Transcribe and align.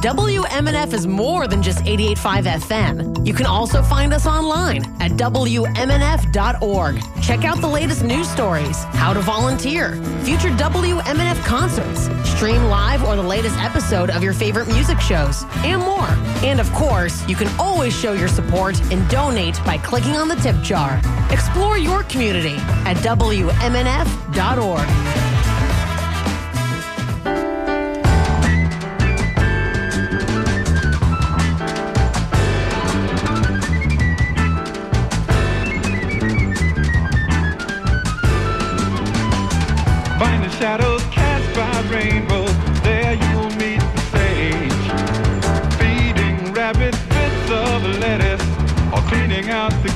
WMNF 0.00 0.94
is 0.94 1.06
more 1.06 1.46
than 1.46 1.62
just 1.62 1.80
88.5 1.80 2.44
FM. 2.44 3.26
You 3.26 3.34
can 3.34 3.44
also 3.44 3.82
find 3.82 4.14
us 4.14 4.26
online 4.26 4.82
at 4.98 5.10
WMNF.org. 5.12 7.02
Check 7.22 7.44
out 7.44 7.60
the 7.60 7.68
latest 7.68 8.02
news 8.02 8.26
stories, 8.26 8.82
how 8.94 9.12
to 9.12 9.20
volunteer, 9.20 9.96
future 10.24 10.48
WMNF 10.48 11.44
concerts, 11.44 12.08
stream 12.30 12.64
live 12.64 13.04
or 13.04 13.14
the 13.14 13.22
latest 13.22 13.58
episode 13.58 14.08
of 14.08 14.22
your 14.22 14.32
favorite 14.32 14.68
music 14.68 14.98
shows, 15.00 15.44
and 15.56 15.82
more. 15.82 16.08
And 16.42 16.60
of 16.60 16.72
course, 16.72 17.28
you 17.28 17.36
can 17.36 17.48
always 17.60 17.94
show 17.94 18.14
your 18.14 18.28
support 18.28 18.80
and 18.90 19.06
donate 19.10 19.62
by 19.66 19.76
clicking 19.76 20.16
on 20.16 20.28
the 20.28 20.36
tip 20.36 20.56
jar. 20.62 20.98
Explore 21.28 21.76
your 21.76 22.04
community 22.04 22.56
at 22.86 22.96
WMNF.org. 22.98 23.50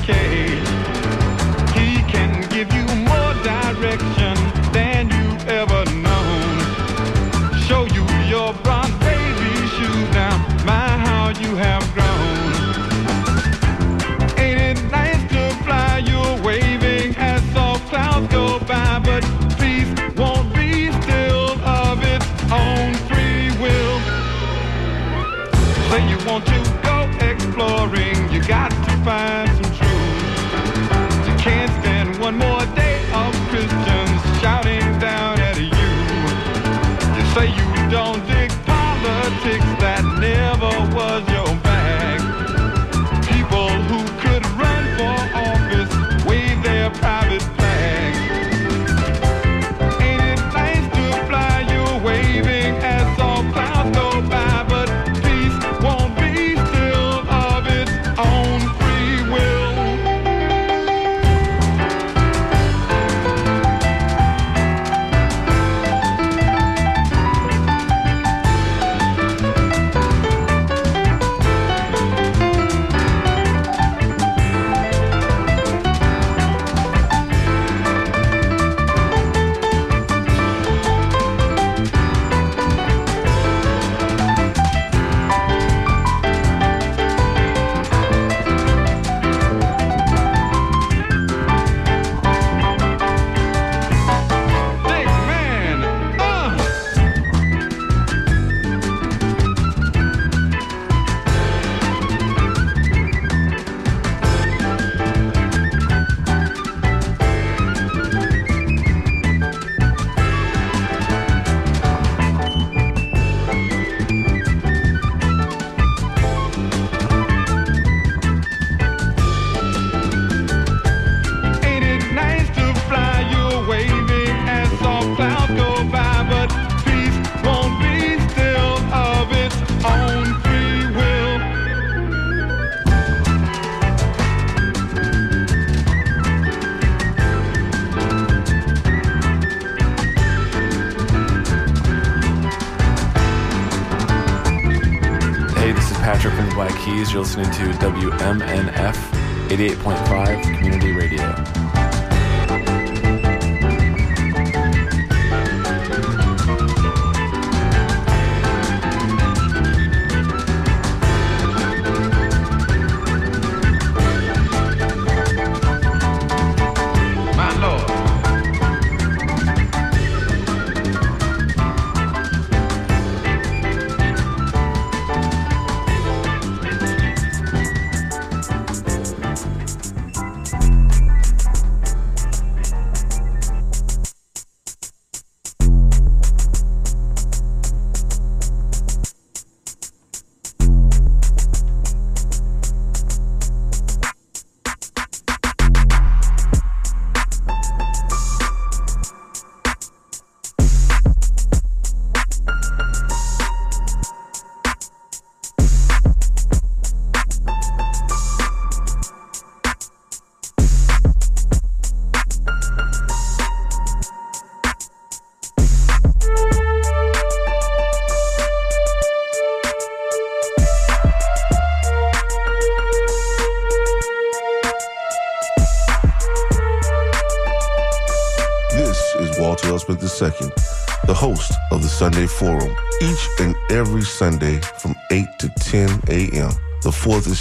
cage. 0.05 0.64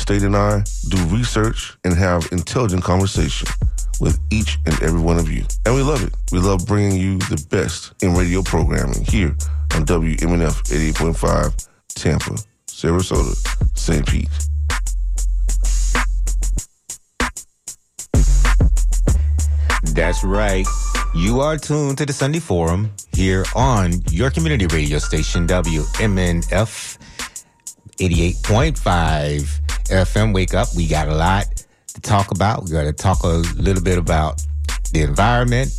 State 0.05 0.23
and 0.23 0.37
I 0.37 0.63
do 0.91 0.99
research 1.07 1.79
and 1.83 1.95
have 1.95 2.29
intelligent 2.31 2.85
conversation 2.85 3.49
with 4.01 4.21
each 4.31 4.59
and 4.67 4.75
every 4.83 5.01
one 5.01 5.17
of 5.17 5.33
you. 5.33 5.47
And 5.65 5.75
we 5.75 5.81
love 5.81 6.05
it. 6.05 6.13
We 6.31 6.41
love 6.41 6.67
bringing 6.67 7.01
you 7.01 7.17
the 7.21 7.43
best 7.49 7.95
in 8.03 8.13
radio 8.13 8.43
programming 8.43 9.03
here 9.07 9.35
on 9.75 9.87
WMNF 9.87 10.93
88.5 10.93 11.69
Tampa, 11.95 12.37
Sarasota, 12.67 13.35
St. 13.75 14.07
Pete. 14.07 14.29
That's 19.95 20.23
right. 20.23 20.67
You 21.15 21.41
are 21.41 21.57
tuned 21.57 21.97
to 21.97 22.05
the 22.05 22.13
Sunday 22.13 22.41
Forum 22.41 22.93
here 23.15 23.47
on 23.57 23.95
your 24.11 24.29
community 24.29 24.67
radio 24.67 24.99
station, 24.99 25.47
WMNF 25.47 26.99
88.5 27.97 29.64
FM. 29.85 30.35
Wake 30.35 30.55
up. 30.55 30.69
We 30.77 30.87
got 30.87 31.09
a 31.09 31.15
lot 31.15 31.47
to 31.95 32.01
talk 32.01 32.31
about. 32.31 32.65
We 32.65 32.71
got 32.71 32.85
to 32.85 32.93
talk 32.93 33.23
a 33.23 33.29
little 33.57 33.83
bit 33.83 33.99
about 33.99 34.43
the 34.93 35.03
environment. 35.03 35.71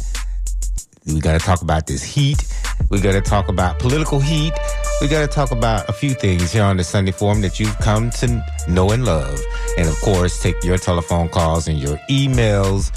We 1.05 1.19
got 1.19 1.39
to 1.39 1.45
talk 1.45 1.61
about 1.61 1.87
this 1.87 2.03
heat. 2.03 2.43
We 2.89 2.99
got 2.99 3.13
to 3.13 3.21
talk 3.21 3.47
about 3.47 3.79
political 3.79 4.19
heat. 4.19 4.53
We 5.01 5.07
got 5.07 5.21
to 5.21 5.27
talk 5.27 5.51
about 5.51 5.87
a 5.89 5.93
few 5.93 6.13
things 6.13 6.51
here 6.51 6.63
on 6.63 6.77
the 6.77 6.83
Sunday 6.83 7.11
Forum 7.11 7.41
that 7.41 7.59
you've 7.59 7.77
come 7.79 8.09
to 8.11 8.43
know 8.67 8.89
and 8.91 9.05
love. 9.05 9.39
And 9.77 9.87
of 9.87 9.95
course, 10.01 10.41
take 10.41 10.63
your 10.63 10.77
telephone 10.77 11.29
calls 11.29 11.67
and 11.67 11.79
your 11.79 11.97
emails. 12.09 12.91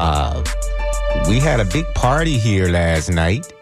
Uh, 0.00 0.42
we 1.28 1.38
had 1.38 1.60
a 1.60 1.64
big 1.64 1.84
party 1.94 2.38
here 2.38 2.68
last 2.68 3.10
night 3.10 3.52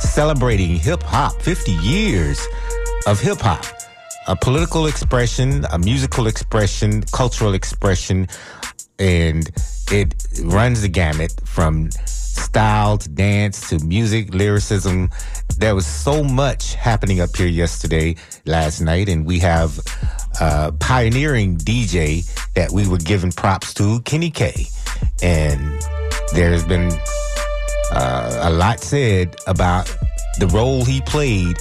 celebrating 0.00 0.76
hip 0.76 1.02
hop, 1.02 1.40
50 1.42 1.72
years 1.72 2.40
of 3.06 3.20
hip 3.20 3.38
hop. 3.38 3.64
A 4.30 4.36
political 4.36 4.86
expression, 4.86 5.66
a 5.72 5.78
musical 5.80 6.28
expression, 6.28 7.02
cultural 7.10 7.52
expression, 7.52 8.28
and 9.00 9.50
it 9.90 10.14
runs 10.44 10.82
the 10.82 10.88
gamut 10.88 11.34
from 11.44 11.90
style 12.06 12.96
to 12.96 13.08
dance 13.08 13.70
to 13.70 13.84
music, 13.84 14.32
lyricism. 14.32 15.10
There 15.58 15.74
was 15.74 15.84
so 15.84 16.22
much 16.22 16.76
happening 16.76 17.20
up 17.20 17.34
here 17.34 17.48
yesterday, 17.48 18.14
last 18.46 18.80
night, 18.80 19.08
and 19.08 19.26
we 19.26 19.40
have 19.40 19.80
a 20.40 20.70
pioneering 20.78 21.56
DJ 21.56 22.24
that 22.54 22.70
we 22.70 22.86
were 22.86 22.98
giving 22.98 23.32
props 23.32 23.74
to, 23.74 24.00
Kenny 24.02 24.30
K. 24.30 24.68
And 25.24 25.82
there's 26.34 26.62
been 26.62 26.92
uh, 27.90 28.42
a 28.44 28.50
lot 28.50 28.78
said 28.78 29.34
about 29.48 29.92
the 30.38 30.46
role 30.46 30.84
he 30.84 31.00
played 31.00 31.56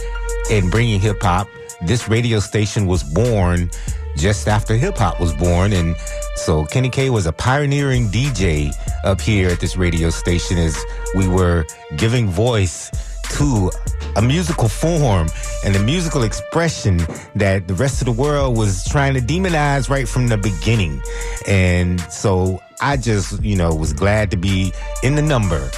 in 0.52 0.70
bringing 0.70 1.00
hip 1.00 1.24
hop. 1.24 1.48
This 1.82 2.10
radio 2.10 2.40
station 2.40 2.88
was 2.88 3.04
born 3.04 3.72
just 4.18 4.48
after 4.48 4.76
hip 4.76 4.98
hop 4.98 5.20
was 5.20 5.34
born, 5.34 5.72
and 5.72 5.96
so 6.36 6.66
Kenny 6.66 6.90
K 6.90 7.10
was 7.10 7.26
a 7.26 7.32
pioneering 7.32 8.08
DJ 8.08 8.74
up 9.06 9.22
here 9.22 9.50
at 9.50 9.60
this 9.60 9.78
radio 9.78 10.10
station 10.10 10.58
as 10.58 10.78
we 11.16 11.28
were 11.28 11.66
giving 11.96 12.28
voice 12.28 12.92
to 13.38 13.72
a 14.16 14.22
musical 14.22 14.68
form 14.68 15.30
and 15.64 15.76
a 15.76 15.80
musical 15.84 16.24
expression 16.24 16.98
that 17.36 17.68
the 17.68 17.74
rest 17.76 18.02
of 18.02 18.06
the 18.06 18.12
world 18.12 18.58
was 18.58 18.84
trying 18.86 19.14
to 19.14 19.22
demonize 19.22 19.90
right 19.90 20.08
from 20.08 20.28
the 20.28 20.38
beginning. 20.38 21.02
And 21.48 22.02
so 22.12 22.62
I 22.82 22.98
just, 22.98 23.42
you 23.42 23.56
know, 23.56 23.74
was 23.74 23.94
glad 23.94 24.32
to 24.32 24.38
be 24.38 24.74
in 25.04 25.16
the 25.16 25.22
number 25.22 25.70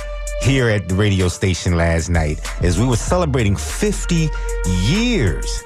here 0.42 0.69
at 0.69 0.89
the 0.89 0.95
radio 0.95 1.27
station 1.27 1.75
last 1.75 2.09
night 2.09 2.39
as 2.63 2.80
we 2.80 2.86
were 2.88 2.95
celebrating 2.95 3.56
50 3.56 4.30
years 4.65 5.63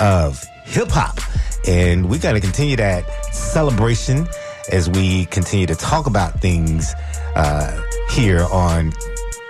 of 0.00 0.42
hip 0.64 0.88
hop. 0.90 1.18
And 1.66 2.08
we 2.08 2.18
got 2.18 2.32
to 2.32 2.40
continue 2.40 2.76
that 2.76 3.04
celebration 3.34 4.26
as 4.72 4.88
we 4.90 5.26
continue 5.26 5.66
to 5.66 5.74
talk 5.74 6.06
about 6.06 6.40
things 6.40 6.94
uh, 7.34 7.82
here 8.10 8.44
on 8.52 8.92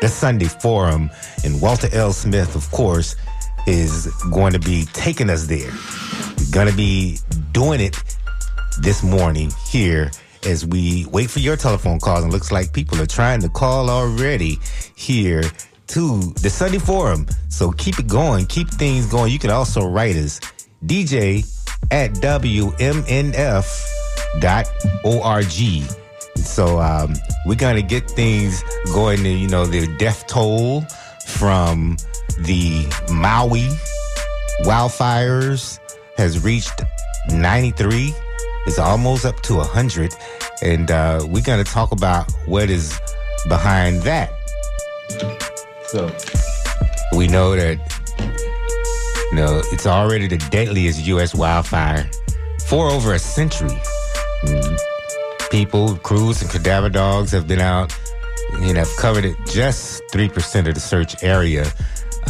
the 0.00 0.08
Sunday 0.08 0.46
Forum. 0.46 1.10
And 1.44 1.60
Walter 1.60 1.88
L. 1.93 2.12
Smith, 2.12 2.54
of 2.54 2.70
course, 2.70 3.16
is 3.66 4.06
going 4.31 4.52
to 4.52 4.58
be 4.58 4.84
taking 4.93 5.31
us 5.31 5.46
there. 5.46 5.72
We're 6.38 6.52
going 6.52 6.69
to 6.69 6.76
be 6.76 7.19
doing 7.52 7.81
it 7.81 7.96
this 8.81 9.02
morning 9.02 9.50
here 9.69 10.10
as 10.46 10.64
we 10.64 11.06
wait 11.06 11.31
for 11.31 11.40
your 11.40 11.56
telephone 11.56 11.99
calls. 11.99 12.22
And 12.22 12.32
looks 12.32 12.52
like 12.52 12.72
people 12.72 13.00
are 13.00 13.06
trying 13.06 13.40
to 13.40 13.49
call 13.49 13.90
already 13.90 14.58
here 14.94 15.42
to 15.88 16.21
the 16.43 16.50
Sunday 16.50 16.79
Forum. 16.79 17.27
So 17.49 17.71
keep 17.73 17.99
it 17.99 18.06
going, 18.06 18.47
keep 18.47 18.69
things 18.69 19.06
going. 19.06 19.33
You 19.33 19.38
can 19.38 19.50
also 19.50 19.87
write 19.87 20.17
us 20.17 20.41
DJ 20.85 21.44
at 21.91 22.12
WMNF.org. 22.12 22.87
So 26.37 26.81
um, 26.81 27.15
we're 27.47 27.55
going 27.55 27.77
to 27.77 27.83
get 27.83 28.11
things 28.11 28.62
going 28.87 29.23
to, 29.23 29.31
you 29.31 29.49
know, 29.49 29.67
the 29.67 29.87
death 29.97 30.27
toll 30.27 30.83
from 31.27 31.97
the 32.41 32.87
Maui 33.11 33.69
wildfires 34.62 35.79
has 36.17 36.43
reached 36.43 36.83
93. 37.31 38.15
It's 38.67 38.79
almost 38.79 39.25
up 39.25 39.41
to 39.43 39.56
100. 39.56 40.15
And 40.62 40.91
uh, 40.91 41.27
we're 41.29 41.43
going 41.43 41.62
to 41.62 41.71
talk 41.71 41.93
about 41.93 42.31
what 42.47 42.71
is 42.71 42.99
behind 43.49 44.03
that. 44.03 44.31
So 45.88 46.06
we 47.17 47.29
know 47.29 47.55
that 47.55 47.79
you 49.31 49.37
know 49.37 49.62
it's 49.73 49.87
already 49.87 50.27
the 50.27 50.38
deadliest 50.50 51.06
U.S. 51.06 51.35
wildfire 51.35 52.11
for 52.67 52.88
over 52.91 53.15
a 53.15 53.19
century. 53.19 53.79
Mm. 54.44 54.79
People, 55.50 55.97
crews, 55.99 56.43
and 56.43 56.50
cadaver 56.50 56.88
dogs 56.88 57.31
have 57.31 57.47
been 57.47 57.61
out 57.61 57.97
and 58.53 58.77
have 58.77 58.91
covered 58.99 59.25
it 59.25 59.37
just 59.47 60.03
three 60.11 60.29
percent 60.29 60.67
of 60.67 60.75
the 60.75 60.81
search 60.81 61.23
area. 61.23 61.67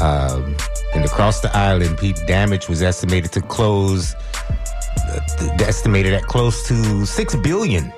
Um, 0.00 0.54
and 0.94 1.04
across 1.04 1.40
the 1.40 1.54
island, 1.56 1.98
damage 2.26 2.68
was 2.68 2.82
estimated 2.82 3.32
to 3.32 3.40
close, 3.40 4.14
uh, 4.14 5.20
estimated 5.60 6.12
at 6.12 6.24
close 6.24 6.66
to 6.68 7.06
six 7.06 7.34
billion 7.36 7.92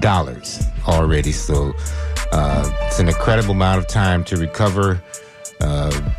dollars 0.00 0.60
already. 0.88 1.30
So 1.30 1.72
uh, 2.32 2.70
it's 2.86 2.98
an 2.98 3.08
incredible 3.08 3.52
amount 3.52 3.78
of 3.78 3.86
time 3.86 4.24
to 4.24 4.36
recover, 4.36 5.02
uh, 5.60 6.10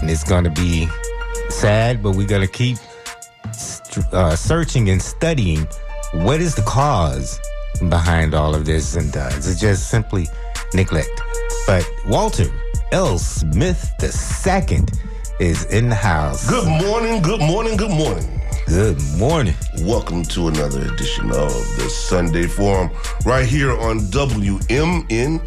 and 0.00 0.10
it's 0.10 0.24
going 0.24 0.44
to 0.44 0.50
be 0.50 0.88
sad, 1.48 2.02
but 2.02 2.16
we're 2.16 2.26
going 2.26 2.46
to 2.46 2.52
keep 2.52 2.78
uh, 4.12 4.34
searching 4.36 4.90
and 4.90 5.00
studying 5.00 5.66
what 6.12 6.40
is 6.40 6.54
the 6.54 6.62
cause 6.62 7.40
behind 7.88 8.34
all 8.34 8.54
of 8.54 8.64
this, 8.64 8.96
and 8.96 9.16
uh, 9.16 9.28
it's 9.32 9.60
just 9.60 9.88
simply 9.90 10.26
neglect. 10.74 11.20
But 11.66 11.88
Walter 12.06 12.46
L. 12.92 13.18
Smith 13.18 13.92
II 14.02 14.80
is 15.40 15.64
in 15.66 15.88
the 15.88 15.94
house. 15.94 16.48
Good 16.48 16.68
morning, 16.82 17.22
good 17.22 17.40
morning, 17.40 17.76
good 17.76 17.90
morning. 17.90 18.43
Good 18.66 18.98
morning. 19.18 19.54
Welcome 19.82 20.22
to 20.24 20.48
another 20.48 20.80
edition 20.80 21.26
of 21.26 21.52
the 21.76 21.88
Sunday 21.90 22.46
Forum 22.46 22.90
right 23.26 23.46
here 23.46 23.72
on 23.72 24.00
WMNF 24.00 25.38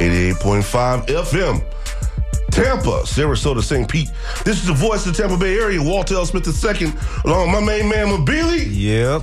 88.5 0.00 1.06
FM. 1.06 1.64
Tampa, 2.52 3.02
Sarasota, 3.02 3.62
St. 3.62 3.88
Pete. 3.88 4.10
This 4.44 4.60
is 4.60 4.66
the 4.66 4.72
voice 4.72 5.04
of 5.06 5.16
the 5.16 5.22
Tampa 5.22 5.36
Bay 5.36 5.58
area, 5.58 5.82
Walter 5.82 6.14
L. 6.14 6.24
Smith 6.24 6.46
II, 6.46 6.92
along 7.24 7.50
with 7.50 7.60
my 7.60 7.66
main 7.66 7.88
man, 7.88 8.06
Mabili. 8.06 8.66
Yep. 8.70 9.22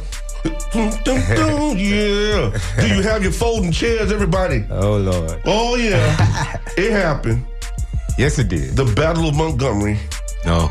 Dun, 0.73 0.91
dun, 1.03 1.35
dun, 1.35 1.77
yeah. 1.77 2.59
Do 2.77 2.87
you 2.93 3.01
have 3.01 3.23
your 3.23 3.31
folding 3.31 3.71
chairs, 3.71 4.11
everybody? 4.11 4.65
Oh, 4.69 4.97
Lord. 4.97 5.41
Oh, 5.45 5.75
yeah. 5.75 6.59
it 6.77 6.91
happened. 6.91 7.45
Yes, 8.17 8.37
it 8.37 8.49
did. 8.49 8.75
The 8.75 8.85
Battle 8.95 9.29
of 9.29 9.35
Montgomery. 9.35 9.97
No. 10.45 10.69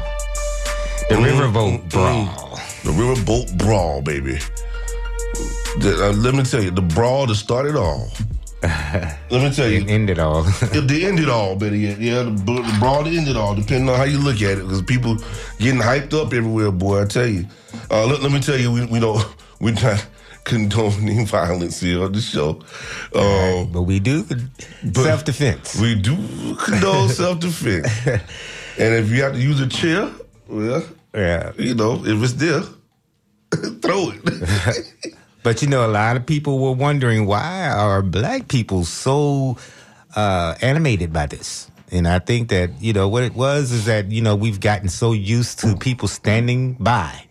The 1.12 1.18
Mm, 1.18 1.52
Riverboat 1.52 1.82
mm, 1.82 1.90
Brawl. 1.90 2.58
The 2.84 2.90
Riverboat 2.90 3.58
Brawl, 3.58 4.00
baby. 4.00 4.38
The- 5.78 6.08
uh, 6.08 6.12
let 6.12 6.34
me 6.34 6.42
tell 6.42 6.62
you, 6.62 6.70
the 6.70 6.80
brawl 6.80 7.26
that 7.26 7.34
started 7.34 7.76
all. 7.76 8.10
let 8.62 9.30
me 9.30 9.50
tell 9.52 9.68
you, 9.68 9.78
end 9.88 9.90
It 9.90 9.90
ended 9.90 10.18
all. 10.18 10.46
If 10.46 10.86
they 10.88 11.04
ended 11.04 11.28
all, 11.28 11.54
better 11.56 11.76
yet, 11.76 11.98
yeah, 12.00 12.22
the, 12.22 12.30
the 12.30 12.76
broad 12.80 13.08
ended 13.08 13.36
all, 13.36 13.54
depending 13.54 13.90
on 13.90 13.96
how 13.98 14.04
you 14.04 14.18
look 14.20 14.36
at 14.40 14.56
it, 14.56 14.62
because 14.62 14.80
people 14.80 15.16
getting 15.58 15.80
hyped 15.80 16.14
up 16.14 16.32
everywhere, 16.32 16.70
boy. 16.70 17.02
I 17.02 17.04
tell 17.04 17.26
you. 17.26 17.46
Uh, 17.90 18.06
let, 18.06 18.22
let 18.22 18.32
me 18.32 18.40
tell 18.40 18.56
you, 18.56 18.72
we, 18.72 18.86
we 18.86 18.98
don't, 18.98 19.22
we're 19.60 19.74
not 19.74 20.06
condoning 20.44 21.26
violence 21.26 21.80
here 21.80 22.02
on 22.04 22.12
the 22.12 22.22
show. 22.22 22.62
Uh, 23.14 23.64
but 23.66 23.82
we 23.82 24.00
do 24.00 24.24
self 24.94 25.24
defense. 25.24 25.78
we 25.78 25.94
do 25.94 26.16
condone 26.56 27.10
self 27.10 27.38
defense, 27.40 27.86
and 28.06 28.94
if 28.94 29.10
you 29.10 29.22
have 29.22 29.34
to 29.34 29.40
use 29.40 29.60
a 29.60 29.66
chair, 29.68 30.10
well, 30.48 30.82
Yeah. 31.14 31.52
you 31.58 31.74
know, 31.74 32.02
if 32.04 32.22
it's 32.22 32.32
there, 32.34 32.62
throw 33.80 34.12
it. 34.12 34.94
But 35.42 35.60
you 35.60 35.68
know, 35.68 35.84
a 35.84 35.90
lot 35.90 36.16
of 36.16 36.24
people 36.24 36.60
were 36.60 36.72
wondering 36.72 37.26
why 37.26 37.68
are 37.68 38.00
black 38.00 38.46
people 38.46 38.84
so 38.84 39.56
uh, 40.14 40.54
animated 40.62 41.12
by 41.12 41.26
this? 41.26 41.68
And 41.90 42.06
I 42.06 42.20
think 42.20 42.48
that 42.50 42.80
you 42.80 42.92
know 42.92 43.08
what 43.08 43.24
it 43.24 43.34
was 43.34 43.72
is 43.72 43.86
that 43.86 44.10
you 44.10 44.22
know 44.22 44.36
we've 44.36 44.60
gotten 44.60 44.88
so 44.88 45.12
used 45.12 45.58
to 45.60 45.76
people 45.76 46.06
standing 46.06 46.74
by, 46.74 47.26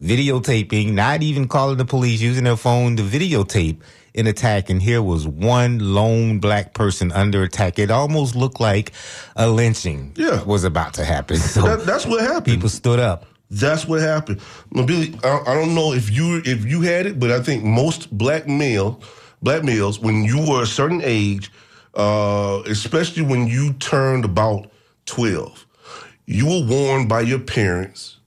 videotaping, 0.00 0.92
not 0.92 1.22
even 1.22 1.48
calling 1.48 1.78
the 1.78 1.84
police, 1.84 2.20
using 2.20 2.44
their 2.44 2.56
phone 2.56 2.96
to 2.96 3.02
videotape 3.02 3.78
an 4.18 4.26
attack. 4.26 4.68
And 4.70 4.82
here 4.82 5.00
was 5.02 5.26
one 5.26 5.78
lone 5.78 6.38
black 6.40 6.74
person 6.74 7.12
under 7.12 7.42
attack. 7.42 7.78
It 7.78 7.90
almost 7.90 8.34
looked 8.36 8.60
like 8.60 8.92
a 9.36 9.48
lynching 9.48 10.12
Yeah. 10.16 10.42
was 10.44 10.64
about 10.64 10.94
to 10.94 11.04
happen. 11.04 11.36
So 11.38 11.62
That, 11.62 11.86
that's 11.86 12.06
what 12.06 12.20
happened. 12.20 12.44
people 12.44 12.68
stood 12.68 12.98
up. 12.98 13.24
That's 13.50 13.86
what 13.88 14.00
happened. 14.00 14.40
Billy, 14.72 15.18
I, 15.24 15.40
I 15.46 15.54
don't 15.54 15.74
know 15.74 15.92
if 15.94 16.10
you 16.10 16.42
if 16.44 16.66
you 16.66 16.82
had 16.82 17.06
it, 17.06 17.18
but 17.18 17.30
I 17.30 17.42
think 17.42 17.64
most 17.64 18.10
black 18.16 18.46
male 18.46 19.00
black 19.40 19.62
males, 19.64 19.98
when 20.00 20.24
you 20.24 20.38
were 20.46 20.62
a 20.62 20.66
certain 20.66 21.00
age, 21.02 21.50
uh, 21.94 22.60
especially 22.66 23.22
when 23.22 23.46
you 23.46 23.72
turned 23.74 24.24
about 24.26 24.70
twelve, 25.06 25.64
you 26.26 26.44
were 26.46 26.66
warned 26.66 27.08
by 27.08 27.20
your 27.22 27.38
parents 27.38 28.18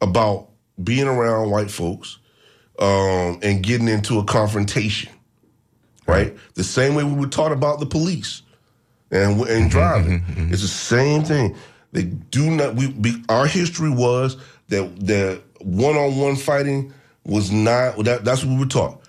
about 0.00 0.48
being 0.82 1.06
around 1.06 1.50
white 1.50 1.70
folks 1.70 2.18
um, 2.82 3.38
and 3.42 3.62
getting 3.62 3.88
into 3.88 4.18
a 4.18 4.24
confrontation. 4.24 5.12
Right, 6.06 6.36
the 6.54 6.64
same 6.64 6.96
way 6.96 7.04
we 7.04 7.14
were 7.14 7.28
taught 7.28 7.52
about 7.52 7.78
the 7.78 7.86
police 7.86 8.42
and 9.12 9.40
and 9.40 9.48
mm-hmm, 9.48 9.68
driving. 9.68 10.20
Mm-hmm, 10.20 10.32
mm-hmm. 10.32 10.52
It's 10.52 10.62
the 10.62 10.68
same 10.68 11.22
thing. 11.22 11.54
They 11.92 12.02
do 12.02 12.50
not. 12.50 12.74
We, 12.74 12.88
we 12.88 13.22
our 13.28 13.46
history 13.46 13.88
was 13.88 14.36
that 14.68 15.06
that 15.06 15.42
one 15.60 15.96
on 15.96 16.16
one 16.16 16.34
fighting 16.34 16.92
was 17.24 17.52
not. 17.52 18.04
That, 18.04 18.24
that's 18.24 18.44
what 18.44 18.52
we 18.52 18.58
were 18.58 18.66
taught. 18.66 19.00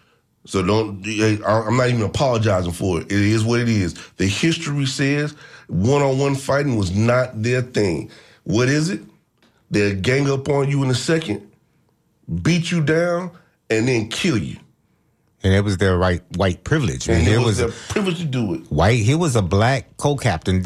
So 0.46 0.62
don't. 0.62 1.04
I'm 1.48 1.78
not 1.78 1.90
even 1.90 2.04
apologizing 2.04 2.74
for 2.74 3.02
it. 3.02 3.06
It 3.06 3.12
is 3.12 3.44
what 3.44 3.60
it 3.60 3.70
is. 3.70 3.96
The 4.18 4.28
history 4.28 4.86
says 4.86 5.32
one 5.68 6.04
on 6.04 6.20
one 6.20 6.36
fighting 6.36 6.76
was 6.76 6.96
not 6.96 7.42
their 7.42 7.64
thing. 7.64 8.12
What 8.44 8.70
is 8.70 8.90
it? 8.90 9.02
They'll 9.72 10.00
gang 10.00 10.30
up 10.30 10.48
on 10.48 10.70
you 10.70 10.84
in 10.84 10.92
a 10.92 10.96
second, 10.96 11.50
beat 12.44 12.70
you 12.70 12.84
down, 12.84 13.32
and 13.78 13.88
then 13.88 14.10
kill 14.10 14.38
you. 14.38 14.58
And 15.44 15.54
it 15.54 15.62
was 15.64 15.78
their 15.78 15.98
right 15.98 16.22
white 16.38 16.64
privilege. 16.64 17.08
Man. 17.08 17.20
And 17.20 17.28
It 17.28 17.34
it 17.34 17.38
was 17.38 17.46
was 17.46 17.58
their 17.58 17.72
privilege 17.90 18.20
to 18.20 18.26
do 18.26 18.54
it. 18.54 18.62
white. 18.72 19.00
He 19.04 19.16
was 19.16 19.36
a 19.36 19.42
black 19.42 19.98
co-captain. 19.98 20.66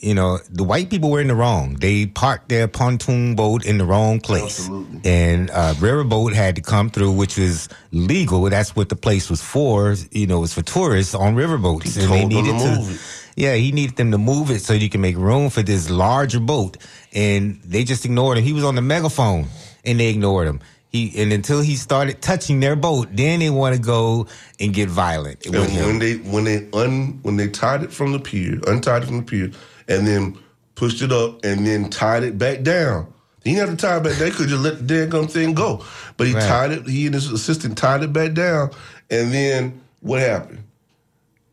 You 0.00 0.14
know, 0.14 0.38
the 0.48 0.62
white 0.62 0.90
people 0.90 1.10
were 1.10 1.20
in 1.20 1.26
the 1.26 1.34
wrong. 1.34 1.74
They 1.74 2.06
parked 2.06 2.48
their 2.50 2.68
pontoon 2.68 3.34
boat 3.34 3.64
in 3.66 3.78
the 3.78 3.84
wrong 3.84 4.20
place, 4.20 4.60
Absolutely. 4.60 5.00
and 5.10 5.50
uh, 5.50 5.74
riverboat 5.78 6.34
had 6.34 6.54
to 6.54 6.62
come 6.62 6.88
through, 6.88 7.12
which 7.12 7.36
was 7.36 7.68
legal. 7.90 8.42
That's 8.48 8.76
what 8.76 8.90
the 8.90 8.94
place 8.96 9.28
was 9.28 9.42
for. 9.42 9.96
You 10.12 10.28
know, 10.28 10.38
it 10.38 10.40
was 10.42 10.54
for 10.54 10.62
tourists 10.62 11.16
on 11.16 11.34
riverboats, 11.34 11.96
He 12.00 12.06
told 12.06 12.30
them 12.30 12.44
to 12.44 12.84
to. 12.86 12.92
it. 12.92 13.00
Yeah, 13.34 13.54
he 13.54 13.72
needed 13.72 13.96
them 13.96 14.12
to 14.12 14.18
move 14.18 14.50
it 14.52 14.60
so 14.62 14.72
you 14.72 14.88
can 14.88 15.00
make 15.00 15.16
room 15.16 15.50
for 15.50 15.62
this 15.62 15.90
larger 15.90 16.38
boat, 16.40 16.76
and 17.12 17.60
they 17.64 17.82
just 17.82 18.04
ignored 18.04 18.38
him. 18.38 18.44
He 18.44 18.52
was 18.52 18.62
on 18.64 18.76
the 18.76 18.82
megaphone, 18.82 19.46
and 19.84 19.98
they 19.98 20.10
ignored 20.10 20.46
him. 20.46 20.60
He 20.90 21.12
and 21.20 21.32
until 21.32 21.60
he 21.60 21.76
started 21.76 22.22
touching 22.22 22.60
their 22.60 22.74
boat, 22.76 23.08
then 23.12 23.40
they 23.40 23.50
want 23.50 23.76
to 23.76 23.80
go 23.80 24.26
and 24.58 24.72
get 24.72 24.88
violent 24.88 25.44
And 25.44 25.54
him. 25.54 25.86
when 25.86 25.98
they 25.98 26.14
when 26.16 26.44
they 26.44 26.66
un 26.72 27.18
when 27.22 27.36
they 27.36 27.48
tied 27.48 27.82
it 27.82 27.92
from 27.92 28.12
the 28.12 28.18
pier, 28.18 28.58
untied 28.66 29.02
it 29.02 29.06
from 29.06 29.18
the 29.18 29.22
pier, 29.24 29.50
and 29.86 30.06
then 30.06 30.38
pushed 30.76 31.02
it 31.02 31.12
up 31.12 31.44
and 31.44 31.66
then 31.66 31.90
tied 31.90 32.22
it 32.22 32.38
back 32.38 32.62
down. 32.62 33.12
He 33.44 33.54
didn't 33.54 33.68
have 33.68 33.78
to 33.78 33.86
tie 33.86 33.96
it 33.98 34.02
back. 34.02 34.12
They 34.18 34.30
could 34.30 34.48
just 34.48 34.62
let 34.62 34.86
the 34.86 34.94
daggum 34.94 35.30
thing 35.30 35.52
go. 35.54 35.84
But 36.16 36.26
he 36.26 36.34
Right. 36.34 36.42
tied 36.42 36.72
it. 36.72 36.86
He 36.88 37.06
and 37.06 37.14
his 37.14 37.30
assistant 37.30 37.76
tied 37.76 38.02
it 38.02 38.12
back 38.12 38.32
down. 38.34 38.70
And 39.10 39.32
then 39.32 39.80
what 40.00 40.20
happened? 40.20 40.64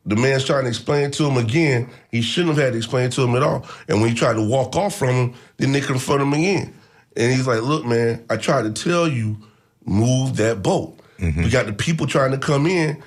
The 0.06 0.15
man's 0.15 0.46
trying 0.46 0.63
to 0.63 0.70
explain 0.70 1.12
to 1.12 1.25
him 1.25 1.38
again. 1.38 1.89
He 2.12 2.22
shouldn't 2.22 2.56
have 2.56 2.63
had 2.63 2.74
to 2.74 2.77
explain 2.77 3.10
to 3.12 3.24
him 3.24 3.36
at 3.36 3.44
all. 3.44 3.65
And 3.88 4.01
when 4.01 4.10
he 4.12 4.15
tried 4.15 4.34
to 4.36 4.42
walk 4.42 4.75
off 4.75 4.96
from 4.96 5.10
him, 5.10 5.34
then 5.58 5.72
they 5.72 5.82
confront 5.82 6.22
him 6.22 6.34
again. 6.34 6.74
And 7.17 7.31
he's 7.31 7.48
like, 7.48 7.62
"Look, 7.62 7.86
man, 7.86 8.24
I 8.29 8.38
tried 8.38 8.63
to 8.63 8.72
tell 8.84 9.07
you, 9.07 9.38
move 9.86 10.38
that 10.38 10.62
boat. 10.62 11.00
We 11.19 11.50
got 11.50 11.65
the 11.65 11.74
people 11.74 12.07
trying 12.07 12.31
to 12.31 12.38
come 12.38 12.67
in. 12.67 13.01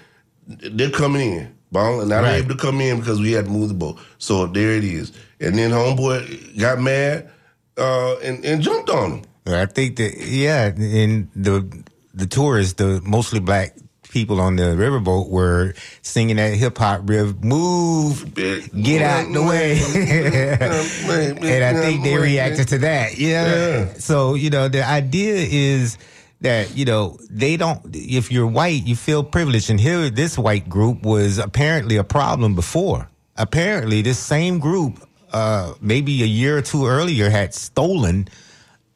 They're 0.46 0.90
coming 0.90 1.32
in, 1.32 1.54
but 1.70 2.00
and 2.00 2.08
not 2.08 2.22
Right. 2.24 2.36
able 2.38 2.48
to 2.48 2.56
come 2.56 2.80
in 2.80 2.98
because 3.00 3.20
we 3.20 3.32
had 3.32 3.44
to 3.44 3.50
move 3.50 3.68
the 3.68 3.74
boat. 3.74 3.98
So 4.18 4.46
there 4.46 4.72
it 4.72 4.84
is. 4.84 5.12
And 5.40 5.56
then 5.58 5.70
homeboy 5.72 6.58
got 6.58 6.80
mad 6.80 7.28
uh, 7.76 8.16
and, 8.24 8.42
and 8.46 8.62
jumped 8.62 8.88
on 8.88 9.10
him. 9.12 9.22
I 9.46 9.66
think 9.66 9.96
that 9.96 10.16
yeah, 10.18 10.66
and 10.74 11.28
the 11.36 11.66
the 12.14 12.26
tourists, 12.26 12.74
the 12.74 13.00
mostly 13.04 13.40
black 13.40 13.76
people 14.10 14.40
on 14.40 14.56
the 14.56 14.62
riverboat 14.62 15.28
were 15.28 15.74
singing 16.02 16.36
that 16.36 16.54
hip 16.54 16.78
hop 16.78 17.02
riff, 17.04 17.36
move, 17.42 18.34
get 18.34 19.02
out 19.02 19.32
the 19.32 19.42
way. 19.42 19.78
and 21.52 21.64
I 21.64 21.80
think 21.80 22.04
they 22.04 22.16
reacted 22.16 22.68
to 22.68 22.78
that. 22.78 23.18
Yeah. 23.18 23.46
Yeah. 23.46 23.92
So, 23.94 24.34
you 24.34 24.50
know, 24.50 24.68
the 24.68 24.86
idea 24.86 25.34
is 25.36 25.98
that, 26.40 26.76
you 26.76 26.84
know, 26.84 27.18
they 27.30 27.56
don't, 27.56 27.80
if 27.94 28.30
you're 28.30 28.46
white, 28.46 28.86
you 28.86 28.96
feel 28.96 29.24
privileged. 29.24 29.70
And 29.70 29.80
here, 29.80 30.10
this 30.10 30.38
white 30.38 30.68
group 30.68 31.02
was 31.02 31.38
apparently 31.38 31.96
a 31.96 32.04
problem 32.04 32.54
before. 32.54 33.08
Apparently, 33.36 34.02
this 34.02 34.18
same 34.18 34.58
group, 34.58 35.00
uh, 35.32 35.74
maybe 35.80 36.22
a 36.22 36.26
year 36.26 36.58
or 36.58 36.62
two 36.62 36.86
earlier, 36.86 37.30
had 37.30 37.54
stolen 37.54 38.28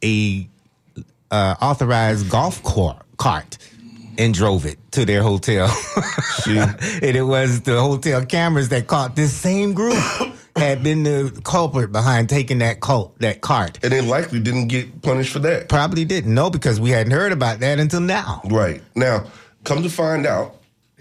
a 0.03 0.49
uh, 1.31 1.55
authorized 1.61 2.29
golf 2.29 2.63
cart 3.17 3.59
and 4.19 4.35
drove 4.35 4.67
it 4.67 4.79
to 4.93 5.05
their 5.05 5.23
hotel. 5.23 5.67
and 6.47 7.17
it 7.17 7.27
was 7.27 7.63
the 7.63 7.81
hotel 7.81 8.25
cameras 8.25 8.69
that 8.71 8.87
caught 8.87 9.17
this 9.17 9.33
same 9.33 9.75
group 9.75 9.97
had 10.57 10.83
been 10.83 11.03
the 11.03 11.41
culprit 11.45 11.93
behind 11.93 12.29
taking 12.29 12.59
that 12.59 12.81
cult 12.81 13.19
that 13.21 13.41
cart. 13.41 13.79
And 13.83 13.93
they 13.93 14.01
likely 14.01 14.41
didn't 14.41 14.69
get 14.69 15.03
punished 15.03 15.33
for 15.33 15.39
that. 15.41 15.69
Probably 15.69 16.05
didn't 16.05 16.35
know 16.35 16.51
because 16.51 16.81
we 16.81 16.91
hadn't 16.91 17.13
heard 17.13 17.33
about 17.33 17.61
that 17.61 17.79
until 17.79 18.01
now. 18.01 18.43
Right 18.45 18.83
now, 18.95 19.27
come 19.65 19.83
to 19.83 19.89
find 19.89 20.27
out, 20.27 20.57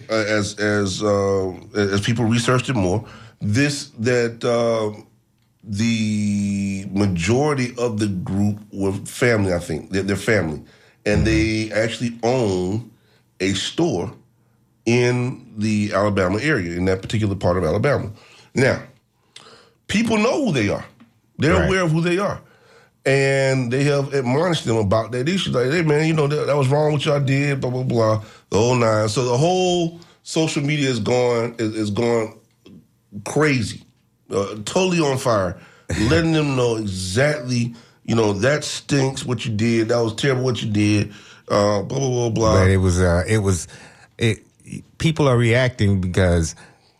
uh, 0.09 0.13
as 0.13 0.59
as 0.59 1.03
uh, 1.03 1.51
as 1.75 2.01
people 2.01 2.25
researched 2.25 2.69
it 2.69 2.75
more, 2.75 3.05
this 3.39 3.89
that 3.99 4.43
uh, 4.43 4.99
the 5.63 6.85
majority 6.91 7.73
of 7.77 7.99
the 7.99 8.07
group 8.07 8.59
were 8.71 8.93
family. 8.93 9.53
I 9.53 9.59
think 9.59 9.91
they're, 9.91 10.03
they're 10.03 10.15
family, 10.15 10.63
and 11.05 11.25
they 11.25 11.71
actually 11.71 12.17
own 12.23 12.90
a 13.41 13.53
store 13.53 14.13
in 14.85 15.53
the 15.57 15.91
Alabama 15.93 16.39
area, 16.41 16.77
in 16.77 16.85
that 16.85 17.01
particular 17.01 17.35
part 17.35 17.57
of 17.57 17.63
Alabama. 17.63 18.09
Now, 18.55 18.81
people 19.87 20.17
know 20.17 20.45
who 20.45 20.51
they 20.53 20.69
are. 20.69 20.85
They're 21.37 21.53
Right. 21.55 21.67
aware 21.67 21.81
of 21.83 21.91
who 21.91 22.01
they 22.01 22.17
are. 22.17 22.41
And 23.05 23.71
they 23.73 23.83
have 23.85 24.13
admonished 24.13 24.65
them 24.65 24.77
about 24.77 25.11
that 25.11 25.27
issue. 25.27 25.51
Like, 25.51 25.71
hey, 25.71 25.81
man, 25.81 26.07
you 26.07 26.13
know, 26.13 26.27
that, 26.27 26.45
that 26.47 26.55
was 26.55 26.67
wrong 26.67 26.93
what 26.93 27.03
y'all 27.05 27.19
did, 27.19 27.59
blah, 27.59 27.71
blah, 27.71 27.83
blah, 27.83 28.23
the 28.49 28.57
whole 28.57 28.75
nine. 28.75 29.09
So 29.09 29.25
the 29.25 29.37
whole 29.37 29.99
social 30.23 30.61
media 30.63 30.89
is 30.89 30.99
going, 30.99 31.55
is, 31.57 31.75
is 31.75 31.89
going 31.89 32.37
crazy, 33.25 33.83
uh, 34.29 34.55
totally 34.65 34.99
on 34.99 35.17
fire, 35.17 35.59
letting 36.09 36.31
them 36.33 36.55
know 36.55 36.75
exactly, 36.77 37.73
you 38.05 38.15
know, 38.15 38.33
that 38.33 38.63
stinks 38.63 39.25
what 39.25 39.45
you 39.45 39.51
did. 39.55 39.89
That 39.89 39.99
was 39.99 40.13
terrible 40.15 40.43
what 40.43 40.61
you 40.61 40.69
did. 40.71 41.11
Uh, 41.51 41.81
blah, 41.83 41.99
blah, 41.99 42.09
blah, 42.09 42.29
blah. 42.29 42.53
But 42.59 42.69
it 42.71 42.77
was 42.77 42.99
uh 43.01 43.23
it 43.27 43.39
was 43.39 43.67
it 44.17 44.39
people 44.97 45.27
are 45.27 45.37
reacting 45.37 45.99
because 46.01 46.55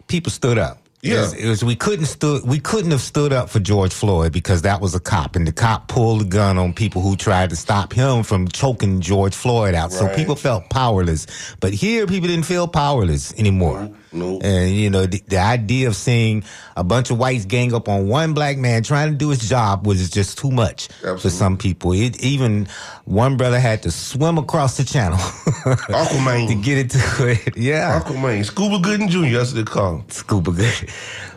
people 0.08 0.31
stood 0.31 0.58
up. 0.58 0.77
Yeah. 1.03 1.13
It 1.13 1.22
was, 1.22 1.34
it 1.34 1.50
was- 1.50 1.63
we 1.63 1.75
couldn't 1.75 2.05
stood 2.05 2.43
we 2.46 2.60
couldn't 2.60 2.91
have 2.91 3.01
stood 3.01 3.31
up 3.34 3.50
for 3.50 3.60
George 3.60 3.93
Floyd 3.93 4.31
because 4.34 4.62
that 4.63 4.81
was 4.81 4.93
a 4.93 5.00
cop 5.00 5.36
and 5.38 5.48
the 5.48 5.51
cop 5.53 5.88
pulled 5.88 6.22
the 6.22 6.25
gun 6.25 6.58
on 6.58 6.74
people 6.74 7.01
who 7.01 7.15
tried 7.15 7.50
to 7.51 7.55
stop 7.55 7.93
him 7.93 8.24
from 8.24 8.48
choking 8.50 9.00
George 9.01 9.34
Floyd 9.34 9.74
out. 9.74 9.91
So 9.93 10.05
people 10.15 10.36
felt 10.36 10.70
powerless. 10.70 11.25
But 11.60 11.74
here 11.74 12.05
people 12.05 12.27
didn't 12.27 12.46
feel 12.46 12.67
powerless 12.67 13.34
anymore. 13.39 13.89
Nope. 14.13 14.41
And 14.44 14.70
you 14.72 14.89
know, 14.89 15.06
the, 15.06 15.22
the 15.27 15.38
idea 15.38 15.88
of 15.88 15.96
seeing 15.96 16.44
a 16.75 16.84
bunch 16.84 17.12
of 17.12 17.18
whites 17.18 17.46
gang 17.46 17.74
up 17.74 17.88
on 17.88 18.08
one 18.08 18.34
black 18.34 18.58
man 18.58 18.84
trying 18.84 19.12
to 19.12 19.18
do 19.18 19.30
his 19.30 19.48
job 19.48 19.88
was 19.88 20.10
just 20.10 20.38
too 20.38 20.51
much 20.51 20.88
for 21.20 21.30
some 21.30 21.58
people. 21.58 21.94
It, 21.94 22.22
even 22.24 22.68
one 23.06 23.38
brother 23.38 23.60
had 23.60 23.84
to 23.84 23.91
swim 23.91 24.38
across 24.38 24.77
the 24.77 24.84
channel 24.84 25.18
Aquaman. 25.65 26.48
to 26.50 26.56
get 26.56 26.77
it 26.77 26.89
to 26.91 27.27
it. 27.30 27.58
Yeah, 27.58 28.01
Aquaman, 28.01 28.44
Scuba 28.46 28.80
Gooding 28.80 29.08
Jr., 29.10 29.38
that's 29.38 29.53
what 29.53 29.65
they 29.65 29.72
call 29.72 29.98
him. 29.98 30.10
scuba 30.10 30.51
Gooding. 30.51 30.89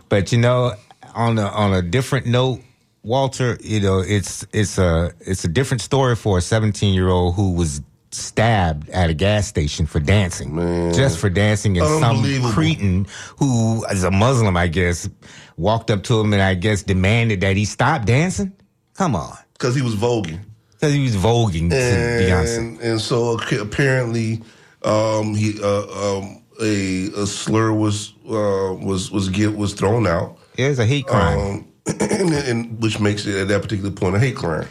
But 0.09 0.33
you 0.33 0.39
know, 0.39 0.73
on 1.15 1.39
a 1.39 1.47
on 1.47 1.73
a 1.75 1.83
different 1.83 2.27
note, 2.27 2.61
Walter, 3.03 3.59
you 3.63 3.81
know, 3.81 4.01
it's 4.01 4.47
it's 4.53 4.79
a 4.79 5.13
it's 5.21 5.45
a 5.45 5.49
different 5.49 5.81
story 5.81 6.17
for 6.17 6.39
a 6.39 6.41
17 6.41 6.95
year 6.95 7.09
old 7.09 7.35
who 7.37 7.53
was 7.53 7.83
stabbed 8.15 8.89
at 8.91 9.11
a 9.11 9.15
gas 9.15 9.47
station 9.47 9.87
for 9.87 10.01
dancing, 10.01 10.57
just 10.95 11.19
for 11.19 11.29
dancing, 11.31 11.79
and 11.79 11.87
some 12.01 12.23
cretin 12.53 13.07
who 13.39 13.85
is 13.87 14.05
a 14.05 14.11
Muslim, 14.11 14.57
I 14.57 14.67
guess, 14.69 15.09
walked 15.57 15.91
up 15.91 16.03
to 16.05 16.21
him 16.21 16.33
and 16.33 16.43
I 16.43 16.55
guess 16.55 16.83
demanded 16.83 17.41
that 17.43 17.57
he 17.57 17.65
stop 17.65 18.05
dancing. 18.05 18.53
Come 18.95 19.17
on, 19.17 19.37
Because 19.55 19.75
he 19.75 19.83
was 19.83 19.95
voguing. 19.97 20.41
because 20.73 20.93
he 20.95 21.03
was 21.03 21.17
voguing 21.17 21.71
to 21.71 21.77
Beyonce. 21.77 22.59
and, 22.59 22.81
and 22.81 23.01
so 23.01 23.39
apparently 23.61 24.43
um, 24.85 25.35
he 25.35 25.59
uh, 25.63 26.19
um, 26.19 26.43
a, 26.61 27.07
a 27.17 27.27
slur 27.27 27.73
was 27.73 28.13
uh, 28.29 28.75
was 28.81 29.11
was 29.11 29.29
get, 29.29 29.57
was 29.57 29.75
thrown 29.75 30.07
out, 30.07 30.39
It 30.57 30.69
was 30.69 30.79
a 30.79 30.87
hate 30.87 31.07
crime. 31.07 31.39
um, 31.41 31.69
and, 32.01 32.33
and 32.33 32.83
which 32.83 33.01
makes 33.01 33.27
it 33.27 33.35
at 33.37 33.49
that 33.49 33.63
particular 33.63 33.91
point 33.91 34.15
a 34.17 34.19
hate 34.21 34.37
crime. 34.37 34.69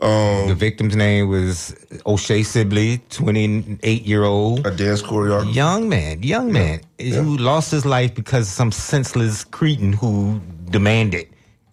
Um, 0.00 0.46
the 0.48 0.54
victim's 0.54 0.94
name 0.94 1.28
was 1.28 1.74
O'Shea 2.06 2.44
Sibley, 2.44 2.98
28 3.10 4.02
year 4.02 4.24
old. 4.24 4.64
a 4.64 4.70
dance 4.70 5.02
choreographer. 5.02 5.52
young 5.52 5.88
man, 5.88 6.22
young 6.22 6.52
man 6.52 6.80
who 7.00 7.36
lost 7.36 7.72
his 7.72 7.84
life 7.84 8.14
because 8.14 8.46
of 8.46 8.52
some 8.52 8.70
senseless 8.70 9.42
cretin 9.42 9.92
who 9.92 10.40
demanded 10.70 11.26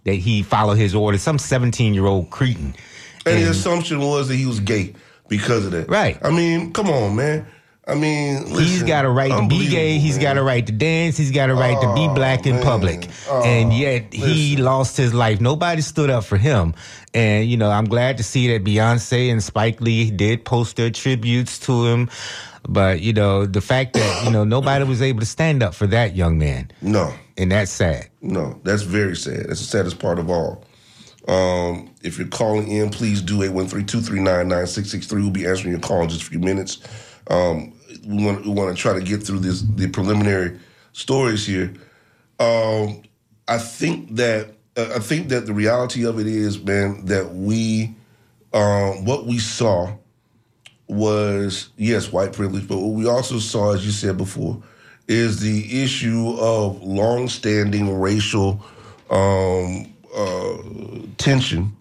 that 0.05 0.13
he 0.13 0.41
follow 0.41 0.73
his 0.73 0.95
orders. 0.95 1.21
Some 1.21 1.37
17 1.37 1.93
year 1.93 2.05
old 2.05 2.31
cretin. 2.31 2.75
And 3.27 3.43
the 3.43 3.49
assumption 3.49 3.99
was 3.99 4.27
that 4.27 4.35
he 4.35 4.45
was 4.45 4.59
gay 4.59 4.93
because 5.27 5.65
of 5.65 5.71
that. 5.71 5.89
Right. 5.89 6.17
I 6.23 6.31
mean, 6.31 6.73
come 6.73 6.89
on, 6.89 7.15
man. 7.15 7.47
I 7.87 7.93
mean, 7.93 8.47
he's 8.47 8.81
got 8.81 9.05
a 9.05 9.09
right 9.09 9.29
to 9.31 9.47
be 9.47 9.67
gay. 9.69 9.99
He's 9.99 10.17
got 10.17 10.37
a 10.37 10.43
right 10.43 10.65
to 10.65 10.71
dance. 10.71 11.17
He's 11.17 11.29
got 11.29 11.51
a 11.51 11.53
right 11.53 11.79
to 11.79 11.93
be 11.93 12.07
Oh, 12.07 12.13
black 12.15 12.47
in 12.47 12.55
man. 12.55 12.63
public. 12.63 13.07
Oh, 13.29 13.43
and 13.43 13.71
yet 13.71 14.11
he 14.11 14.57
lost 14.57 14.97
his 14.97 15.13
life. 15.13 15.39
Nobody 15.39 15.81
stood 15.83 16.09
up 16.09 16.23
for 16.23 16.37
him. 16.37 16.73
And, 17.13 17.47
you 17.47 17.57
know, 17.57 17.69
I'm 17.69 17.85
glad 17.85 18.17
to 18.17 18.23
see 18.23 18.47
that 18.53 18.63
Beyonce 18.63 19.31
and 19.31 19.43
Spike 19.43 19.81
Lee 19.81 20.09
did 20.09 20.43
post 20.45 20.77
their 20.77 20.89
tributes 20.89 21.59
to 21.59 21.85
him. 21.85 22.09
But, 22.67 23.01
you 23.01 23.13
know, 23.13 23.45
the 23.45 23.61
fact 23.61 23.93
that, 23.93 24.25
you 24.25 24.31
know, 24.31 24.43
nobody 24.43 24.83
was 24.83 25.03
able 25.03 25.19
to 25.19 25.25
stand 25.27 25.61
up 25.61 25.75
for 25.75 25.85
that 25.87 26.15
young 26.15 26.39
man. 26.39 26.71
No, 26.81 27.13
And 27.37 27.51
that's 27.51 27.69
sad. 27.71 28.07
no, 28.23 28.59
that's 28.63 28.81
very 28.81 29.15
sad. 29.15 29.45
That's 29.47 29.59
the 29.59 29.67
saddest 29.67 29.99
part 29.99 30.17
of 30.17 30.31
all. 30.31 30.65
Um, 31.27 31.91
if 32.01 32.17
you're 32.17 32.27
calling 32.27 32.67
in, 32.67 32.89
please 32.89 33.21
do 33.21 33.43
813-239-9663. 33.43 35.11
We'll 35.21 35.29
be 35.29 35.45
answering 35.45 35.71
your 35.71 35.79
call 35.81 36.01
in 36.01 36.09
just 36.09 36.23
a 36.23 36.25
few 36.25 36.39
minutes. 36.39 36.79
Um, 37.27 37.73
we 38.05 38.23
want 38.23 38.45
we 38.45 38.53
to 38.53 38.73
try 38.75 38.93
to 38.93 39.01
get 39.01 39.23
through 39.23 39.39
this 39.39 39.61
the 39.61 39.87
preliminary 39.87 40.59
stories 40.93 41.45
here. 41.45 41.73
Um, 42.39 43.03
I 43.47 43.57
think 43.57 44.15
that 44.15 44.55
uh, 44.77 44.93
I 44.95 44.99
think 44.99 45.29
that 45.29 45.45
the 45.45 45.53
reality 45.53 46.05
of 46.05 46.19
it 46.19 46.27
is, 46.27 46.61
man, 46.61 47.05
that 47.05 47.33
we 47.33 47.95
um, 48.53 49.05
what 49.05 49.25
we 49.25 49.39
saw 49.39 49.95
was 50.87 51.69
yes, 51.77 52.11
white 52.11 52.33
privilege, 52.33 52.67
but 52.67 52.77
what 52.77 52.93
we 52.93 53.07
also 53.07 53.39
saw, 53.39 53.73
as 53.73 53.85
you 53.85 53.91
said 53.91 54.17
before, 54.17 54.61
is 55.07 55.39
the 55.39 55.83
issue 55.83 56.35
of 56.37 56.81
long-standing 56.83 57.99
racial 57.99 58.63
um, 59.09 59.93
uh, 60.15 60.57
tension 61.17 61.75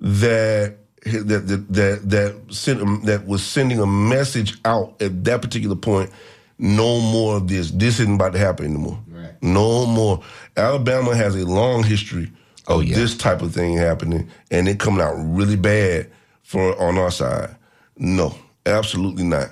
that 0.00 0.76
that 1.04 1.46
that 1.48 1.72
that 1.72 2.10
that, 2.10 2.54
sent 2.54 2.80
a, 2.80 3.06
that 3.06 3.26
was 3.26 3.42
sending 3.42 3.80
a 3.80 3.86
message 3.86 4.58
out 4.64 5.00
at 5.00 5.24
that 5.24 5.42
particular 5.42 5.76
point. 5.76 6.10
No 6.58 7.00
more 7.00 7.36
of 7.36 7.48
this. 7.48 7.70
This 7.70 8.00
isn't 8.00 8.16
about 8.16 8.32
to 8.34 8.38
happen 8.38 8.66
anymore. 8.66 8.98
Right. 9.08 9.32
No 9.42 9.86
more. 9.86 10.22
Alabama 10.56 11.14
has 11.14 11.34
a 11.34 11.46
long 11.46 11.82
history 11.82 12.24
of 12.66 12.76
Oh, 12.76 12.80
yeah. 12.80 12.94
this 12.96 13.16
type 13.16 13.40
of 13.40 13.54
thing 13.54 13.76
happening, 13.76 14.28
and 14.50 14.68
it 14.68 14.78
coming 14.78 15.00
out 15.00 15.14
really 15.16 15.56
bad 15.56 16.10
for 16.42 16.78
on 16.80 16.98
our 16.98 17.10
side. 17.10 17.56
No, 17.96 18.34
absolutely 18.66 19.24
not. 19.24 19.48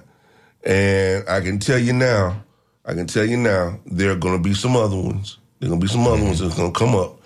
And 0.65 1.27
I 1.29 1.41
can 1.41 1.59
tell 1.59 1.79
you 1.79 1.93
now, 1.93 2.43
I 2.85 2.95
can 2.95 3.07
tell 3.07 3.25
you 3.25 3.37
now, 3.37 3.79
there 3.87 4.11
are 4.11 4.17
going 4.17 4.37
to 4.37 4.43
be 4.43 4.55
some 4.55 4.77
other 4.77 4.97
ones. 4.97 5.39
There 5.59 5.69
are 5.69 5.71
going 5.71 5.81
to 5.81 5.87
be 5.87 5.93
some 5.93 6.07
other 6.07 6.17
mm-hmm. 6.17 6.27
ones 6.27 6.41
that's 6.41 6.57
going 6.57 6.73
to 6.73 6.79
come 6.79 6.95
up, 6.95 7.21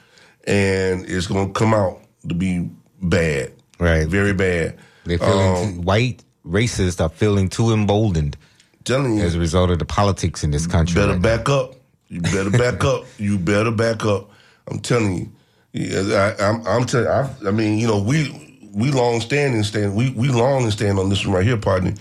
and 0.46 1.04
it's 1.06 1.26
going 1.26 1.48
to 1.48 1.52
come 1.52 1.74
out 1.74 2.00
to 2.28 2.34
be 2.34 2.70
bad, 3.02 3.52
Right. 3.78 4.06
Very 4.06 4.32
bad. 4.32 4.78
They're 5.04 5.18
feeling 5.18 5.56
Um, 5.56 5.74
too, 5.74 5.80
white 5.82 6.22
racists 6.46 7.00
are 7.00 7.08
feeling 7.08 7.48
too 7.48 7.72
emboldened 7.72 8.36
telling 8.84 9.16
you, 9.18 9.22
as 9.24 9.34
a 9.34 9.38
result 9.38 9.70
of 9.70 9.78
the 9.78 9.84
politics 9.84 10.44
in 10.44 10.50
this 10.50 10.66
country. 10.66 10.94
better 10.94 11.12
right 11.12 11.20
now. 11.20 11.36
back 11.36 11.48
up. 11.48 11.74
You 12.08 12.20
better 12.20 12.50
back 12.50 12.84
up. 12.92 13.04
You 13.18 13.38
better 13.38 13.70
back 13.70 14.04
up. 14.04 14.30
I'm 14.68 14.78
telling 14.78 15.16
you. 15.16 15.30
Yeah, 15.72 16.34
I, 16.38 16.44
I'm, 16.44 16.66
I'm 16.66 16.84
telling. 16.84 17.08
I, 17.08 17.30
I 17.46 17.50
mean, 17.50 17.78
you 17.78 17.86
know, 17.86 18.00
we 18.00 18.60
we 18.72 18.90
long 18.90 19.20
standing 19.20 19.62
stand. 19.64 19.96
We 19.96 20.10
we 20.10 20.28
long 20.28 20.64
and 20.64 20.72
stand 20.72 20.98
on 20.98 21.08
this 21.08 21.24
one 21.26 21.34
right 21.36 21.44
here, 21.46 21.56
partner. 21.56 21.94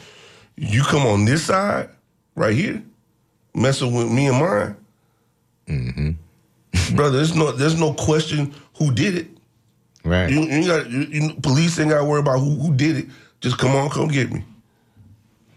You 0.57 0.83
come 0.83 1.05
on 1.07 1.25
this 1.25 1.45
side 1.45 1.89
right 2.35 2.55
here, 2.55 2.83
messing 3.55 3.93
with 3.95 4.11
me 4.11 4.27
and 4.27 4.37
mine, 4.39 4.75
Mm-hmm. 5.67 6.95
brother. 6.95 7.17
There's 7.17 7.35
no 7.35 7.51
there's 7.51 7.79
no 7.79 7.93
question 7.93 8.53
who 8.77 8.91
did 8.93 9.15
it. 9.15 9.27
Right. 10.03 10.29
You, 10.29 10.41
you 10.41 10.65
got 10.67 10.89
you, 10.89 11.00
you, 11.01 11.34
police 11.41 11.79
ain't 11.79 11.89
got 11.91 12.00
to 12.00 12.05
worry 12.05 12.20
about 12.22 12.39
who 12.39 12.55
who 12.55 12.74
did 12.74 12.98
it. 12.98 13.05
Just 13.39 13.58
come 13.58 13.75
on, 13.75 13.89
come 13.89 14.08
get 14.08 14.31
me. 14.31 14.43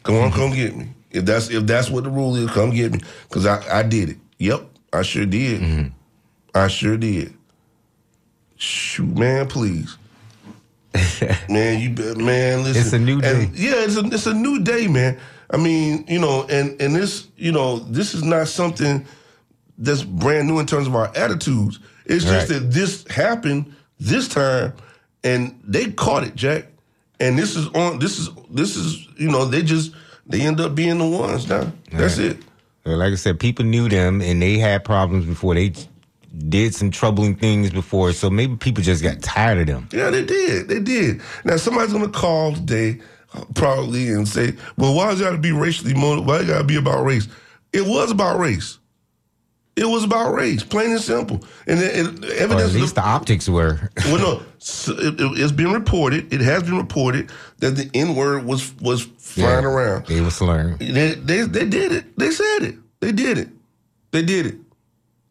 Come 0.02 0.16
on, 0.16 0.32
come 0.32 0.52
get 0.52 0.76
me. 0.76 0.88
If 1.10 1.24
that's 1.24 1.48
if 1.50 1.64
that's 1.66 1.88
what 1.90 2.04
the 2.04 2.10
rule 2.10 2.36
is, 2.36 2.50
come 2.50 2.70
get 2.70 2.92
me. 2.92 3.00
Cause 3.30 3.46
I 3.46 3.78
I 3.78 3.82
did 3.82 4.10
it. 4.10 4.16
Yep, 4.38 4.66
I 4.92 5.02
sure 5.02 5.26
did. 5.26 5.60
Mm-hmm. 5.60 5.88
I 6.54 6.68
sure 6.68 6.96
did. 6.96 7.34
Shoot, 8.56 9.16
man, 9.16 9.46
please. 9.48 9.96
man, 11.48 11.80
you 11.80 11.90
man. 12.16 12.62
Listen, 12.64 12.80
It's 12.82 12.92
a 12.92 12.98
new 12.98 13.20
and- 13.20 13.22
day. 13.22 13.50
yeah, 13.54 13.72
it's 13.84 13.96
a 13.96 14.04
it's 14.06 14.26
a 14.26 14.34
new 14.34 14.60
day, 14.62 14.86
man. 14.86 15.18
I 15.50 15.56
mean, 15.56 16.04
you 16.08 16.18
know, 16.20 16.46
and 16.48 16.80
and 16.80 16.94
this, 16.94 17.28
you 17.36 17.52
know, 17.52 17.78
this 17.78 18.14
is 18.14 18.22
not 18.22 18.48
something 18.48 19.04
that's 19.78 20.02
brand 20.02 20.48
new 20.48 20.58
in 20.58 20.66
terms 20.66 20.86
of 20.86 20.94
our 20.94 21.10
attitudes. 21.16 21.80
It's 22.06 22.24
just 22.24 22.48
that 22.48 22.70
this 22.70 23.06
happened 23.08 23.74
this 24.00 24.28
time, 24.28 24.72
and 25.22 25.58
they 25.64 25.90
caught 25.92 26.24
it, 26.24 26.34
Jack. 26.34 26.66
And 27.20 27.38
this 27.38 27.56
is 27.56 27.68
on. 27.68 27.98
This 28.00 28.18
is 28.18 28.28
this 28.50 28.76
is 28.76 29.06
you 29.16 29.30
know 29.30 29.44
they 29.44 29.62
just 29.62 29.92
they 30.26 30.40
end 30.42 30.60
up 30.60 30.74
being 30.74 30.98
the 30.98 31.06
ones 31.06 31.48
now. 31.48 31.72
That's 31.92 32.18
Right. 32.18 32.32
it. 32.32 32.38
Well, 32.84 32.98
Like 32.98 33.12
I 33.12 33.16
said, 33.16 33.38
people 33.40 33.64
knew 33.64 33.88
them 33.88 34.20
and 34.20 34.42
they 34.42 34.58
had 34.58 34.84
problems 34.84 35.24
before. 35.24 35.54
They 35.54 35.72
did 36.48 36.74
some 36.74 36.90
troubling 36.90 37.36
things 37.36 37.70
before, 37.70 38.12
so 38.12 38.28
maybe 38.28 38.56
people 38.56 38.82
just 38.82 39.02
got 39.02 39.22
tired 39.22 39.58
of 39.60 39.66
them. 39.68 39.88
Yeah, 39.92 40.10
they 40.10 40.24
did. 40.24 40.68
They 40.68 40.80
did. 40.80 41.20
Now 41.44 41.56
somebody's 41.56 41.92
gonna 41.92 42.08
call 42.08 42.52
today, 42.54 42.98
probably, 43.54 44.08
and 44.08 44.26
say, 44.26 44.54
"Well, 44.76 44.94
why 44.94 45.10
does 45.10 45.20
it 45.20 45.24
got 45.24 45.30
to 45.32 45.38
be 45.38 45.52
racially 45.52 45.94
motivated? 45.94 46.26
Why 46.26 46.38
it 46.40 46.46
got 46.48 46.58
to 46.58 46.64
be 46.64 46.76
about 46.76 47.04
race?" 47.04 47.28
It 47.72 47.86
was 47.86 48.10
about 48.10 48.38
race. 48.38 48.78
It 49.76 49.86
was 49.86 50.04
about 50.04 50.34
race, 50.34 50.62
plain 50.62 50.92
and 50.92 51.00
simple. 51.00 51.44
And 51.66 51.80
it, 51.80 51.96
it, 51.96 52.24
Or 52.24 52.34
evidence. 52.34 52.74
at 52.74 52.80
least 52.80 52.94
the 52.94 53.04
optics 53.04 53.48
were. 53.48 53.90
well, 54.04 54.18
no, 54.18 54.42
so 54.58 54.92
it, 54.92 55.20
it, 55.20 55.40
it's 55.40 55.52
been 55.52 55.72
reported. 55.72 56.32
It 56.32 56.40
has 56.40 56.62
been 56.62 56.76
reported 56.76 57.30
that 57.58 57.70
the 57.70 57.90
N 57.92 58.14
word 58.14 58.44
was 58.44 58.72
was 58.80 59.02
flying 59.18 59.64
Yeah, 59.64 59.70
around. 59.70 60.06
They 60.06 60.20
were 60.20 60.30
slurring. 60.30 60.76
They, 60.78 61.14
they 61.14 61.42
they 61.42 61.64
did 61.64 61.90
it. 61.90 62.16
They 62.16 62.30
said 62.30 62.62
it. 62.62 62.76
They 63.00 63.10
did 63.10 63.38
it. 63.38 63.48
They 64.12 64.22
did 64.22 64.46
it. 64.46 64.54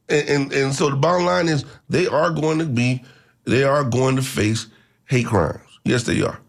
And, 0.09 0.29
and 0.29 0.53
and 0.53 0.75
so 0.75 0.89
the 0.89 0.97
bottom 0.97 1.25
line 1.25 1.47
is 1.47 1.63
they 1.87 2.07
are 2.07 2.29
going 2.29 2.59
to 2.59 2.65
be 2.65 3.01
they 3.45 3.63
are 3.63 3.85
going 3.85 4.17
to 4.17 4.21
face 4.21 4.67
hate 5.05 5.27
crimes. 5.27 5.79
Yes, 5.85 6.03
they 6.03 6.21
are 6.21 6.39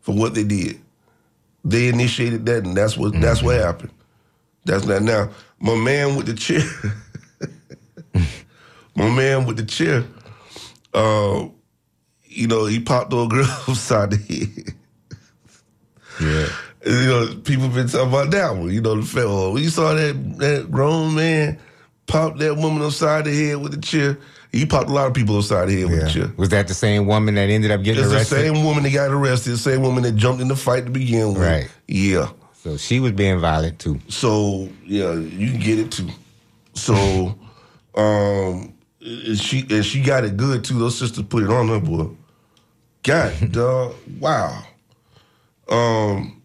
for 0.00 0.14
what 0.14 0.34
they 0.34 0.44
did. 0.44 0.80
They 1.64 1.88
initiated 1.88 2.46
that, 2.46 2.64
and 2.64 2.76
that's 2.76 2.96
what 2.96 3.12
that's 3.20 3.42
what 3.42 3.56
mm-hmm. 3.56 3.64
happened. 3.64 3.90
That's 4.64 4.84
not 4.86 5.02
now. 5.02 5.30
My 5.60 5.74
man 5.74 6.16
with 6.16 6.26
the 6.26 6.34
chair, 6.34 6.62
my 8.96 9.08
man 9.08 9.46
with 9.46 9.56
the 9.56 9.64
chair. 9.64 10.04
Uh, 10.92 11.48
you 12.24 12.46
know, 12.46 12.66
he 12.66 12.80
popped 12.80 13.12
on 13.12 13.26
a 13.26 13.28
girl 13.28 13.46
upside 13.68 14.10
the 14.10 14.16
head. 14.16 14.74
Yeah. 16.20 16.48
You 16.86 17.06
know, 17.06 17.34
people 17.44 17.68
been 17.68 17.88
talking 17.88 18.08
about 18.08 18.30
that 18.30 18.56
one. 18.56 18.70
You 18.70 18.80
know, 18.80 19.00
the 19.00 19.22
oh, 19.22 19.52
when 19.52 19.62
you 19.62 19.68
saw 19.68 19.94
that 19.94 20.38
that 20.38 20.70
grown 20.70 21.14
man 21.14 21.58
pop 22.06 22.38
that 22.38 22.56
woman 22.56 22.82
upside 22.82 23.24
the 23.24 23.34
head 23.34 23.58
with 23.58 23.72
the 23.72 23.80
chair, 23.80 24.18
he 24.52 24.64
popped 24.64 24.88
a 24.88 24.92
lot 24.92 25.06
of 25.06 25.14
people 25.14 25.38
upside 25.38 25.68
the 25.68 25.80
head 25.80 25.90
with 25.90 26.00
the 26.02 26.10
chair. 26.10 26.32
Was 26.36 26.48
that 26.50 26.68
the 26.68 26.74
same 26.74 27.06
woman 27.06 27.34
that 27.34 27.50
ended 27.50 27.70
up 27.70 27.82
getting 27.82 28.02
arrested? 28.02 28.20
It's 28.20 28.30
the 28.30 28.54
same 28.54 28.64
woman 28.64 28.84
that 28.84 28.92
got 28.92 29.10
arrested, 29.10 29.50
the 29.52 29.58
same 29.58 29.82
woman 29.82 30.02
that 30.04 30.12
jumped 30.12 30.40
in 30.40 30.48
the 30.48 30.56
fight 30.56 30.84
to 30.86 30.90
begin 30.90 31.34
with. 31.34 31.42
Right. 31.42 31.70
Yeah. 31.86 32.30
So 32.54 32.76
she 32.76 33.00
was 33.00 33.12
being 33.12 33.38
violent 33.40 33.78
too. 33.78 34.00
So 34.08 34.68
yeah, 34.84 35.14
you 35.14 35.50
can 35.50 35.60
get 35.60 35.78
it 35.78 35.92
too. 35.92 36.08
So 36.74 37.38
um 37.98 38.74
and 39.00 39.38
she 39.38 39.66
and 39.70 39.84
she 39.84 40.02
got 40.02 40.24
it 40.24 40.36
good 40.36 40.64
too. 40.64 40.78
Those 40.78 40.98
sisters 40.98 41.24
put 41.24 41.42
it 41.42 41.50
on 41.50 41.68
her 41.68 41.80
boy. 41.80 42.08
God 43.02 43.52
dog. 43.52 43.94
Wow. 44.20 44.62
Um 45.68 46.42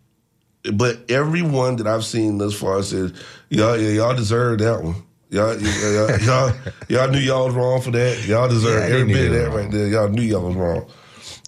but 0.74 1.10
everyone 1.10 1.76
that 1.78 1.88
I've 1.88 2.06
seen 2.06 2.38
thus 2.38 2.60
far 2.60 2.82
says, 2.84 3.14
y'all 3.50 3.78
yeah, 3.78 3.90
y'all 3.90 4.16
deserve 4.16 4.60
that 4.60 4.84
one. 4.84 4.96
Y'all, 5.30 5.60
y'all, 5.60 6.20
y'all, 6.22 6.54
y'all 6.90 7.10
knew 7.10 7.18
y'all 7.18 7.46
was 7.48 7.56
wrong 7.56 7.82
for 7.82 7.90
that. 7.92 8.24
Y'all 8.28 8.48
deserve 8.48 8.88
Yeah, 8.88 8.96
every 8.98 9.14
bit 9.14 9.28
of 9.28 9.34
that 9.34 9.52
were 9.52 9.62
right 9.64 9.72
there. 9.72 9.88
Y'all 9.88 10.08
knew 10.08 10.22
y'all 10.22 10.48
was 10.48 10.56
wrong. 10.56 10.86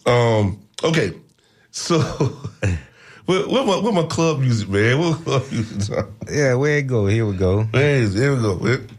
Um, 0.08 0.60
okay, 0.84 1.14
so 1.70 2.00
what, 3.26 3.48
what, 3.48 3.66
my, 3.68 3.78
what 3.78 3.94
my 3.94 4.04
club 4.08 4.40
music, 4.40 4.70
man? 4.70 5.00
What 5.00 5.24
club 5.24 5.44
music? 5.52 6.06
Yeah, 6.32 6.56
where 6.56 6.80
it 6.80 6.88
go? 6.88 7.06
Here 7.06 7.28
we 7.28 7.38
go. 7.38 7.68
Is. 7.76 8.16
There 8.16 8.34
we 8.36 8.42
go. 8.42 8.66
It- 8.66 8.90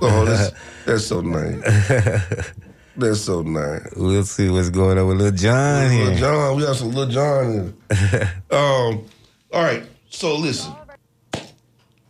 Oh, 0.00 0.24
that's, 0.26 0.52
that's 0.84 1.06
so 1.06 1.20
nice. 1.20 2.52
That's 2.98 3.20
so 3.20 3.42
nice. 3.42 3.92
We'll 3.96 4.24
see 4.24 4.48
what's 4.48 4.70
going 4.70 4.98
on 4.98 5.06
with 5.06 5.18
Lil 5.18 5.30
Jon 5.30 5.88
here. 5.88 6.06
Lil 6.06 6.18
Jon, 6.18 6.56
we 6.56 6.62
got 6.64 6.74
some 6.74 6.90
Lil 6.90 7.06
Jon 7.06 7.74
here. 7.88 8.32
um, 8.50 9.04
all 9.52 9.62
right. 9.62 9.84
So 10.10 10.36
listen, 10.36 10.74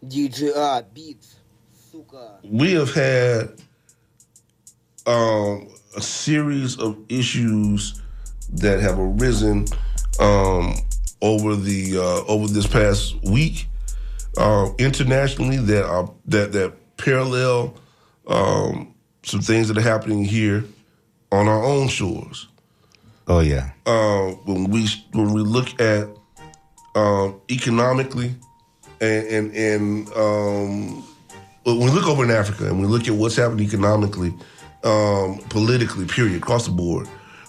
DJR 0.06 0.56
uh, 0.56 0.82
beats, 0.94 1.36
suka. 1.92 2.38
We 2.42 2.72
have 2.72 2.94
had 2.94 3.50
um, 5.06 5.68
a 5.94 6.00
series 6.00 6.78
of 6.78 6.96
issues 7.10 8.00
that 8.54 8.80
have 8.80 8.98
arisen 8.98 9.66
um, 10.20 10.74
over 11.20 11.54
the 11.54 11.98
uh, 11.98 12.32
over 12.32 12.46
this 12.46 12.66
past 12.66 13.14
week 13.24 13.66
uh, 14.38 14.70
internationally 14.78 15.58
that 15.58 15.84
are 15.84 16.10
that 16.24 16.52
that 16.52 16.72
parallel 16.98 17.74
um, 18.26 18.94
some 19.22 19.40
things 19.40 19.68
that 19.68 19.78
are 19.78 19.82
happening 19.82 20.24
here 20.24 20.64
on 21.32 21.48
our 21.48 21.62
own 21.64 21.88
shores. 21.88 22.48
Oh 23.26 23.40
yeah. 23.40 23.70
uh, 23.86 24.30
when 24.46 24.70
we 24.70 24.86
when 25.12 25.32
we 25.32 25.40
look 25.42 25.80
at 25.80 26.08
um, 26.94 27.40
economically 27.50 28.34
and 29.00 29.26
and, 29.26 29.54
and 29.54 30.08
um, 30.16 31.04
when 31.64 31.78
we 31.80 31.90
look 31.90 32.06
over 32.06 32.24
in 32.24 32.30
Africa 32.30 32.66
and 32.66 32.80
we 32.80 32.86
look 32.86 33.06
at 33.08 33.14
what's 33.14 33.36
happening 33.36 33.66
economically, 33.66 34.32
um, 34.84 35.38
politically, 35.50 36.06
period, 36.06 36.36
across 36.36 36.64
the 36.66 36.72
board, 36.72 37.06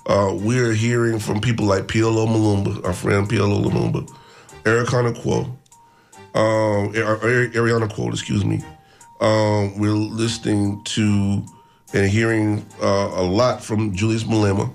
uh, 0.08 0.32
we're 0.34 0.74
hearing 0.74 1.20
from 1.20 1.40
people 1.40 1.66
like 1.66 1.88
PLO 1.88 2.28
Malumba, 2.28 2.84
our 2.86 2.94
friend 2.94 3.30
PLO 3.30 3.64
Lumumba, 3.64 4.10
Eric 4.66 4.90
Quo, 5.22 5.44
um, 6.36 6.90
Ari- 6.90 6.98
Ari- 6.98 7.50
Arikana 7.52 7.90
Quao, 7.90 8.10
excuse 8.10 8.44
me. 8.44 8.62
Um, 9.20 9.78
we're 9.78 9.92
listening 9.92 10.84
to 10.86 11.44
and 11.94 12.10
hearing 12.10 12.66
uh, 12.82 13.12
a 13.16 13.24
lot 13.24 13.64
from 13.64 13.96
Julius 13.96 14.24
Malema 14.24 14.70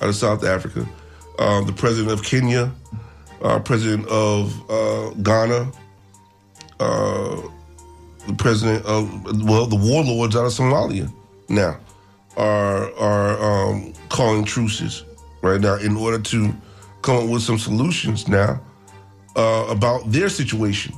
out 0.00 0.08
of 0.08 0.14
South 0.14 0.44
Africa, 0.44 0.86
uh, 1.38 1.62
the 1.64 1.72
president 1.72 2.12
of 2.12 2.24
Kenya, 2.24 2.72
uh, 3.42 3.58
president 3.58 4.06
of 4.08 4.70
uh, 4.70 5.10
Ghana, 5.22 5.72
uh, 6.78 7.42
the 8.26 8.34
president 8.38 8.84
of 8.86 9.44
well, 9.44 9.66
the 9.66 9.76
warlords 9.76 10.36
out 10.36 10.46
of 10.46 10.52
Somalia 10.52 11.12
now 11.48 11.78
are 12.36 12.94
are 12.94 13.70
um, 13.70 13.92
calling 14.08 14.44
truces 14.44 15.04
right? 15.42 15.60
Now 15.60 15.76
in 15.76 15.96
order 15.96 16.18
to 16.18 16.54
come 17.02 17.16
up 17.24 17.28
with 17.30 17.42
some 17.42 17.58
solutions 17.58 18.28
now 18.28 18.60
uh, 19.36 19.66
about 19.68 20.10
their 20.10 20.28
situation 20.28 20.94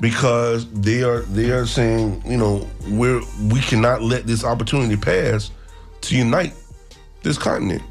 because 0.00 0.70
they 0.72 1.02
are 1.02 1.20
they 1.22 1.50
are 1.50 1.66
saying 1.66 2.22
you 2.24 2.36
know 2.36 2.66
we're 2.88 3.20
we 3.50 3.60
cannot 3.60 4.02
let 4.02 4.26
this 4.26 4.44
opportunity 4.44 4.96
pass 4.96 5.50
to 6.02 6.16
unite 6.16 6.54
this 7.22 7.38
continent. 7.38 7.82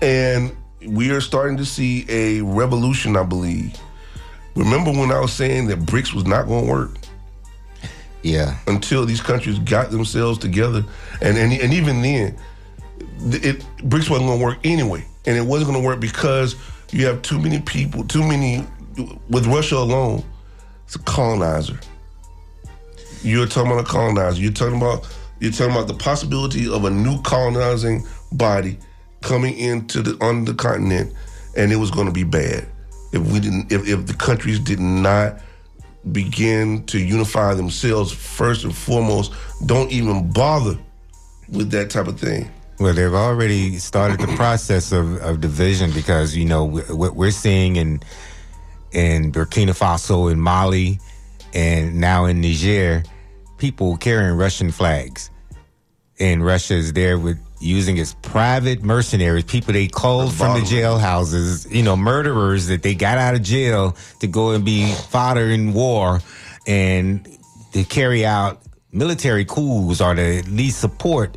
And 0.00 0.54
we 0.86 1.10
are 1.10 1.20
starting 1.20 1.56
to 1.56 1.64
see 1.64 2.04
a 2.08 2.40
revolution 2.42 3.16
i 3.16 3.22
believe. 3.22 3.76
Remember 4.54 4.90
when 4.90 5.10
i 5.10 5.20
was 5.20 5.32
saying 5.32 5.66
that 5.68 5.80
BRICS 5.80 6.14
was 6.14 6.26
not 6.26 6.46
going 6.46 6.66
to 6.66 6.70
work? 6.70 6.90
Yeah. 8.22 8.56
until 8.66 9.04
these 9.04 9.20
countries 9.20 9.58
got 9.58 9.90
themselves 9.90 10.38
together. 10.38 10.84
And 11.20 11.36
and, 11.36 11.52
and 11.52 11.72
even 11.74 12.00
then 12.00 12.36
th- 13.30 13.44
it 13.44 13.60
BRICS 13.78 14.10
wasn't 14.10 14.28
going 14.28 14.38
to 14.38 14.44
work 14.44 14.58
anyway. 14.64 15.04
And 15.26 15.36
it 15.36 15.42
wasn't 15.42 15.70
going 15.70 15.82
to 15.82 15.86
work 15.86 16.00
because 16.00 16.56
you 16.92 17.06
have 17.06 17.22
too 17.22 17.38
many 17.40 17.60
people 17.60 18.04
too 18.04 18.22
many 18.22 18.64
with 19.28 19.46
Russia 19.46 19.76
alone 19.76 20.24
it's 20.84 20.96
a 20.96 20.98
colonizer 21.00 21.78
you're 23.22 23.46
talking 23.46 23.72
about 23.72 23.84
a 23.84 23.88
colonizer 23.88 24.40
you're 24.40 24.52
talking 24.52 24.76
about 24.76 25.08
you're 25.40 25.52
talking 25.52 25.72
about 25.72 25.88
the 25.88 25.94
possibility 25.94 26.70
of 26.70 26.84
a 26.84 26.90
new 26.90 27.20
colonizing 27.22 28.06
body 28.32 28.78
coming 29.22 29.56
into 29.58 30.02
the 30.02 30.22
on 30.24 30.44
the 30.44 30.54
continent 30.54 31.12
and 31.56 31.72
it 31.72 31.76
was 31.76 31.90
going 31.90 32.06
to 32.06 32.12
be 32.12 32.24
bad 32.24 32.66
if 33.12 33.22
we 33.32 33.40
didn't 33.40 33.72
if, 33.72 33.86
if 33.88 34.06
the 34.06 34.14
countries 34.14 34.58
did 34.58 34.80
not 34.80 35.40
begin 36.12 36.84
to 36.86 36.98
unify 36.98 37.54
themselves 37.54 38.12
first 38.12 38.64
and 38.64 38.74
foremost. 38.74 39.32
Don't 39.66 39.90
even 39.90 40.30
bother 40.30 40.78
with 41.48 41.70
that 41.70 41.90
type 41.90 42.06
of 42.06 42.18
thing. 42.18 42.50
Well, 42.78 42.92
they've 42.92 43.14
already 43.14 43.78
started 43.78 44.20
the 44.20 44.34
process 44.36 44.92
of, 44.92 45.16
of 45.22 45.40
division 45.40 45.92
because 45.92 46.36
you 46.36 46.44
know 46.44 46.64
what 46.64 47.14
we're 47.14 47.30
seeing 47.30 47.76
in 47.76 48.00
in 48.94 49.32
Burkina 49.32 49.70
Faso, 49.70 50.30
in 50.30 50.40
Mali, 50.40 50.98
and 51.52 52.00
now 52.00 52.24
in 52.24 52.40
Niger, 52.40 53.02
people 53.58 53.96
carrying 53.96 54.36
Russian 54.36 54.70
flags, 54.70 55.30
and 56.18 56.44
Russia 56.44 56.74
is 56.74 56.92
there 56.92 57.18
with 57.18 57.38
using 57.60 57.96
its 57.96 58.14
private 58.22 58.82
mercenaries, 58.82 59.44
people 59.44 59.72
they 59.72 59.88
called 59.88 60.32
from 60.32 60.60
the 60.60 60.66
jailhouses, 60.66 61.70
you 61.74 61.82
know, 61.82 61.96
murderers 61.96 62.66
that 62.66 62.82
they 62.82 62.94
got 62.94 63.18
out 63.18 63.34
of 63.34 63.42
jail 63.42 63.96
to 64.20 64.26
go 64.26 64.50
and 64.50 64.64
be 64.64 64.92
fodder 64.92 65.50
in 65.50 65.72
war, 65.72 66.20
and 66.66 67.26
to 67.72 67.84
carry 67.84 68.24
out 68.24 68.60
military 68.92 69.44
coups 69.44 70.00
or 70.00 70.14
to 70.14 70.38
at 70.38 70.48
least 70.48 70.80
support 70.80 71.36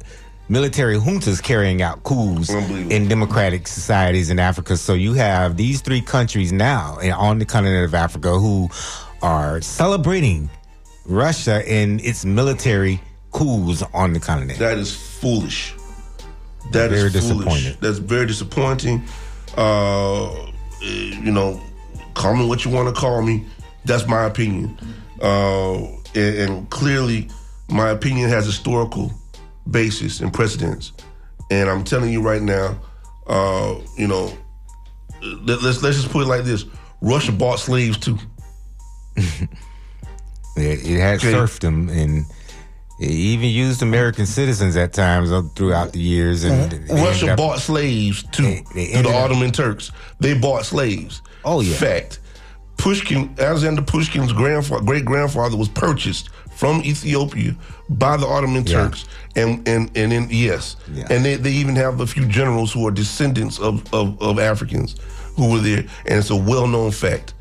military 0.49 0.97
juntas 0.97 1.41
carrying 1.41 1.81
out 1.81 2.03
coups 2.03 2.49
in 2.49 3.07
democratic 3.07 3.67
societies 3.67 4.29
in 4.29 4.39
Africa. 4.39 4.77
So 4.77 4.93
you 4.93 5.13
have 5.13 5.57
these 5.57 5.81
three 5.81 6.01
countries 6.01 6.51
now 6.53 6.97
in- 6.97 7.11
on 7.11 7.39
the 7.39 7.45
continent 7.45 7.85
of 7.85 7.93
Africa 7.93 8.37
who 8.39 8.69
are 9.21 9.61
celebrating 9.61 10.49
Russia 11.05 11.63
and 11.67 11.99
its 12.01 12.23
military 12.25 13.01
coups 13.31 13.83
on 13.93 14.13
the 14.13 14.19
continent. 14.19 14.59
That 14.59 14.77
is 14.77 14.95
foolish. 14.95 15.73
That 16.71 16.91
is 16.91 16.99
Very 17.13 17.21
foolish. 17.21 17.37
disappointed. 17.45 17.77
That's 17.81 17.97
very 17.99 18.25
disappointing. 18.25 19.03
Uh, 19.55 20.33
you 20.81 21.31
know, 21.31 21.61
call 22.13 22.35
me 22.35 22.45
what 22.45 22.63
you 22.65 22.71
want 22.71 22.93
to 22.93 22.99
call 22.99 23.21
me. 23.21 23.45
That's 23.85 24.07
my 24.07 24.25
opinion. 24.25 24.77
Uh, 25.21 25.75
and, 26.13 26.37
and 26.37 26.69
clearly, 26.69 27.29
my 27.69 27.89
opinion 27.89 28.29
has 28.29 28.45
historical 28.45 29.11
basis 29.71 30.19
and 30.21 30.33
precedence. 30.33 30.91
And 31.51 31.69
I'm 31.69 31.83
telling 31.83 32.11
you 32.11 32.21
right 32.21 32.41
now, 32.41 32.79
uh, 33.27 33.75
you 33.97 34.07
know, 34.07 34.35
let, 35.21 35.61
let's 35.61 35.81
let's 35.83 35.97
just 35.97 36.09
put 36.09 36.23
it 36.23 36.27
like 36.27 36.43
this: 36.43 36.65
Russia 37.01 37.31
bought 37.31 37.59
slaves 37.59 37.97
too. 37.97 38.17
It, 40.55 40.87
it 40.89 40.99
had 40.99 41.17
Okay. 41.19 41.31
serfdom 41.31 41.87
and 41.89 42.25
it 42.99 43.11
even 43.11 43.47
used 43.49 43.83
American 43.83 44.25
citizens 44.25 44.75
at 44.75 44.91
times 44.91 45.29
throughout 45.55 45.93
the 45.93 45.99
years. 45.99 46.43
And 46.43 46.73
ended 46.73 46.89
Russia 46.89 47.31
up- 47.33 47.37
bought 47.37 47.59
slaves 47.59 48.23
too. 48.31 48.41
They- 48.41 48.63
they 48.73 48.91
to 48.93 49.03
the 49.03 49.09
up- 49.09 49.25
Ottoman 49.25 49.51
Turks. 49.51 49.91
They 50.19 50.33
bought 50.33 50.65
slaves. 50.65 51.21
Oh, 51.45 51.61
yeah. 51.61 51.75
Fact. 51.75 52.19
Pushkin, 52.77 53.35
Alexander 53.39 53.83
Pushkin's 53.83 54.33
grandfather, 54.33 54.83
great 54.83 55.05
grandfather, 55.05 55.55
was 55.57 55.69
purchased 55.69 56.29
from 56.57 56.81
Ethiopia 56.83 57.55
by 57.89 58.17
the 58.17 58.25
Ottoman 58.25 58.65
Yeah. 58.65 58.73
Turks, 58.83 59.05
and 59.35 59.67
and 59.67 59.91
and 59.95 60.11
then 60.11 60.27
yes, 60.31 60.75
Yeah. 60.93 61.05
and 61.11 61.23
they, 61.23 61.35
they 61.35 61.51
even 61.51 61.75
have 61.75 62.01
a 62.01 62.07
few 62.07 62.25
generals 62.25 62.73
who 62.73 62.87
are 62.87 62.91
descendants 62.91 63.59
of, 63.59 63.81
of 63.93 64.19
of 64.21 64.39
Africans 64.39 64.95
who 65.35 65.51
were 65.51 65.59
there, 65.59 65.83
and 66.07 66.17
it's 66.19 66.31
a 66.31 66.35
well 66.35 66.67
known 66.67 66.91
fact. 66.91 67.33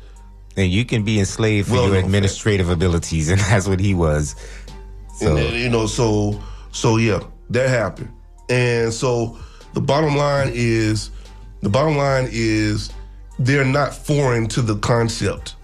And 0.55 0.71
you 0.71 0.85
can 0.85 1.03
be 1.03 1.19
enslaved 1.19 1.67
for 1.67 1.73
Well, 1.75 1.87
your 1.87 1.97
administrative 1.97 2.69
abilities, 2.69 3.29
and 3.33 3.39
that's 3.41 3.67
what 3.67 3.79
he 3.79 3.93
was. 3.95 4.35
So 5.19 5.35
And, 5.35 5.55
you 5.55 5.69
know, 5.69 5.87
so 5.87 6.39
so 6.71 6.97
yeah, 6.97 7.21
that 7.49 7.69
happened. 7.69 8.11
And 8.49 8.93
so 8.93 9.37
the 9.73 9.81
bottom 9.81 10.15
line 10.15 10.51
is 10.53 11.09
the 11.61 11.69
bottom 11.69 11.97
line 11.97 12.29
is 12.31 12.91
they're 13.39 13.65
not 13.65 13.93
foreign 13.95 14.45
to 14.49 14.61
the 14.61 14.75
concept. 14.77 15.55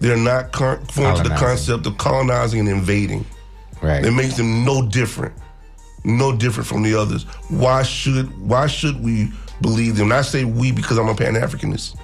They're 0.00 0.16
not 0.16 0.52
con- 0.52 0.84
foreign 0.86 1.16
to 1.16 1.22
the 1.22 1.34
concept 1.36 1.86
of 1.86 1.98
colonizing 1.98 2.60
and 2.60 2.68
invading. 2.68 3.24
right, 3.82 4.04
It 4.04 4.12
makes 4.12 4.36
them 4.36 4.64
no 4.64 4.86
different, 4.86 5.34
no 6.04 6.34
different 6.34 6.66
from 6.66 6.82
the 6.82 6.94
others. 6.94 7.24
Why 7.48 7.82
should 7.82 8.26
why 8.40 8.66
should 8.66 9.02
we 9.04 9.30
believe 9.60 9.96
them? 9.96 10.06
And 10.06 10.14
I 10.14 10.22
say 10.22 10.44
we 10.44 10.72
because 10.72 10.96
I'm 10.98 11.08
a 11.08 11.14
Pan 11.14 11.34
Africanist. 11.34 11.98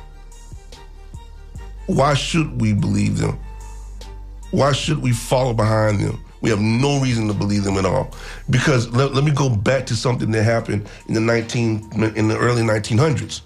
Why 1.87 2.15
should 2.15 2.61
we 2.61 2.73
believe 2.75 3.19
them? 3.19 3.39
Why 4.51 4.73
should 4.73 5.03
we 5.03 5.13
follow 5.13 5.55
behind 5.55 6.01
them? 6.01 6.23
We 6.43 6.51
have 6.51 6.61
no 6.61 7.01
reason 7.01 7.29
to 7.29 7.35
believe 7.35 7.65
them 7.65 7.77
at 7.77 7.87
all. 7.87 8.11
Because 8.51 8.89
let, 8.91 9.15
let 9.15 9.25
me 9.25 9.31
go 9.31 9.49
back 9.49 9.87
to 9.87 9.97
something 9.97 10.31
that 10.33 10.43
happened 10.43 10.89
in 11.09 11.15
the 11.15 11.21
19 11.21 12.13
in 12.15 12.29
the 12.29 12.37
early 12.37 12.63
1900s. 12.63 13.41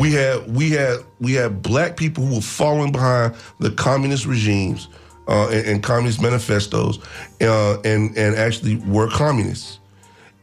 We 0.00 0.12
had 0.12 0.54
we 0.54 0.70
had 0.70 1.00
we 1.20 1.32
had 1.34 1.62
black 1.62 1.96
people 1.96 2.24
who 2.24 2.36
were 2.36 2.40
falling 2.40 2.92
behind 2.92 3.34
the 3.58 3.70
communist 3.72 4.26
regimes 4.26 4.88
uh, 5.28 5.48
and, 5.48 5.66
and 5.66 5.82
communist 5.82 6.22
manifestos, 6.22 6.98
uh, 7.40 7.80
and 7.84 8.16
and 8.16 8.36
actually 8.36 8.76
were 8.76 9.08
communists 9.08 9.80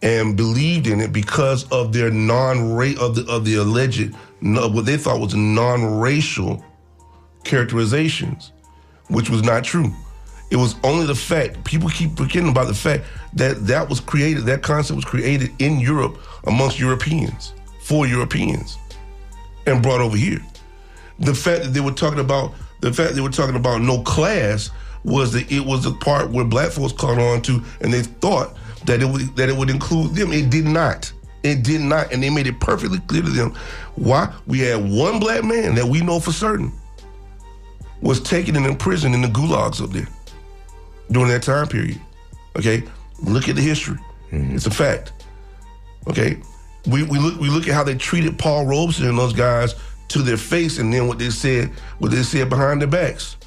and 0.02 0.36
believed 0.36 0.88
in 0.88 1.00
it 1.00 1.14
because 1.14 1.70
of 1.72 1.94
their 1.94 2.10
non-rate 2.10 2.98
of 3.00 3.16
the 3.16 3.26
of 3.28 3.46
the 3.46 3.56
alleged 3.56 4.14
what 4.42 4.86
they 4.86 4.98
thought 4.98 5.20
was 5.20 5.36
non-racial 5.36 6.64
characterizations, 7.44 8.52
which 9.10 9.30
was 9.30 9.44
not 9.44 9.64
true. 9.64 9.92
It 10.50 10.58
was 10.58 10.76
only 10.84 11.06
the 11.06 11.16
fact 11.16 11.64
people 11.64 11.90
keep 11.90 12.18
forgetting 12.18 12.50
about 12.50 12.68
the 12.68 12.74
fact 12.74 13.06
that 13.34 13.66
that 13.68 13.88
was 13.88 14.00
created. 14.00 14.46
That 14.46 14.64
concept 14.64 14.96
was 14.96 15.06
created 15.06 15.52
in 15.60 15.80
Europe 15.80 16.18
amongst 16.46 16.80
Europeans 16.80 17.54
for 17.84 18.06
Europeans, 18.06 18.78
and 19.66 19.82
brought 19.82 20.02
over 20.02 20.18
here. 20.18 20.40
The 21.20 21.36
fact 21.36 21.64
that 21.64 21.70
they 21.70 21.82
were 21.82 21.92
talking 21.92 22.20
about 22.20 22.54
the 22.82 22.92
fact 22.92 23.14
they 23.14 23.22
were 23.22 23.30
talking 23.30 23.56
about 23.56 23.82
no 23.82 24.02
class 24.02 24.72
was 25.04 25.34
that 25.34 25.52
it 25.52 25.62
was 25.62 25.84
the 25.84 25.94
part 25.94 26.30
where 26.32 26.46
black 26.46 26.72
folks 26.72 26.94
caught 26.94 27.20
on 27.20 27.42
to, 27.44 27.64
and 27.82 27.94
they 27.94 28.02
thought 28.02 28.56
that 28.86 29.02
it 29.02 29.06
would 29.06 29.36
that 29.36 29.50
it 29.50 29.56
would 29.56 29.70
include 29.70 30.16
them. 30.16 30.32
It 30.32 30.50
did 30.50 30.66
not. 30.66 31.12
It 31.44 31.64
did 31.64 31.82
not, 31.82 32.12
and 32.14 32.22
they 32.22 32.30
made 32.30 32.48
it 32.48 32.60
perfectly 32.60 33.00
clear 33.00 33.24
to 33.24 33.30
them 33.30 33.56
why 33.96 34.34
we 34.46 34.60
had 34.60 34.78
one 34.78 35.20
black 35.20 35.44
man 35.44 35.74
that 35.76 35.86
we 35.86 36.02
know 36.02 36.20
for 36.20 36.32
certain 36.32 36.72
was 38.02 38.20
taken 38.20 38.56
and 38.56 38.66
imprisoned 38.66 39.16
in 39.16 39.22
the 39.22 39.28
gulags 39.28 39.82
up 39.82 39.92
there 39.92 40.08
during 41.12 41.30
that 41.30 41.44
time 41.44 41.68
period. 41.68 42.00
Okay, 42.56 42.84
look 43.22 43.50
at 43.50 43.56
the 43.56 43.62
history. 43.62 43.98
Mm-hmm. 44.32 44.56
It's 44.56 44.66
a 44.66 44.72
fact. 44.72 45.14
Okay, 46.08 46.42
we, 46.88 47.04
we 47.04 47.20
look 47.20 47.40
we 47.40 47.50
look 47.50 47.68
at 47.68 47.74
how 47.74 47.84
they 47.84 47.96
treated 47.96 48.40
Paul 48.40 48.66
Robeson 48.66 49.08
and 49.08 49.18
those 49.18 49.34
guys 49.34 49.76
to 50.10 50.20
their 50.20 50.38
face, 50.38 50.80
and 50.80 50.94
then 50.94 51.08
what 51.08 51.20
they 51.20 51.30
said 51.30 51.70
what 52.00 52.12
they 52.12 52.24
said 52.24 52.50
behind 52.50 52.82
their 52.82 52.88
backs. 52.88 53.38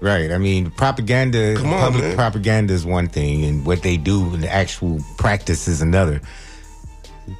Right. 0.00 0.32
I 0.32 0.38
mean, 0.38 0.72
propaganda, 0.72 1.56
on, 1.58 1.62
public 1.62 2.02
man. 2.02 2.16
propaganda 2.16 2.74
is 2.74 2.84
one 2.84 3.06
thing, 3.06 3.44
and 3.44 3.64
what 3.64 3.82
they 3.82 3.96
do 3.96 4.34
in 4.34 4.40
the 4.40 4.52
actual 4.52 4.98
practice 5.16 5.68
is 5.68 5.80
another. 5.80 6.20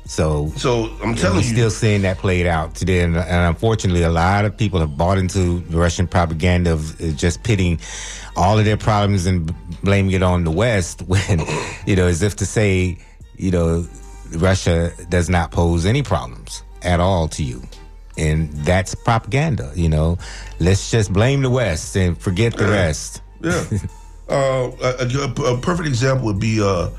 So, 0.05 0.49
So 0.57 0.97
I'm 1.03 1.16
telling 1.16 1.38
you, 1.38 1.42
still 1.42 1.71
seeing 1.71 2.03
that 2.03 2.18
played 2.18 2.47
out 2.47 2.77
today, 2.77 3.01
and, 3.01 3.16
and 3.16 3.49
unfortunately, 3.49 4.05
a 4.05 4.11
lot 4.11 4.45
of 4.45 4.57
people 4.57 4.79
have 4.79 4.97
bought 4.97 5.18
into 5.18 5.59
the 5.59 5.77
Russian 5.77 6.07
propaganda 6.07 6.73
of 6.75 7.01
uh, 7.01 7.11
just 7.16 7.42
pitting 7.42 7.81
all 8.37 8.61
of 8.61 8.64
their 8.64 8.77
problems 8.77 9.27
and 9.27 9.53
blaming 9.83 10.12
it 10.12 10.23
on 10.23 10.45
the 10.45 10.53
West, 10.53 11.03
when 11.09 11.40
you 11.85 11.97
know, 11.97 12.07
as 12.07 12.23
if 12.23 12.37
to 12.37 12.47
say, 12.47 12.97
you 13.37 13.51
know, 13.51 13.85
Russia 14.35 14.92
does 15.09 15.29
not 15.29 15.51
pose 15.51 15.87
any 15.87 16.03
problems 16.03 16.62
at 16.83 17.01
all 17.01 17.29
to 17.29 17.42
you. 17.42 17.62
And 18.18 18.53
that's 18.53 18.95
propaganda, 18.95 19.73
you 19.75 19.88
know. 19.88 20.18
Let's 20.61 20.90
just 20.90 21.12
blame 21.12 21.42
the 21.42 21.51
West 21.51 21.97
and 21.97 22.16
forget 22.18 22.55
the 22.57 22.66
rest. 22.66 23.23
Yeah. 23.40 23.64
uh, 24.29 24.71
a, 24.83 25.07
a- 25.07 25.55
a 25.55 25.59
perfect 25.59 25.88
example 25.88 26.27
would 26.27 26.38
be 26.40 26.61
uh, 26.62 26.90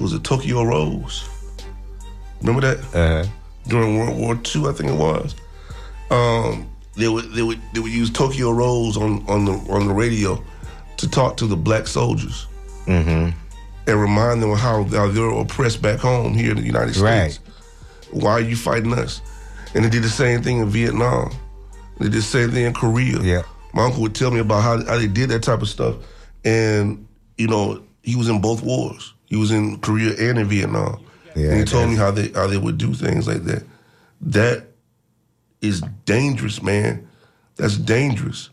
was 0.00 0.12
it 0.12 0.24
Tokyo 0.24 0.62
Rose? 0.62 1.28
Remember 2.40 2.60
that 2.74 2.94
Uh, 2.94 3.26
during 3.68 3.98
World 3.98 4.16
War 4.16 4.34
II? 4.34 4.68
I 4.68 4.72
think 4.72 4.90
it 4.90 4.96
was. 4.96 5.34
Um, 6.10 6.70
they 6.96 7.08
would 7.08 7.32
they 7.32 7.42
would 7.42 7.60
they 7.74 7.80
would 7.80 7.92
use 7.92 8.10
Tokyo 8.10 8.50
Rose 8.50 8.96
on 8.96 9.24
on 9.28 9.44
the 9.44 9.52
on 9.70 9.86
the 9.86 9.92
radio 9.92 10.42
to 10.96 11.08
talk 11.08 11.36
to 11.36 11.46
the 11.46 11.56
black 11.56 11.86
soldiers 11.86 12.46
and 13.88 14.00
remind 14.00 14.42
them 14.42 14.50
of 14.50 14.58
how, 14.58 14.84
how 14.84 15.08
they're 15.08 15.30
oppressed 15.30 15.80
back 15.80 15.98
home 15.98 16.34
here 16.34 16.50
in 16.50 16.58
the 16.58 16.62
United 16.62 16.94
States. 16.94 17.40
Why 18.10 18.32
are 18.32 18.40
you 18.40 18.54
fighting 18.54 18.92
us? 18.92 19.22
And 19.74 19.84
they 19.84 19.88
did 19.88 20.02
the 20.02 20.10
same 20.10 20.42
thing 20.42 20.58
in 20.58 20.68
Vietnam. 20.68 21.34
They 21.98 22.04
did 22.04 22.14
the 22.14 22.22
same 22.22 22.50
thing 22.50 22.66
in 22.66 22.74
Korea. 22.74 23.20
Yeah. 23.20 23.42
My 23.72 23.84
uncle 23.84 24.02
would 24.02 24.14
tell 24.14 24.30
me 24.30 24.40
about 24.40 24.62
how, 24.62 24.84
how 24.84 24.98
they 24.98 25.08
did 25.08 25.30
that 25.30 25.42
type 25.42 25.62
of 25.62 25.68
stuff. 25.68 25.96
And, 26.44 27.06
you 27.36 27.48
know, 27.48 27.82
he 28.02 28.14
was 28.14 28.28
in 28.28 28.40
both 28.40 28.62
wars. 28.62 29.14
He 29.26 29.36
was 29.36 29.50
in 29.50 29.78
Korea 29.80 30.14
and 30.18 30.38
in 30.38 30.46
Vietnam. 30.46 31.04
Yeah, 31.34 31.50
and 31.50 31.58
he 31.58 31.64
told 31.64 31.88
me 31.90 31.96
how 31.96 32.10
they 32.10 32.28
how 32.28 32.46
they 32.46 32.56
would 32.56 32.78
do 32.78 32.94
things 32.94 33.28
like 33.28 33.44
that. 33.44 33.64
That 34.22 34.64
is 35.60 35.82
dangerous, 36.04 36.62
man. 36.62 37.06
That's 37.56 37.76
dangerous. 37.76 38.50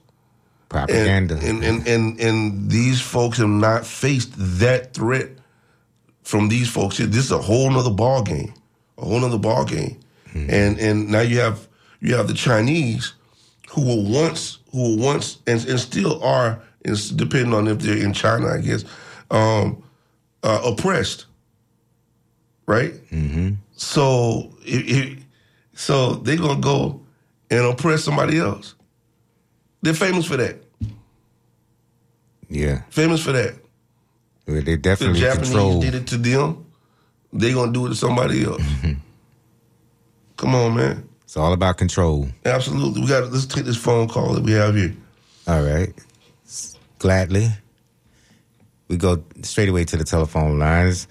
And, 0.78 1.30
propaganda. 1.30 1.36
and, 1.42 1.64
and, 1.64 1.88
and, 1.88 2.20
and 2.20 2.72
these 2.72 3.02
folks 3.02 3.38
have 3.38 3.50
not 3.50 3.86
faced 3.86 4.34
that 4.36 4.94
threat 4.94 5.30
from 6.24 6.50
these 6.50 6.70
folks. 6.70 6.98
This 6.98 7.26
is 7.26 7.32
a 7.32 7.42
whole 7.42 7.70
nother 7.72 7.92
ball 7.92 8.24
game, 8.24 8.54
a 8.98 9.06
whole 9.06 9.20
nother 9.20 9.38
ball 9.38 9.66
game. 9.66 10.00
And 10.36 10.80
and 10.80 11.10
now 11.10 11.22
you 11.22 11.40
have 11.40 11.66
you 12.02 12.16
have 12.16 12.28
the 12.28 12.34
Chinese 12.34 13.14
who 13.70 13.86
were 13.86 14.22
once 14.22 14.58
who 14.72 14.98
were 14.98 15.04
once 15.04 15.38
and, 15.48 15.66
and 15.66 15.80
still 15.80 16.22
are, 16.22 16.62
depending 16.84 17.54
on 17.54 17.70
if 17.70 17.80
they're 17.80 18.04
in 18.04 18.12
China, 18.12 18.48
I 18.48 18.60
guess, 18.60 18.84
um, 19.32 19.82
uh, 20.44 20.62
oppressed. 20.66 21.28
Right. 22.66 22.94
Mm-hmm. 23.12 23.54
So 23.78 24.52
it, 24.66 24.90
it, 24.90 25.20
so 25.74 26.16
they're 26.16 26.36
gonna 26.36 26.60
go 26.60 27.00
and 27.50 27.66
oppress 27.66 28.04
somebody 28.04 28.38
else. 28.38 28.76
They're 29.84 29.94
famous 29.94 30.26
for 30.26 30.36
that. 30.36 30.65
Yeah, 32.50 32.82
Famous 32.90 33.24
for 33.24 33.32
that. 33.32 33.56
Well, 34.48 34.58
they 34.58 34.62
The 34.62 34.78
definitely 34.78 35.20
Japanese 35.20 35.50
control. 35.50 35.82
did 35.82 35.96
it 35.96 36.08
to 36.08 36.18
them. 36.18 36.66
They 37.34 37.54
gonna 37.54 37.72
do 37.74 37.86
it 37.86 37.90
to 37.90 37.96
somebody 37.96 38.44
else. 38.46 38.62
Come 40.38 40.56
on, 40.56 40.76
man. 40.76 41.08
It's 41.24 41.38
all 41.38 41.54
about 41.54 41.78
control. 41.78 42.28
Absolutely. 42.46 43.02
We 43.02 43.08
got. 43.08 43.32
Let's 43.32 43.46
take 43.46 43.66
this 43.66 43.78
phone 43.78 44.08
call 44.08 44.34
that 44.34 44.44
we 44.44 44.52
have 44.52 44.76
here. 44.76 44.94
All 45.48 45.62
right. 45.64 45.94
Gladly. 47.00 47.50
We 48.88 48.98
go 48.98 49.24
straight 49.42 49.70
away 49.70 49.84
to 49.86 49.98
the 49.98 50.04
telephone 50.04 50.60
lines. 50.60 51.08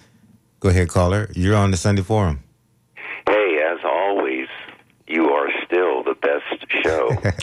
Go 0.60 0.68
ahead, 0.68 0.88
caller. 0.88 1.28
You're 1.34 1.56
on 1.56 1.70
the 1.72 1.76
Sunday 1.76 2.02
Forum. 2.02 2.40
Hey, 3.28 3.58
as 3.70 3.78
always, 3.84 4.46
you 5.08 5.24
are 5.30 5.48
still 5.66 6.04
the 6.04 6.14
best 6.22 6.64
show. 6.84 7.08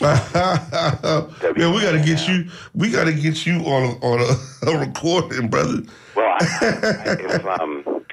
Man, 1.56 1.74
we 1.74 1.80
gotta 1.80 2.02
get 2.04 2.26
you. 2.28 2.48
We 2.74 2.90
gotta 2.90 3.12
get 3.12 3.44
you 3.44 3.56
on 3.60 3.82
a, 3.84 4.06
on 4.06 4.20
a, 4.20 4.70
a 4.70 4.78
recording, 4.78 5.48
brother. 5.48 5.82
well, 6.14 6.36
I, 6.40 6.46
I, 6.60 7.12
if, 7.18 7.46
um, 7.46 8.04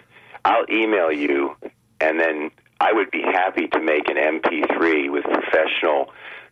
I'll 0.46 0.66
email 0.70 1.12
you, 1.12 1.56
and 2.02 2.20
then 2.20 2.52
I 2.80 2.94
would 2.94 3.12
be 3.12 3.22
happy 3.22 3.68
to 3.68 3.80
make 3.80 4.10
an 4.10 4.18
MP3 4.18 5.12
with 5.12 5.24
professional 5.26 6.12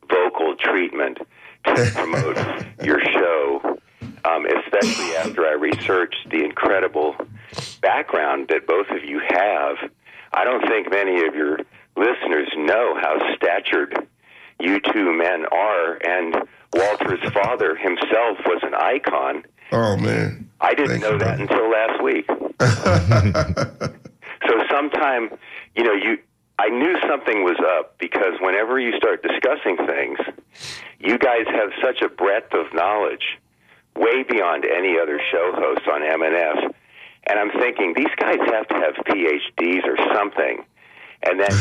vocal 0.09 0.55
treatment 0.57 1.17
to 1.65 1.91
promote 1.93 2.37
your 2.83 3.01
show. 3.01 3.77
Um, 4.25 4.45
especially 4.45 5.15
after 5.15 5.45
I 5.45 5.53
researched 5.53 6.29
the 6.29 6.43
incredible 6.43 7.15
background 7.81 8.47
that 8.49 8.67
both 8.67 8.87
of 8.89 9.05
you 9.05 9.19
have. 9.19 9.77
I 10.33 10.43
don't 10.43 10.67
think 10.67 10.91
many 10.91 11.25
of 11.25 11.33
your 11.33 11.59
listeners 11.95 12.49
know 12.57 12.97
how 12.99 13.35
statured 13.35 14.07
you 14.59 14.79
two 14.79 15.13
men 15.13 15.45
are, 15.51 15.99
and 16.03 16.35
Walter's 16.73 17.31
father 17.33 17.75
himself 17.75 18.39
was 18.45 18.61
an 18.63 18.73
icon. 18.73 19.43
Oh 19.71 19.95
man. 19.97 20.49
I 20.59 20.73
didn't 20.73 20.99
Thank 20.99 21.03
know 21.03 21.13
you, 21.13 21.19
that 21.19 21.39
until 21.39 21.69
last 21.69 22.01
week. 22.03 22.25
so 24.47 24.63
sometime, 24.69 25.29
you 25.75 25.83
know, 25.83 25.93
you 25.93 26.17
I 26.59 26.69
knew 26.69 26.97
something 27.07 27.43
was 27.43 27.59
up 27.77 27.99
because 27.99 28.33
whenever 28.41 28.79
you 28.79 28.97
start 28.97 29.21
discussing 29.21 29.77
things, 29.77 30.17
you 30.99 31.19
guys 31.19 31.45
have 31.53 31.69
such 31.81 32.01
a 32.01 32.09
breadth 32.09 32.51
of 32.53 32.73
knowledge, 32.73 33.37
way 33.95 34.23
beyond 34.23 34.65
any 34.65 34.97
other 34.99 35.21
show 35.31 35.51
host 35.53 35.87
on 35.87 36.01
MNF. 36.01 36.73
And 37.29 37.39
I'm 37.39 37.51
thinking 37.59 37.93
these 37.95 38.15
guys 38.17 38.39
have 38.51 38.67
to 38.69 38.75
have 38.75 38.95
PhDs 39.05 39.85
or 39.85 39.97
something. 40.15 40.65
And 41.21 41.39
then 41.39 41.51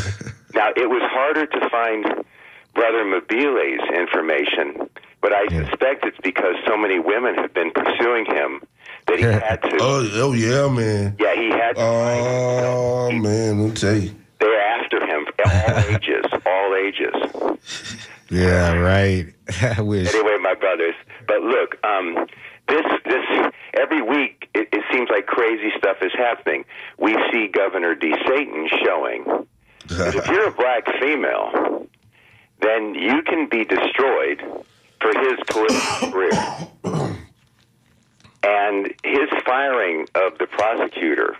now 0.55 0.71
it 0.75 0.89
was 0.89 1.03
harder 1.13 1.45
to 1.45 1.69
find 1.69 2.25
Brother 2.77 3.07
Mobile's 3.07 3.89
information, 3.97 4.91
but 5.23 5.33
I 5.33 5.49
suspect 5.49 6.05
it's 6.05 6.19
because 6.23 6.55
so 6.69 6.77
many 6.77 6.99
women 6.99 7.35
have 7.37 7.55
been 7.55 7.71
pursuing 7.71 8.27
him 8.27 8.61
that 9.07 9.19
he 9.19 9.25
had 9.25 9.62
to. 9.62 9.79
Oh, 9.81 10.09
oh 10.12 10.33
yeah, 10.35 10.69
man. 10.69 11.17
Yeah, 11.19 11.35
he 11.35 11.49
had 11.49 11.73
to. 11.77 11.83
Oh 11.83 13.09
find, 13.09 13.23
man, 13.23 13.61
let 13.61 13.69
me 13.71 13.75
tell 13.75 13.97
you. 13.97 14.15
they're 14.39 14.61
after 14.61 15.01
him, 15.07 15.27
all 15.47 15.79
ages, 15.95 16.25
all 16.45 16.75
ages. 16.77 17.59
Yeah, 18.29 18.75
right. 18.75 19.33
I 19.79 19.81
wish. 19.81 20.15
Anyway, 20.15 20.37
my 20.43 20.55
brothers. 20.55 20.95
But 21.27 21.41
look, 21.41 21.77
um, 21.83 22.27
this 22.69 22.85
this 23.07 23.53
every 23.75 24.03
week 24.03 24.49
it, 24.55 24.69
it 24.71 24.85
seems 24.93 25.09
like 25.11 25.27
crazy 25.27 25.71
stuff 25.79 25.97
is 26.03 26.12
happening. 26.12 26.67
We 26.99 27.17
see 27.33 27.49
Governor 27.49 27.95
D. 27.95 28.15
Satan 28.29 28.69
showing. 28.85 29.47
that 29.89 30.17
if 30.17 30.27
you're 30.27 30.49
a 30.49 30.53
black 30.53 30.85
female, 31.01 31.86
then 32.61 32.95
you 32.95 33.23
can 33.23 33.49
be 33.49 33.64
destroyed 33.64 34.42
for 35.01 35.12
his 35.19 35.38
political 35.47 36.11
career. 36.12 36.69
And 38.42 38.95
his 39.05 39.29
firing 39.45 40.07
of 40.14 40.38
the 40.38 40.47
prosecutor 40.47 41.37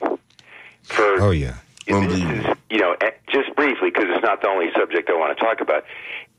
for 0.85 1.21
Oh, 1.21 1.31
yeah. 1.31 1.55
this 1.87 2.13
is, 2.13 2.47
you 2.71 2.79
know, 2.79 2.97
eh, 3.01 3.11
just 3.29 3.55
briefly, 3.55 3.91
because 3.91 4.07
it's 4.09 4.25
not 4.25 4.41
the 4.43 4.49
only 4.49 4.73
subject 4.77 5.09
I 5.09 5.15
want 5.15 5.37
to 5.37 5.45
talk 5.45 5.61
about. 5.61 5.85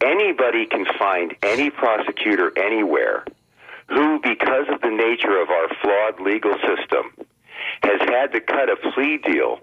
Anybody 0.02 0.66
can 0.66 0.86
find 1.00 1.36
any 1.42 1.70
prosecutor 1.70 2.52
anywhere 2.58 3.26
who, 3.88 4.20
because 4.22 4.68
of 4.70 4.82
the 4.82 4.90
nature 4.90 5.40
of 5.42 5.50
our 5.50 5.70
flawed 5.82 6.20
legal 6.20 6.54
system, 6.56 7.12
has 7.84 8.02
had 8.02 8.34
to 8.34 8.42
cut 8.42 8.70
a 8.70 8.76
plea 8.92 9.18
deal 9.18 9.60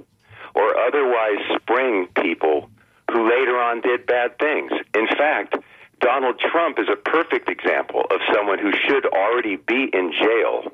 or 0.55 0.79
otherwise 0.79 1.39
spring 1.61 2.09
people 2.23 2.71
who 3.15 3.31
later 3.31 3.57
on 3.63 3.81
did 3.81 4.07
bad 4.07 4.37
things. 4.41 4.73
In 4.93 5.07
fact, 5.07 5.55
Donald 6.01 6.41
Trump 6.41 6.81
is 6.81 6.89
a 6.93 6.97
perfect 6.97 7.49
example 7.49 8.03
of 8.11 8.19
someone 8.35 8.59
who 8.59 8.73
should 8.73 9.07
already 9.07 9.55
be 9.55 9.89
in 9.93 10.13
jail 10.13 10.73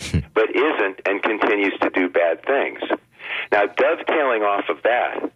but 0.34 0.54
isn't 0.54 1.00
and 1.06 1.22
continues 1.22 1.72
to 1.80 1.88
do 1.90 2.08
bad 2.08 2.44
things. 2.44 2.80
Now, 3.50 3.64
dovetailing 3.66 4.42
off 4.42 4.68
of 4.68 4.82
that, 4.82 5.32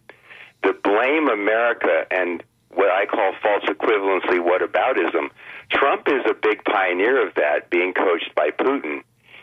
the 0.63 0.73
blame 0.83 1.29
America 1.29 2.05
and 2.11 2.43
what 2.69 2.91
I 2.91 3.05
call 3.05 3.33
false 3.41 3.63
equivalency 3.63 4.37
whataboutism, 4.37 5.29
Trump 5.71 6.07
is 6.07 6.21
a 6.29 6.33
big 6.33 6.63
pioneer 6.65 7.25
of 7.25 7.33
that, 7.35 7.69
being 7.71 7.93
coached 7.93 8.35
by 8.35 8.49
Putin. 8.51 9.01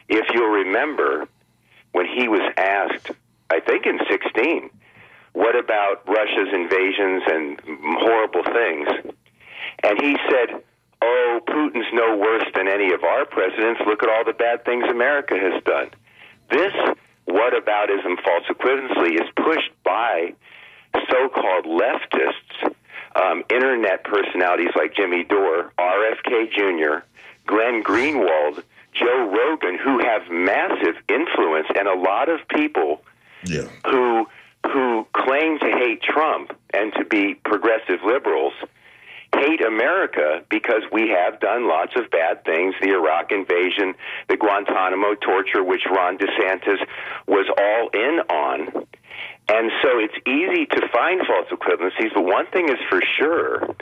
If 0.09 0.27
you'll 0.35 0.51
remember, 0.51 1.27
when 1.93 2.07
he 2.07 2.29
was 2.29 2.43
asked, 2.57 3.11
I 3.51 3.61
think 3.61 3.87
in 3.87 3.99
16, 4.09 4.71
what 5.33 5.57
about 5.57 6.07
Russia's 6.07 6.53
invasions 6.53 7.23
and 7.27 7.61
horrible 7.99 8.43
things? 8.45 9.15
And 9.83 10.01
he 10.01 10.17
said, 10.31 10.63
Oh, 11.05 11.41
Putin's 11.49 11.93
no 11.93 12.17
worse 12.17 12.45
than 12.55 12.69
any 12.69 12.93
of 12.93 13.03
our 13.03 13.25
presidents. 13.27 13.81
Look 13.87 14.03
at 14.05 14.09
all 14.09 14.25
the 14.25 14.35
bad 14.35 14.65
things 14.65 14.85
America 14.89 15.35
has 15.37 15.61
done. 15.65 15.91
This 16.51 16.73
whataboutism, 17.29 18.23
false 18.23 18.45
equivalency 18.49 19.15
is 19.15 19.29
pushed 19.37 19.71
by 19.85 20.33
so-called 21.11 21.65
leftists, 21.65 22.75
um, 23.17 23.43
internet 23.51 24.05
personalities 24.05 24.71
like 24.77 24.95
Jimmy 24.95 25.25
Dore, 25.25 25.73
RFK 25.79 26.53
Jr., 26.53 27.05
Glenn 27.47 27.83
Greenwald, 27.83 28.63
Joe 28.95 29.29
Rogan, 29.29 29.79
who 29.83 29.99
have 29.99 30.23
massive 30.31 30.95
influence, 31.09 31.67
and 31.77 31.89
a 31.89 31.95
lot 31.99 32.29
of 32.29 32.47
people 32.49 33.03
Yeah. 33.45 33.63
who 33.87 34.29
who 34.67 35.07
claim 35.13 35.59
to 35.59 35.67
hate 35.67 36.03
Trump 36.03 36.57
and 36.73 36.93
to 36.95 37.05
be 37.05 37.35
progressive 37.35 38.01
liberals 38.05 38.55
hate 39.37 39.65
America 39.65 40.45
because 40.51 40.83
we 40.93 41.09
have 41.09 41.41
done 41.41 41.69
lots 41.69 41.93
of 41.97 42.11
bad 42.11 42.45
things 42.45 42.75
the 42.83 42.91
Iraq 42.91 43.33
invasion, 43.33 43.95
the 44.29 44.37
Guantanamo 44.37 45.15
torture, 45.15 45.65
which 45.65 45.83
Ron 45.91 46.19
DeSantis 46.19 46.79
was 47.27 47.47
all 47.57 47.89
in 47.95 48.21
on. 48.29 48.87
And 49.49 49.73
so 49.83 49.99
it's 49.99 50.15
easy 50.27 50.67
to 50.67 50.89
find 50.93 51.21
false 51.27 51.49
equivalencies, 51.51 52.15
but 52.15 52.25
one 52.25 52.47
thing 52.53 52.69
is 52.69 52.79
for 52.89 53.01
sure 53.19 53.75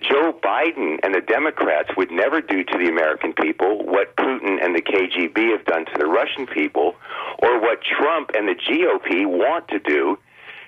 Joe 0.00 0.38
Biden 0.42 0.98
and 1.02 1.14
the 1.14 1.22
Democrats 1.22 1.88
would 1.96 2.10
never 2.10 2.40
do 2.42 2.62
to 2.64 2.78
the 2.78 2.88
American 2.88 3.32
people 3.32 3.84
what 3.86 4.14
Putin 4.16 4.62
and 4.62 4.74
the 4.74 4.82
KGB 4.82 5.56
have 5.56 5.64
done 5.64 5.86
to 5.86 5.98
the 5.98 6.06
Russian 6.06 6.46
people, 6.46 6.94
or 7.38 7.60
what 7.60 7.80
Trump 7.82 8.30
and 8.34 8.46
the 8.46 8.54
GOP 8.54 9.24
want 9.26 9.68
to 9.68 9.78
do 9.78 10.18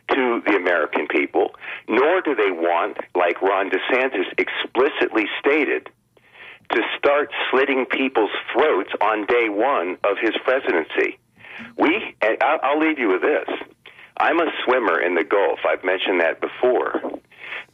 to 0.08 0.42
the 0.46 0.56
American 0.56 1.06
people, 1.08 1.54
nor 1.88 2.20
do 2.20 2.34
they 2.34 2.50
want, 2.50 2.98
like 3.14 3.40
Ron 3.42 3.70
DeSantis 3.70 4.26
explicitly 4.38 5.26
stated, 5.38 5.88
to 6.72 6.82
start 6.98 7.30
slitting 7.50 7.86
people's 7.86 8.30
throats 8.52 8.90
on 9.00 9.26
day 9.26 9.48
one 9.48 9.96
of 10.04 10.18
his 10.20 10.34
presidency. 10.44 11.18
We, 11.76 12.14
and 12.22 12.38
I'll, 12.42 12.78
leave 12.78 12.98
you 12.98 13.08
with 13.08 13.22
this. 13.22 13.48
I'm 14.16 14.38
a 14.40 14.50
swimmer 14.64 15.00
in 15.00 15.14
the 15.14 15.24
Gulf. 15.24 15.60
I've 15.66 15.84
mentioned 15.84 16.20
that 16.20 16.40
before. 16.40 17.00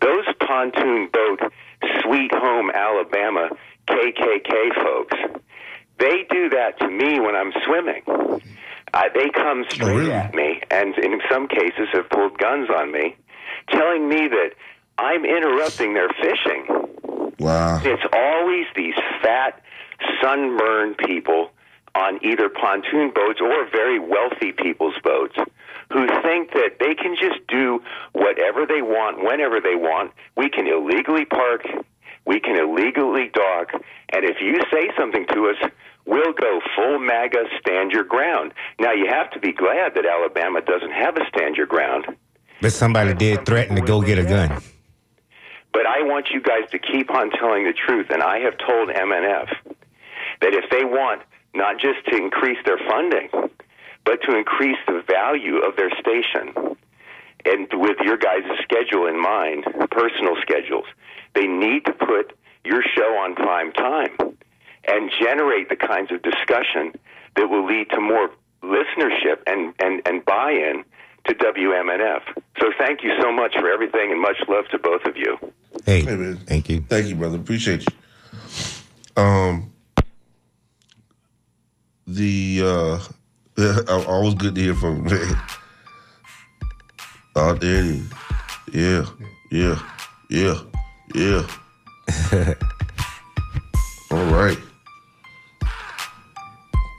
Those 0.01 0.25
pontoon 0.41 1.09
boat, 1.13 1.41
Sweet 2.03 2.31
Home 2.35 2.71
Alabama 2.71 3.49
KKK 3.89 4.75
folks, 4.83 5.17
they 5.99 6.25
do 6.31 6.51
that 6.51 6.79
to 6.81 6.89
me 6.89 7.21
when 7.21 7.35
I'm 7.35 7.53
swimming. 7.65 8.03
Uh, 8.95 9.09
they 9.13 9.29
come 9.31 9.65
straight 9.69 9.97
really? 9.97 10.13
at 10.13 10.33
me, 10.35 10.61
and 10.71 10.95
in 10.99 11.21
some 11.29 11.49
cases 11.49 11.89
have 11.93 12.09
pulled 12.11 12.39
guns 12.39 12.69
on 12.71 12.93
me, 12.93 13.17
telling 13.69 14.09
me 14.09 14.29
that 14.29 14.51
I'm 14.99 15.25
interrupting 15.25 15.95
their 15.95 16.09
fishing. 16.11 17.35
Wow. 17.41 17.81
It's 17.83 18.07
always 18.13 18.67
these 18.77 18.95
fat, 19.21 19.61
sunburned 20.23 20.97
people 20.99 21.51
on 21.97 22.25
either 22.25 22.49
pontoon 22.49 23.11
boats 23.13 23.41
or 23.41 23.69
very 23.73 23.99
wealthy 23.99 24.53
people's 24.53 24.95
boats 25.03 25.35
who 25.93 26.07
think 26.23 26.53
that 26.53 26.79
they 26.79 26.95
can 26.95 27.17
just 27.21 27.45
do 27.49 27.83
whatever 28.13 28.65
they 28.65 28.81
want 28.81 29.25
whenever 29.25 29.61
they 29.61 29.75
want. 29.75 30.13
We 30.37 30.49
can 30.51 30.69
illegally 30.69 31.25
park, 31.25 31.67
we 32.27 32.39
can 32.39 32.57
illegally 32.57 33.29
dock, 33.35 33.73
and 34.13 34.25
if 34.25 34.37
you 34.41 34.63
say 34.73 34.91
something 34.97 35.27
to 35.35 35.51
us, 35.51 35.71
we'll 36.07 36.33
go 36.33 36.61
full 36.77 36.99
MAGA 36.99 37.45
stand 37.61 37.93
your 37.93 38.05
ground. 38.05 38.53
Now, 38.79 38.93
you 38.93 39.07
have 39.09 39.31
to 39.33 39.41
be 39.41 39.53
glad 39.53 39.95
that 39.95 40.07
Alabama 40.07 40.61
doesn't 40.61 40.93
have 40.93 41.17
a 41.17 41.27
stand 41.29 41.57
your 41.57 41.67
ground. 41.67 42.07
But 42.61 42.73
somebody 42.73 43.15
did 43.15 43.45
threaten 43.47 43.77
to 43.77 43.83
go 43.83 44.01
get 44.01 44.19
a 44.19 44.25
gun. 44.25 44.63
But 45.73 45.87
I 45.87 46.03
want 46.03 46.31
you 46.31 46.41
guys 46.41 46.71
to 46.71 46.79
keep 46.79 47.11
on 47.11 47.31
telling 47.31 47.65
the 47.65 47.73
truth. 47.73 48.07
And 48.11 48.23
I 48.23 48.39
have 48.41 48.57
told 48.59 48.89
MNF 48.91 49.49
that 50.41 50.55
if 50.55 50.71
they 50.71 50.85
want 50.85 51.23
not 51.55 51.81
just 51.81 52.05
to 52.11 52.17
increase 52.17 52.59
their 52.65 52.79
funding, 52.89 53.29
but 54.05 54.21
to 54.23 54.37
increase 54.37 54.79
the 54.87 55.03
value 55.09 55.59
of 55.59 55.77
their 55.77 55.91
station, 55.99 56.77
and 57.45 57.69
with 57.73 57.99
your 58.05 58.17
guys' 58.17 58.43
schedule 58.63 59.07
in 59.07 59.21
mind, 59.21 59.65
personal 59.91 60.37
schedules, 60.43 60.87
they 61.35 61.47
need 61.47 61.85
to 61.87 61.93
put 61.93 62.37
your 62.65 62.83
show 62.95 63.19
on 63.19 63.35
prime 63.35 63.73
time 63.73 64.24
and 64.95 65.11
generate 65.21 65.69
the 65.69 65.77
kinds 65.77 66.11
of 66.13 66.23
discussion 66.23 66.93
that 67.37 67.49
will 67.49 67.67
lead 67.67 67.91
to 67.91 68.01
more 68.01 68.31
listenership 68.63 69.39
and, 69.47 69.75
and, 69.81 70.01
and 70.07 70.25
buy 70.25 70.53
in 70.53 70.85
to 71.27 71.35
WMNF. 71.35 72.21
So 72.61 72.67
thank 72.79 73.03
you 73.03 73.13
so 73.21 73.33
much 73.33 73.55
for 73.59 73.69
everything 73.71 74.13
and 74.13 74.21
much 74.21 74.37
love 74.49 74.67
to 74.71 74.79
both 74.79 75.05
of 75.05 75.17
you. 75.17 75.37
Hey, 75.85 76.03
Hey, 76.03 76.17
man. 76.17 76.37
thank 76.47 76.69
you. 76.69 76.85
Thank 76.89 77.07
you, 77.09 77.17
brother. 77.17 77.37
Appreciate 77.39 77.85
you. 77.87 79.23
Um, 79.23 79.73
the 82.07 82.61
uh, 82.63 82.99
always 84.07 84.35
good 84.35 84.55
to 84.55 84.61
hear 84.61 84.75
from 84.75 84.97
you, 85.09 85.15
man. 85.15 85.37
Oh, 87.37 87.55
there 87.55 87.81
it 87.81 87.85
is. 87.87 88.13
Yeah, 88.73 89.07
yeah, 89.51 89.79
yeah, 90.31 90.61
yeah. 91.15 91.47
All 94.11 94.25
right. 94.27 94.59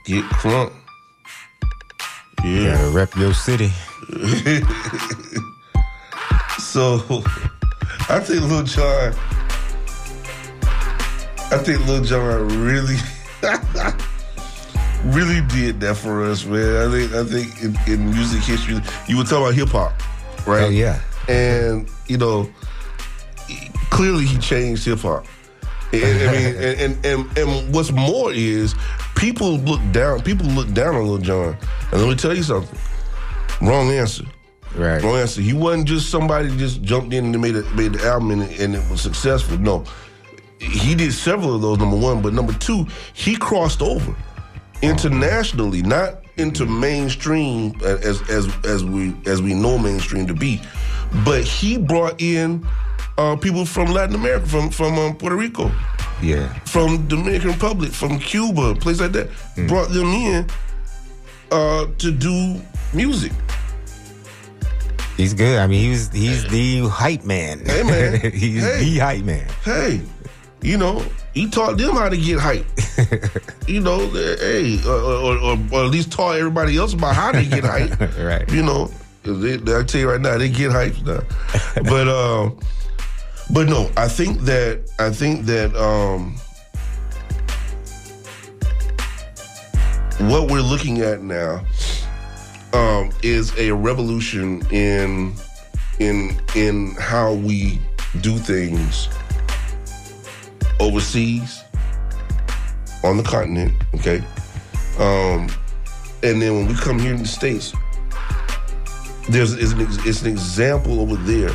Get 0.06 0.24
crunk. 0.26 0.72
Yeah. 2.44 2.76
Gotta 2.78 2.90
rep 2.96 3.16
your 3.16 3.34
city. 3.34 3.72
So 6.76 7.00
I 8.10 8.20
think 8.20 8.42
Lil 8.44 8.64
Jon, 8.64 9.14
I 11.50 11.58
think 11.64 11.88
Lil 11.88 12.04
Jon 12.04 12.50
really, 12.66 12.98
really 15.06 15.40
did 15.48 15.80
that 15.80 15.96
for 15.96 16.26
us, 16.26 16.44
man. 16.44 16.76
I 16.76 16.92
think 16.92 17.14
I 17.14 17.24
think 17.24 17.64
in, 17.64 17.94
in 17.94 18.12
music 18.12 18.44
history, 18.44 18.82
you 19.08 19.16
were 19.16 19.24
talking 19.24 19.38
about 19.38 19.54
hip 19.54 19.70
hop, 19.70 19.94
right? 20.46 20.64
Oh, 20.64 20.70
yeah. 20.70 21.00
And 21.30 21.90
you 22.08 22.18
know, 22.18 22.50
clearly 23.90 24.26
he 24.26 24.38
changed 24.40 24.84
hip 24.84 25.00
hop. 25.00 25.26
And, 25.94 26.04
I 26.04 26.32
mean, 26.34 26.56
and, 26.58 26.80
and 26.82 27.06
and 27.06 27.38
and 27.38 27.74
what's 27.74 27.94
more 27.94 28.34
is 28.34 28.76
people 29.26 29.58
look 29.58 29.82
down. 29.92 30.22
People 30.22 30.46
look 30.48 30.72
down 30.74 30.96
on 30.96 31.08
Lil 31.08 31.18
Jon. 31.18 31.58
And 31.92 32.02
let 32.02 32.08
me 32.10 32.16
tell 32.16 32.36
you 32.36 32.44
something. 32.44 32.78
Wrong 33.60 33.90
answer. 33.90 34.24
Right. 34.76 35.02
Wrong 35.02 35.16
answer. 35.16 35.42
He 35.42 35.54
wasn't 35.54 35.88
just 35.88 36.10
somebody 36.12 36.50
that 36.50 36.58
just 36.58 36.84
jumped 36.84 37.12
in 37.14 37.26
and 37.26 37.42
made 37.42 37.56
it, 37.56 37.66
made 37.74 37.94
the 37.94 38.06
album 38.06 38.32
and, 38.32 38.44
it- 38.44 38.60
and 38.60 38.76
it 38.76 38.84
was 38.92 39.02
successful. 39.02 39.58
No, 39.58 39.84
he 40.60 40.94
did 40.94 41.12
several 41.14 41.56
of 41.56 41.62
those. 41.64 41.80
Number 41.80 41.98
one, 41.98 42.22
but 42.22 42.34
number 42.34 42.54
two, 42.54 42.86
he 43.14 43.36
crossed 43.36 43.82
over 43.82 44.16
internationally, 44.84 45.82
not 45.82 46.22
into 46.38 46.66
mainstream 46.66 47.74
as 47.84 48.22
as 48.30 48.48
as 48.66 48.84
we 48.84 49.16
as 49.26 49.42
we 49.42 49.54
know 49.54 49.78
mainstream 49.78 50.28
to 50.28 50.34
be, 50.34 50.62
but 51.24 51.44
he 51.44 51.78
brought 51.78 52.22
in 52.22 52.68
uh, 53.18 53.36
people 53.38 53.66
from 53.66 53.88
Latin 53.94 54.16
America, 54.16 54.46
from 54.48 54.70
from 54.70 55.00
um, 55.00 55.16
Puerto 55.16 55.36
Rico, 55.38 55.72
Yeah. 56.22 56.48
from 56.66 57.08
Dominican 57.08 57.52
Republic, 57.52 57.92
from 57.92 58.20
Cuba, 58.20 58.76
place 58.76 59.00
like 59.00 59.12
that. 59.14 59.30
Brought 59.68 59.90
them 59.90 60.08
in 60.08 60.48
uh, 61.52 61.88
to 61.98 62.12
do 62.12 62.62
music. 62.94 63.32
He's 65.18 65.34
good. 65.34 65.60
I 65.60 65.68
mean, 65.68 65.92
he's 65.92 66.12
he's 66.12 66.46
the 66.50 66.88
hype 66.90 67.24
man. 67.24 67.60
Hey, 67.66 67.84
man. 67.84 68.32
he's 68.34 68.64
Hey. 68.64 68.84
the 68.84 68.98
hype 69.00 69.24
man. 69.24 69.48
hey, 69.64 70.02
you 70.62 70.78
know, 70.78 71.04
he 71.34 71.50
taught 71.50 71.78
them 71.78 71.92
how 71.96 72.10
to 72.10 72.18
get 72.18 72.40
hype. 72.40 72.66
you 73.68 73.80
know, 73.82 74.02
uh, 74.10 74.38
hey, 74.40 74.80
or, 74.86 74.92
or, 74.92 75.38
or, 75.38 75.58
or 75.72 75.86
at 75.86 75.92
least 75.92 76.12
taught 76.12 76.36
everybody 76.38 76.76
else 76.78 76.94
about 76.94 77.16
how 77.16 77.32
to 77.32 77.44
get 77.46 77.64
hype. 77.64 77.98
Right. 78.20 78.50
You 78.52 78.64
know, 78.64 78.92
they, 79.24 79.54
I 79.78 79.84
tell 79.84 80.02
you 80.02 80.10
right 80.10 80.20
now, 80.22 80.38
they 80.38 80.50
get 80.50 80.72
hype 80.72 80.96
now. 81.06 81.22
but 81.84 82.08
um, 82.10 82.60
but 83.52 83.68
no, 83.68 83.92
I 83.96 84.08
think 84.08 84.42
that 84.42 84.90
I 85.00 85.10
think 85.10 85.46
that 85.46 85.76
um, 85.76 86.36
what 90.30 90.50
we're 90.50 90.62
looking 90.62 91.02
at 91.02 91.22
now 91.22 91.64
um, 92.74 93.12
is 93.24 93.58
a 93.58 93.72
revolution 93.72 94.66
in 94.72 95.34
in 96.00 96.40
in 96.56 96.96
how 97.00 97.34
we 97.34 97.80
do 98.22 98.38
things 98.38 99.10
overseas 100.80 101.64
on 103.04 103.18
the 103.18 103.24
continent. 103.24 103.74
Okay, 103.96 104.18
um, 105.00 105.48
and 106.24 106.42
then 106.42 106.56
when 106.56 106.68
we 106.68 106.74
come 106.74 106.98
here 106.98 107.14
in 107.14 107.22
the 107.22 107.28
states, 107.28 107.74
there's 109.30 109.54
it's 109.54 109.74
an, 109.74 109.82
it's 109.82 110.22
an 110.22 110.28
example 110.28 111.00
over 111.00 111.16
there. 111.16 111.52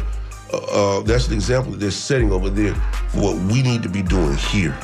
Uh, 0.52 1.00
that's 1.02 1.28
an 1.28 1.34
example 1.34 1.72
that 1.72 1.78
they're 1.78 1.90
setting 1.90 2.32
over 2.32 2.50
there 2.50 2.74
for 3.08 3.20
what 3.20 3.52
we 3.52 3.62
need 3.62 3.82
to 3.82 3.88
be 3.88 4.02
doing 4.02 4.36
here. 4.36 4.76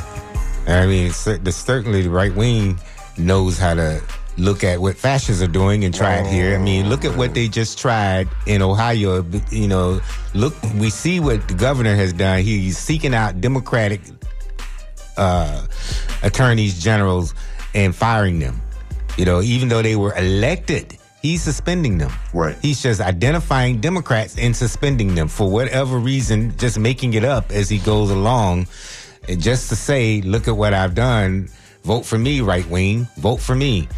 I 0.66 0.86
mean, 0.86 1.10
certainly 1.12 2.02
the 2.02 2.10
right 2.10 2.34
wing 2.34 2.78
knows 3.18 3.58
how 3.58 3.74
to 3.74 4.02
look 4.38 4.64
at 4.64 4.80
what 4.80 4.96
fascists 4.96 5.42
are 5.42 5.48
doing 5.48 5.84
and 5.84 5.94
try 5.94 6.16
it 6.16 6.26
here. 6.26 6.54
I 6.54 6.58
mean, 6.58 6.88
look 6.88 7.04
at 7.04 7.16
what 7.16 7.34
they 7.34 7.48
just 7.48 7.78
tried 7.78 8.28
in 8.46 8.62
Ohio. 8.62 9.24
You 9.50 9.68
know, 9.68 10.00
look, 10.34 10.54
we 10.74 10.90
see 10.90 11.20
what 11.20 11.46
the 11.48 11.54
governor 11.54 11.94
has 11.94 12.12
done. 12.12 12.42
He's 12.42 12.76
seeking 12.76 13.14
out 13.14 13.40
Democratic 13.40 14.00
uh, 15.16 15.66
attorneys 16.22 16.80
generals 16.82 17.34
and 17.74 17.94
firing 17.94 18.38
them. 18.38 18.60
You 19.16 19.24
know, 19.24 19.40
even 19.40 19.68
though 19.68 19.82
they 19.82 19.96
were 19.96 20.14
elected 20.16 20.95
He's 21.26 21.42
suspending 21.42 21.98
them. 21.98 22.12
Right. 22.32 22.56
He's 22.62 22.80
just 22.80 23.00
identifying 23.00 23.80
Democrats 23.80 24.38
and 24.38 24.54
suspending 24.54 25.16
them 25.16 25.26
for 25.26 25.50
whatever 25.50 25.98
reason, 25.98 26.56
just 26.56 26.78
making 26.78 27.14
it 27.14 27.24
up 27.24 27.50
as 27.50 27.68
he 27.68 27.78
goes 27.78 28.12
along. 28.12 28.68
And 29.28 29.42
just 29.42 29.68
to 29.70 29.74
say, 29.74 30.20
look 30.20 30.46
at 30.46 30.56
what 30.56 30.72
I've 30.72 30.94
done. 30.94 31.48
Vote 31.82 32.06
for 32.06 32.16
me, 32.16 32.42
right 32.42 32.64
wing. 32.68 33.08
Vote 33.16 33.40
for 33.40 33.56
me. 33.56 33.88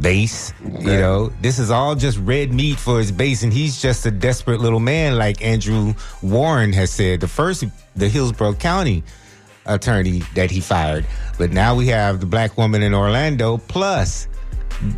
Base. 0.00 0.54
You 0.64 0.96
know, 0.96 1.30
this 1.42 1.58
is 1.58 1.70
all 1.70 1.94
just 1.94 2.16
red 2.20 2.54
meat 2.54 2.78
for 2.78 2.96
his 2.96 3.12
base. 3.12 3.42
And 3.42 3.52
he's 3.52 3.82
just 3.82 4.06
a 4.06 4.10
desperate 4.10 4.62
little 4.62 4.80
man, 4.80 5.18
like 5.18 5.44
Andrew 5.44 5.92
Warren 6.22 6.72
has 6.72 6.90
said. 6.90 7.20
The 7.20 7.28
first, 7.28 7.64
the 7.96 8.08
Hillsborough 8.08 8.54
County 8.54 9.04
attorney 9.66 10.22
that 10.34 10.50
he 10.50 10.60
fired. 10.60 11.04
But 11.36 11.52
now 11.52 11.74
we 11.74 11.88
have 11.88 12.20
the 12.20 12.26
black 12.26 12.56
woman 12.56 12.82
in 12.82 12.94
Orlando 12.94 13.58
plus 13.58 14.26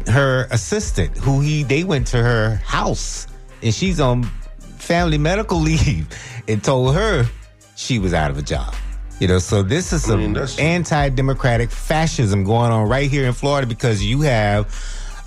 her 0.08 0.46
assistant 0.50 1.16
who 1.16 1.40
he 1.40 1.62
they 1.62 1.84
went 1.84 2.06
to 2.06 2.18
her 2.18 2.56
house 2.56 3.26
and 3.62 3.74
she's 3.74 4.00
on 4.00 4.24
family 4.78 5.18
medical 5.18 5.58
leave 5.70 6.08
and 6.48 6.62
told 6.62 6.94
her 6.94 7.24
she 7.76 7.98
was 7.98 8.12
out 8.12 8.30
of 8.30 8.38
a 8.38 8.42
job. 8.42 8.74
You 9.20 9.28
know, 9.28 9.38
so 9.38 9.62
this 9.62 9.92
is 9.92 10.04
I 10.04 10.08
some 10.08 10.32
mean, 10.32 10.46
anti-democratic 10.58 11.70
fascism 11.70 12.42
going 12.44 12.72
on 12.72 12.88
right 12.88 13.10
here 13.10 13.26
in 13.26 13.34
Florida 13.34 13.66
because 13.66 14.02
you 14.02 14.22
have 14.22 14.74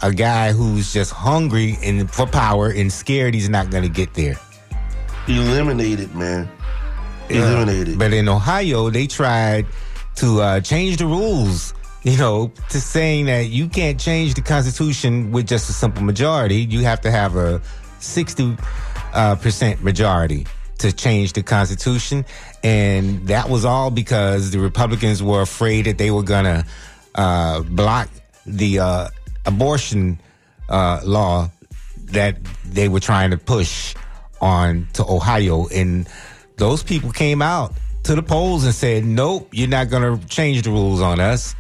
a 0.02 0.12
guy 0.12 0.52
who's 0.52 0.92
just 0.92 1.12
hungry 1.12 1.78
and 1.84 2.10
for 2.12 2.26
power 2.26 2.70
and 2.70 2.92
scared 2.92 3.36
he's 3.36 3.50
not 3.50 3.70
going 3.70 3.84
to 3.84 3.90
get 3.90 4.14
there. 4.16 4.36
Eliminated, 5.28 6.14
man. 6.16 6.50
Eliminated. 7.30 7.98
But 8.00 8.14
in 8.14 8.28
Ohio, 8.28 8.90
they 8.90 9.08
tried 9.08 9.68
to 10.16 10.42
uh, 10.42 10.60
change 10.60 10.98
the 10.98 11.06
rules, 11.06 11.74
you 12.04 12.18
know, 12.18 12.52
to 12.70 12.82
saying 12.82 13.26
that 13.26 13.48
you 13.48 13.70
can't 13.70 14.00
change 14.00 14.34
the 14.34 14.42
Constitution 14.42 15.32
with 15.32 15.48
just 15.48 15.70
a 15.70 15.74
simple 15.74 16.04
majority. 16.04 16.58
You 16.58 16.82
have 16.82 17.02
to 17.02 17.12
have 17.12 17.36
a 17.36 17.62
60 18.00 18.58
uh, 19.14 19.36
percent 19.38 19.84
majority 19.84 20.46
to 20.80 20.92
change 20.92 21.34
the 21.34 21.44
Constitution. 21.44 22.26
And 22.64 23.28
that 23.28 23.50
was 23.50 23.64
all 23.64 23.90
because 23.90 24.52
the 24.52 24.60
Republicans 24.60 25.24
were 25.24 25.42
afraid 25.42 25.86
that 25.86 25.98
they 25.98 26.12
were 26.12 26.24
going 26.24 26.46
to 26.46 26.66
uh, 27.16 27.62
block 27.62 28.10
the 28.46 28.80
uh, 28.80 29.08
abortion 29.46 30.20
uh, 30.68 31.00
law 31.06 31.50
that 32.06 32.38
they 32.66 32.90
were 32.90 33.00
trying 33.00 33.32
to 33.32 33.38
push 33.38 33.96
on 34.42 34.88
to 34.94 35.06
Ohio. 35.06 35.68
And 35.68 36.08
those 36.58 36.84
people 36.84 37.12
came 37.12 37.42
out 37.42 37.74
to 38.04 38.16
the 38.16 38.24
polls 38.24 38.66
and 38.66 38.76
said, 38.76 39.06
nope, 39.06 39.48
you're 39.54 39.70
not 39.70 39.90
going 39.90 40.20
to 40.20 40.28
change 40.28 40.64
the 40.64 40.70
rules 40.70 41.00
on 41.00 41.22
us. 41.22 41.56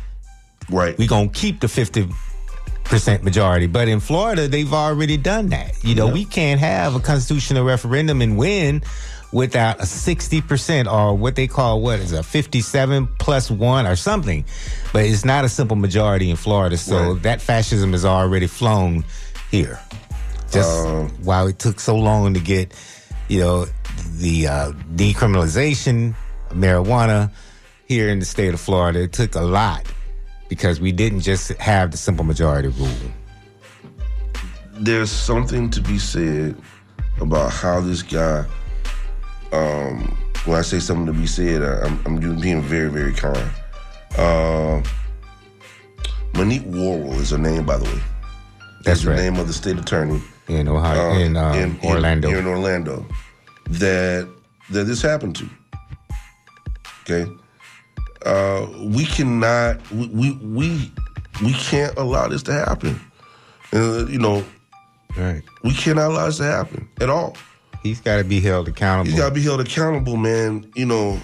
Right. 0.69 0.97
We're 0.97 1.07
going 1.07 1.29
to 1.29 1.39
keep 1.39 1.59
the 1.59 1.67
50% 1.67 3.23
majority. 3.23 3.67
But 3.67 3.87
in 3.87 3.99
Florida, 3.99 4.47
they've 4.47 4.73
already 4.73 5.17
done 5.17 5.49
that. 5.49 5.83
You 5.83 5.95
know, 5.95 6.07
we 6.07 6.25
can't 6.25 6.59
have 6.59 6.95
a 6.95 6.99
constitutional 6.99 7.63
referendum 7.63 8.21
and 8.21 8.37
win 8.37 8.83
without 9.31 9.79
a 9.79 9.83
60% 9.83 10.91
or 10.91 11.17
what 11.17 11.35
they 11.35 11.47
call, 11.47 11.81
what 11.81 11.99
is 11.99 12.11
a 12.11 12.21
57 12.21 13.07
plus 13.17 13.49
one 13.49 13.87
or 13.87 13.95
something. 13.95 14.45
But 14.91 15.05
it's 15.05 15.25
not 15.25 15.43
a 15.43 15.49
simple 15.49 15.75
majority 15.75 16.29
in 16.29 16.35
Florida. 16.35 16.77
So 16.77 17.13
Right. 17.13 17.23
that 17.23 17.41
fascism 17.41 17.93
has 17.93 18.05
already 18.05 18.45
flown 18.47 19.03
here. 19.49 19.79
Just 20.51 20.85
Um, 20.85 21.09
while 21.23 21.47
it 21.47 21.57
took 21.57 21.79
so 21.79 21.95
long 21.95 22.35
to 22.35 22.39
get, 22.39 22.73
you 23.27 23.39
know, 23.39 23.65
the 24.17 24.47
uh, 24.47 24.71
decriminalization 24.95 26.13
of 26.51 26.57
marijuana 26.57 27.31
here 27.87 28.09
in 28.09 28.19
the 28.19 28.25
state 28.25 28.53
of 28.53 28.59
Florida, 28.59 29.01
it 29.01 29.13
took 29.13 29.33
a 29.33 29.41
lot 29.41 29.83
because 30.53 30.79
we 30.79 30.91
didn't 30.91 31.21
just 31.21 31.49
have 31.53 31.89
the 31.89 31.97
simple 31.97 32.23
majority 32.23 32.67
rule. 32.67 32.87
there's 34.75 35.09
something 35.09 35.67
to 35.71 35.81
be 35.81 35.97
said 35.97 36.55
about 37.19 37.51
how 37.51 37.81
this 37.81 38.03
guy. 38.03 38.45
Um, 39.51 40.15
when 40.45 40.59
I 40.59 40.61
say 40.61 40.77
something 40.79 41.07
to 41.07 41.13
be 41.13 41.25
said, 41.25 41.63
I- 41.63 41.81
I'm, 41.87 41.99
I'm 42.05 42.39
being 42.39 42.61
very, 42.61 42.89
very 42.91 43.13
kind. 43.13 43.49
Uh, 44.15 44.83
Monique 46.35 46.65
Worrell 46.65 47.13
is 47.19 47.31
her 47.31 47.37
name, 47.39 47.65
by 47.65 47.77
the 47.77 47.85
way. 47.85 48.01
That's 48.83 49.01
the 49.01 49.09
right. 49.11 49.17
name 49.17 49.37
of 49.37 49.47
the 49.47 49.53
state 49.53 49.77
attorney 49.79 50.21
In 50.49 50.67
Ohio, 50.67 51.11
uh, 51.13 51.17
in, 51.19 51.35
uh, 51.35 51.73
Orlando. 51.83 52.27
here 52.29 52.39
in 52.39 52.45
Orlando, 52.47 53.05
that 53.69 54.27
that 54.69 54.83
this 54.83 55.01
happened 55.01 55.35
to. 55.37 55.49
Okay, 57.03 57.31
uh, 58.25 58.67
we 58.79 59.05
cannot, 59.05 59.79
we, 59.91 60.07
we 60.07 60.31
we 60.41 60.91
we 61.41 61.53
can't 61.53 61.97
allow 61.97 62.27
this 62.27 62.43
to 62.43 62.53
happen. 62.53 62.99
Uh, 63.73 64.05
you 64.05 64.19
know, 64.19 64.43
right. 65.17 65.41
we 65.63 65.73
cannot 65.73 66.11
allow 66.11 66.25
this 66.27 66.37
to 66.37 66.43
happen 66.43 66.87
at 67.01 67.09
all. 67.09 67.35
He's 67.81 67.99
got 67.99 68.17
to 68.17 68.23
be 68.23 68.39
held 68.39 68.67
accountable. 68.67 69.11
He's 69.11 69.19
got 69.19 69.29
to 69.29 69.35
be 69.35 69.41
held 69.41 69.59
accountable, 69.59 70.15
man. 70.15 70.71
You 70.75 70.85
know, 70.85 71.19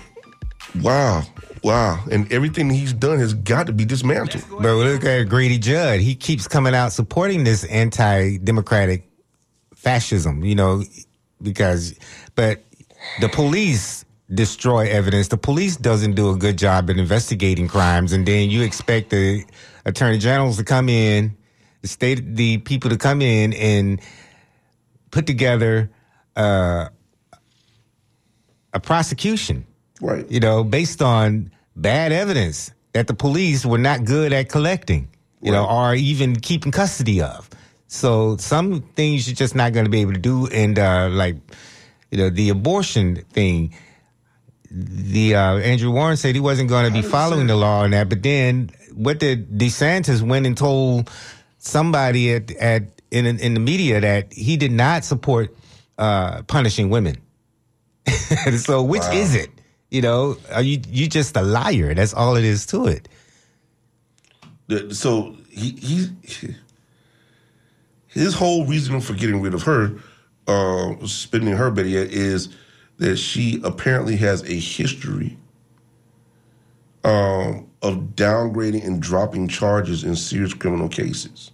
wow, 0.82 1.24
wow, 1.64 2.04
and 2.12 2.32
everything 2.34 2.70
he's 2.70 2.92
done 2.92 3.20
has 3.20 3.34
got 3.34 3.68
to 3.68 3.74
be 3.74 3.86
dismantled. 3.86 4.44
But 4.50 4.76
look 4.76 5.06
at 5.06 5.30
Grady 5.30 5.58
Judd. 5.58 6.00
He 6.02 6.16
keeps 6.16 6.48
coming 6.48 6.76
out 6.76 6.92
supporting 6.92 7.44
this 7.44 7.64
anti-democratic 7.66 9.10
fascism, 9.74 10.44
you 10.44 10.56
know, 10.56 10.84
because, 11.42 11.98
but 12.36 12.64
the 13.22 13.30
police 13.30 13.99
destroy 14.34 14.88
evidence. 14.90 15.28
The 15.30 15.38
police 15.38 15.76
doesn't 15.78 16.14
do 16.16 16.30
a 16.30 16.36
good 16.36 16.58
job 16.58 16.90
at 16.90 16.98
investigating 16.98 17.68
crimes. 17.68 18.14
And 18.14 18.26
then 18.26 18.50
you 18.50 18.62
expect 18.62 19.10
the 19.10 19.44
attorney 19.86 20.18
generals 20.20 20.58
to 20.58 20.64
come 20.64 20.90
in, 20.90 21.36
the 21.82 21.88
state, 21.88 22.36
the 22.36 22.58
people 22.60 22.90
to 22.90 22.98
come 22.98 23.22
in 23.22 23.54
and 23.54 24.02
put 25.12 25.26
together 25.26 25.90
uh, 26.36 26.90
a 28.74 28.80
prosecution 28.80 29.66
Right. 30.02 30.30
you 30.32 30.40
know, 30.40 30.64
based 30.64 31.02
on 31.02 31.52
bad 31.76 32.12
evidence 32.12 32.72
that 32.94 33.08
the 33.08 33.14
police 33.14 33.66
were 33.66 33.78
not 33.78 34.06
good 34.06 34.32
at 34.32 34.48
collecting, 34.48 35.10
you 35.42 35.52
know, 35.52 35.66
or 35.66 35.94
even 35.94 36.38
keeping 36.38 36.72
custody 36.72 37.22
of. 37.22 37.50
So 37.88 38.38
some 38.38 38.82
things 38.96 39.28
you're 39.28 39.36
just 39.36 39.56
not 39.56 39.74
going 39.74 39.86
to 39.86 39.92
be 39.92 40.00
able 40.02 40.14
to 40.14 40.20
do. 40.20 40.48
And 40.48 40.80
uh, 40.80 41.10
like, 41.12 41.36
you 42.12 42.18
know, 42.18 42.30
the 42.30 42.50
abortion 42.50 43.26
thing, 43.34 43.74
the 44.72 45.36
uh, 45.36 45.58
Andrew 45.58 45.92
Warren 45.92 46.18
said 46.18 46.36
he 46.36 46.42
wasn't 46.42 46.70
going 46.70 46.86
to 46.86 46.92
be 46.92 47.08
following 47.08 47.48
the 47.48 47.56
law 47.56 47.82
on 47.82 47.92
that. 47.92 48.10
But 48.10 48.24
then 48.24 48.72
what 48.94 49.20
did 49.20 49.50
DeSantis 49.58 50.22
went 50.22 50.46
and 50.46 50.58
told 50.58 51.10
somebody 51.58 52.34
at 52.34 52.52
at 52.52 52.84
in 53.12 53.26
in 53.26 53.54
the 53.54 53.60
media 53.60 54.00
that 54.02 54.34
he 54.34 54.58
did 54.58 54.72
not 54.72 55.04
support 55.04 55.56
uh, 55.98 56.44
punishing 56.44 56.90
women. 56.90 57.18
so 58.58 58.82
which 58.82 59.06
is 59.12 59.36
it? 59.36 59.50
You 59.92 60.02
know, 60.02 60.38
are 60.52 60.62
you 60.62 60.82
you 60.88 61.08
just 61.08 61.36
a 61.36 61.42
liar? 61.42 61.94
That's 61.94 62.14
all 62.14 62.36
it 62.36 62.44
is 62.44 62.66
to 62.68 62.88
it. 62.88 63.08
So 64.94 65.36
he, 65.50 65.72
he 65.72 66.56
his 68.08 68.34
whole 68.34 68.66
reason 68.66 69.02
for 69.02 69.14
getting 69.14 69.42
rid 69.42 69.54
of 69.54 69.64
her, 69.64 69.96
uh, 70.48 70.96
suspending 71.02 71.56
her, 71.56 71.74
yet, 71.82 72.12
is 72.12 72.50
that 73.00 73.18
she 73.18 73.60
apparently 73.64 74.16
has 74.18 74.44
a 74.44 74.54
history 74.54 75.38
um, 77.04 77.68
of 77.82 77.96
downgrading 78.16 78.86
and 78.86 79.02
dropping 79.02 79.48
charges 79.48 80.04
in 80.04 80.16
serious 80.16 80.54
criminal 80.54 80.90
cases. 80.90 81.52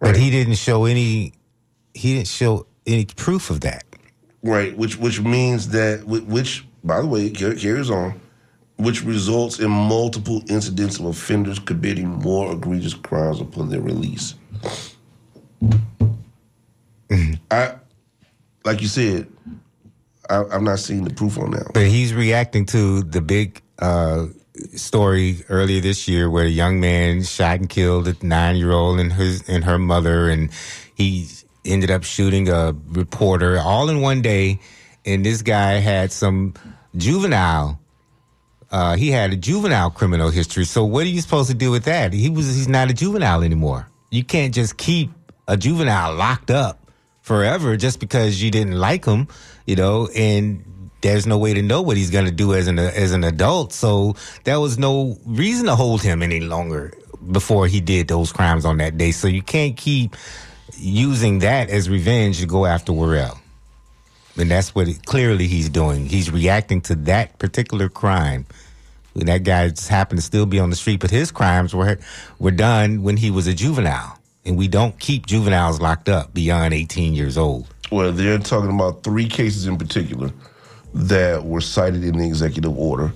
But 0.00 0.16
he 0.16 0.30
didn't 0.30 0.56
show 0.56 0.84
any. 0.86 1.34
He 1.94 2.14
didn't 2.14 2.26
show 2.26 2.66
any 2.86 3.04
proof 3.04 3.50
of 3.50 3.60
that. 3.60 3.84
Right, 4.42 4.76
which 4.76 4.98
which 4.98 5.20
means 5.20 5.68
that 5.68 6.04
which 6.04 6.66
by 6.82 7.00
the 7.00 7.06
way 7.06 7.30
carries 7.30 7.90
on, 7.90 8.20
which 8.76 9.04
results 9.04 9.60
in 9.60 9.70
multiple 9.70 10.42
incidents 10.48 10.98
of 10.98 11.04
offenders 11.06 11.58
committing 11.60 12.08
more 12.08 12.52
egregious 12.52 12.94
crimes 12.94 13.40
upon 13.40 13.68
their 13.68 13.80
release. 13.80 14.34
I, 17.50 17.74
like 18.64 18.80
you 18.80 18.88
said, 18.88 19.28
I, 20.32 20.54
I've 20.54 20.62
not 20.62 20.78
seen 20.78 21.04
the 21.04 21.12
proof 21.12 21.38
on 21.38 21.50
that. 21.50 21.72
But 21.74 21.86
he's 21.86 22.14
reacting 22.14 22.66
to 22.66 23.02
the 23.02 23.20
big 23.20 23.60
uh, 23.78 24.26
story 24.74 25.44
earlier 25.48 25.80
this 25.80 26.08
year 26.08 26.30
where 26.30 26.44
a 26.44 26.50
young 26.50 26.80
man 26.80 27.22
shot 27.22 27.58
and 27.58 27.68
killed 27.68 28.08
a 28.08 28.16
nine 28.24 28.56
year 28.56 28.72
old 28.72 28.98
and 28.98 29.12
his 29.12 29.48
and 29.48 29.64
her 29.64 29.78
mother, 29.78 30.30
and 30.30 30.50
he 30.94 31.28
ended 31.64 31.90
up 31.90 32.04
shooting 32.04 32.48
a 32.48 32.74
reporter 32.88 33.58
all 33.58 33.88
in 33.88 34.00
one 34.00 34.22
day. 34.22 34.60
And 35.04 35.26
this 35.26 35.42
guy 35.42 35.72
had 35.74 36.12
some 36.12 36.54
juvenile. 36.96 37.78
Uh, 38.70 38.96
he 38.96 39.10
had 39.10 39.32
a 39.32 39.36
juvenile 39.36 39.90
criminal 39.90 40.30
history. 40.30 40.64
So 40.64 40.84
what 40.84 41.04
are 41.04 41.10
you 41.10 41.20
supposed 41.20 41.50
to 41.50 41.56
do 41.56 41.70
with 41.70 41.84
that? 41.84 42.12
He 42.12 42.30
was 42.30 42.46
he's 42.46 42.68
not 42.68 42.90
a 42.90 42.94
juvenile 42.94 43.42
anymore. 43.42 43.88
You 44.10 44.24
can't 44.24 44.54
just 44.54 44.76
keep 44.76 45.10
a 45.48 45.56
juvenile 45.56 46.14
locked 46.14 46.50
up 46.50 46.81
forever 47.22 47.76
just 47.76 48.00
because 48.00 48.42
you 48.42 48.50
didn't 48.50 48.78
like 48.78 49.04
him, 49.04 49.28
you 49.66 49.76
know, 49.76 50.08
and 50.14 50.64
there's 51.00 51.26
no 51.26 51.38
way 51.38 51.54
to 51.54 51.62
know 51.62 51.82
what 51.82 51.96
he's 51.96 52.10
going 52.10 52.26
to 52.26 52.30
do 52.30 52.54
as 52.54 52.68
an 52.68 52.78
as 52.78 53.12
an 53.12 53.24
adult. 53.24 53.72
So 53.72 54.14
there 54.44 54.60
was 54.60 54.78
no 54.78 55.18
reason 55.24 55.66
to 55.66 55.74
hold 55.74 56.02
him 56.02 56.22
any 56.22 56.40
longer 56.40 56.92
before 57.30 57.66
he 57.66 57.80
did 57.80 58.08
those 58.08 58.32
crimes 58.32 58.64
on 58.64 58.78
that 58.78 58.98
day. 58.98 59.12
So 59.12 59.28
you 59.28 59.42
can't 59.42 59.76
keep 59.76 60.16
using 60.76 61.40
that 61.40 61.70
as 61.70 61.88
revenge 61.88 62.40
to 62.40 62.46
go 62.46 62.66
after 62.66 62.92
Worrell. 62.92 63.38
And 64.36 64.50
that's 64.50 64.74
what 64.74 64.88
it, 64.88 65.04
clearly 65.04 65.46
he's 65.46 65.68
doing. 65.68 66.06
He's 66.06 66.30
reacting 66.30 66.80
to 66.82 66.94
that 66.94 67.38
particular 67.38 67.88
crime. 67.88 68.46
That 69.14 69.44
guy 69.44 69.68
just 69.68 69.88
happened 69.88 70.20
to 70.20 70.24
still 70.24 70.46
be 70.46 70.58
on 70.58 70.70
the 70.70 70.76
street, 70.76 71.00
but 71.00 71.10
his 71.10 71.30
crimes 71.30 71.74
were 71.74 71.98
were 72.38 72.50
done 72.50 73.02
when 73.02 73.18
he 73.18 73.30
was 73.30 73.46
a 73.46 73.52
juvenile, 73.52 74.18
and 74.44 74.56
we 74.56 74.68
don't 74.68 74.98
keep 74.98 75.26
juveniles 75.26 75.80
locked 75.80 76.08
up 76.08 76.34
beyond 76.34 76.74
18 76.74 77.14
years 77.14 77.38
old. 77.38 77.72
Well, 77.90 78.12
they're 78.12 78.38
talking 78.38 78.74
about 78.74 79.02
three 79.02 79.28
cases 79.28 79.66
in 79.66 79.76
particular 79.76 80.32
that 80.94 81.44
were 81.44 81.60
cited 81.60 82.04
in 82.04 82.18
the 82.18 82.26
executive 82.26 82.76
order, 82.76 83.12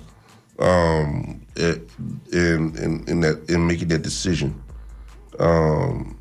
um, 0.59 1.41
in, 1.55 1.89
in 2.31 3.03
in 3.07 3.19
that 3.21 3.43
in 3.49 3.67
making 3.67 3.89
that 3.89 4.01
decision. 4.01 4.61
Um, 5.39 6.17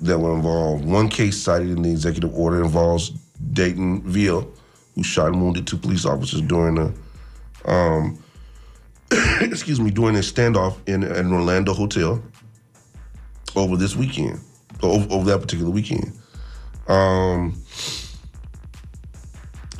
that 0.00 0.18
were 0.18 0.34
involved. 0.34 0.84
One 0.84 1.08
case 1.08 1.40
cited 1.40 1.70
in 1.70 1.82
the 1.82 1.90
executive 1.90 2.34
order 2.34 2.62
involves 2.62 3.10
Dayton 3.52 4.02
Veal, 4.02 4.50
who 4.94 5.02
shot 5.02 5.28
and 5.28 5.40
wounded 5.40 5.66
two 5.66 5.76
police 5.76 6.04
officers 6.04 6.40
during 6.42 6.78
a, 6.78 7.70
um, 7.70 8.22
excuse 9.40 9.80
me, 9.80 9.90
during 9.90 10.16
a 10.16 10.20
standoff 10.20 10.76
in 10.86 11.04
an 11.04 11.32
Orlando 11.32 11.72
hotel 11.72 12.22
over 13.56 13.76
this 13.76 13.96
weekend, 13.96 14.40
over, 14.82 15.12
over 15.12 15.30
that 15.30 15.40
particular 15.40 15.70
weekend. 15.70 16.12
Um, 16.88 17.60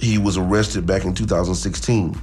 he 0.01 0.19
was 0.19 0.37
arrested 0.37 0.87
back 0.87 1.05
in 1.05 1.15
2016. 1.15 2.17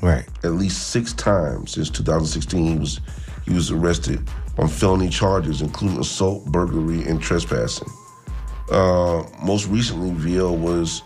Right. 0.00 0.26
At 0.44 0.52
least 0.52 0.88
six 0.88 1.12
times 1.12 1.72
since 1.72 1.90
2016, 1.90 2.72
he 2.72 2.78
was 2.78 3.00
he 3.44 3.52
was 3.52 3.70
arrested 3.70 4.28
on 4.58 4.68
felony 4.68 5.08
charges, 5.08 5.62
including 5.62 5.98
assault, 5.98 6.44
burglary, 6.46 7.04
and 7.04 7.20
trespassing. 7.20 7.88
Uh, 8.70 9.24
most 9.42 9.66
recently, 9.68 10.10
Veal 10.12 10.56
was 10.56 11.02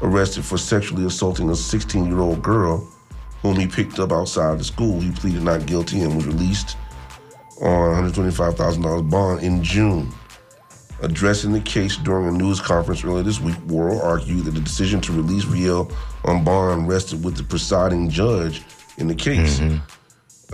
arrested 0.00 0.44
for 0.44 0.58
sexually 0.58 1.04
assaulting 1.04 1.50
a 1.50 1.54
16 1.54 2.06
year 2.06 2.20
old 2.20 2.42
girl 2.42 2.88
whom 3.42 3.56
he 3.56 3.66
picked 3.66 3.98
up 3.98 4.12
outside 4.12 4.58
the 4.58 4.64
school. 4.64 5.00
He 5.00 5.10
pleaded 5.10 5.42
not 5.42 5.66
guilty 5.66 6.00
and 6.00 6.14
was 6.16 6.26
released 6.26 6.76
on 7.62 8.12
$125,000 8.12 9.08
bond 9.08 9.42
in 9.42 9.62
June. 9.62 10.12
Addressing 11.00 11.52
the 11.52 11.60
case 11.60 11.96
during 11.96 12.28
a 12.28 12.30
news 12.30 12.60
conference 12.60 13.04
earlier 13.04 13.22
this 13.22 13.40
week, 13.40 13.58
Worrell 13.66 14.00
argued 14.02 14.44
that 14.44 14.52
the 14.52 14.60
decision 14.60 15.00
to 15.02 15.12
release 15.12 15.44
Veal 15.44 15.90
on 16.24 16.44
bond 16.44 16.88
rested 16.88 17.24
with 17.24 17.36
the 17.36 17.42
presiding 17.42 18.08
judge 18.08 18.62
in 18.98 19.08
the 19.08 19.14
case. 19.14 19.60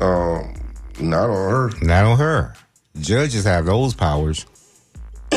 Um, 0.00 0.54
not 1.00 1.28
on 1.28 1.50
her. 1.50 1.70
Not 1.82 2.04
on 2.04 2.18
her. 2.18 2.54
Judges 2.98 3.44
have 3.44 3.66
those 3.66 3.94
powers. 3.94 4.46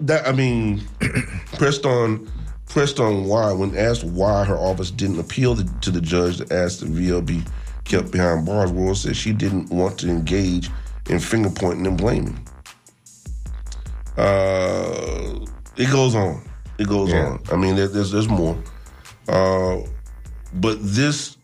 That 0.00 0.26
I 0.26 0.32
mean, 0.32 0.82
pressed 1.52 1.86
on, 1.86 2.28
pressed 2.68 2.98
on 2.98 3.26
why 3.26 3.52
when 3.52 3.76
asked 3.76 4.02
why 4.02 4.44
her 4.44 4.56
office 4.56 4.90
didn't 4.90 5.20
appeal 5.20 5.54
to, 5.54 5.64
to 5.82 5.92
the 5.92 6.00
judge 6.00 6.38
to 6.38 6.54
ask 6.54 6.80
that 6.80 6.88
Veal 6.88 7.22
be 7.22 7.44
kept 7.84 8.10
behind 8.10 8.46
bars. 8.46 8.72
Worrell 8.72 8.96
said 8.96 9.16
she 9.16 9.32
didn't 9.32 9.70
want 9.70 9.96
to 10.00 10.10
engage 10.10 10.70
in 11.10 11.18
finger 11.18 11.50
pointing 11.50 11.86
and 11.86 11.98
blaming. 11.98 12.38
Uh, 14.16 15.38
it 15.76 15.90
goes 15.90 16.14
on. 16.14 16.42
It 16.78 16.88
goes 16.88 17.10
Yeah. 17.10 17.26
on. 17.26 17.42
I 17.52 17.56
mean, 17.56 17.76
there, 17.76 17.88
there's 17.88 18.10
there's 18.10 18.28
more. 18.28 18.56
Uh, 19.28 19.78
but 20.54 20.78
this, 20.82 21.36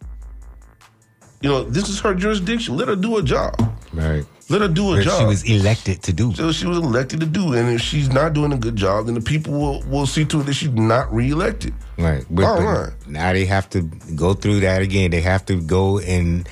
you 1.41 1.49
know, 1.49 1.65
this 1.65 1.89
is 1.89 2.01
her 2.01 2.15
jurisdiction. 2.15 2.77
Let 2.77 2.89
her 2.89 2.97
do 2.97 3.19
a 3.19 3.23
job. 3.23 3.55
Right. 3.93 4.25
Let 4.49 4.61
her 4.61 4.69
do 4.69 4.93
a 4.93 4.97
That 4.97 5.05
job. 5.05 5.21
she 5.21 5.27
was 5.27 5.43
elected 5.45 6.03
to 6.05 6.13
do. 6.13 6.33
So 6.35 6.53
she 6.53 6.67
was 6.67 6.79
elected 6.79 7.19
to 7.21 7.27
do, 7.27 7.55
and 7.55 7.69
if 7.69 7.81
she's 7.81 8.09
not 8.09 8.33
doing 8.33 8.53
a 8.53 8.57
good 8.57 8.77
job, 8.77 9.07
then 9.07 9.15
the 9.15 9.21
people 9.21 9.53
will, 9.53 9.83
will 9.89 10.07
see 10.07 10.25
to 10.27 10.41
it 10.41 10.47
that 10.47 10.55
she's 10.55 10.71
not 10.71 11.13
reelected. 11.13 11.75
Right. 11.99 12.25
But, 12.31 12.45
All 12.45 12.63
right. 12.63 12.93
Now 13.09 13.33
they 13.33 13.45
have 13.47 13.69
to 13.71 13.83
go 14.15 14.35
through 14.35 14.61
that 14.61 14.83
again. 14.83 15.11
They 15.11 15.21
have 15.21 15.45
to 15.47 15.61
go 15.61 15.99
and 15.99 16.49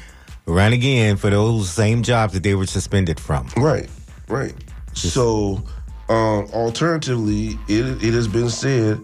run 0.46 0.72
again 0.72 1.16
for 1.16 1.30
those 1.30 1.70
same 1.70 2.02
jobs 2.02 2.34
that 2.34 2.42
they 2.42 2.54
were 2.54 2.66
suspended 2.66 3.18
from. 3.18 3.48
Right, 3.56 3.88
right. 4.28 4.54
So, 4.92 5.62
um, 6.08 6.48
alternatively, 6.52 7.58
it 7.68 8.02
it 8.02 8.14
has 8.14 8.28
been 8.28 8.50
said, 8.50 9.00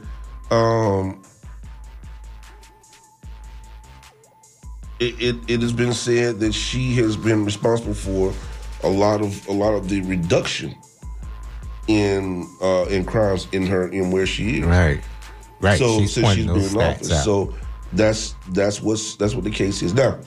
um, 0.51 1.23
it, 5.01 5.21
it 5.21 5.37
it 5.49 5.61
has 5.61 5.73
been 5.73 5.95
said 5.95 6.41
that 6.41 6.53
she 6.53 6.95
has 6.97 7.17
been 7.17 7.45
responsible 7.45 7.95
for 7.95 8.33
a 8.83 8.89
lot 8.89 9.21
of 9.21 9.47
a 9.49 9.53
lot 9.53 9.75
of 9.75 9.89
the 9.89 10.01
reduction 10.03 10.75
in 11.89 12.49
uh, 12.63 12.85
in 12.89 13.05
crimes 13.05 13.49
in 13.53 13.67
her 13.67 13.89
in 13.89 14.11
where 14.11 14.27
she 14.27 14.59
is. 14.59 14.67
Right. 14.67 15.01
Right. 15.61 15.79
So 15.79 15.99
she's 15.99 16.13
since 16.15 16.33
she's 16.33 16.47
been 16.47 16.57
in 16.57 16.77
office, 16.77 17.11
out. 17.13 17.25
so 17.25 17.55
that's 17.93 18.35
that's 18.51 18.81
what's 18.81 19.17
that's 19.17 19.35
what 19.35 19.45
the 19.45 19.51
case 19.51 19.83
is 19.83 19.93
now. 19.93 20.19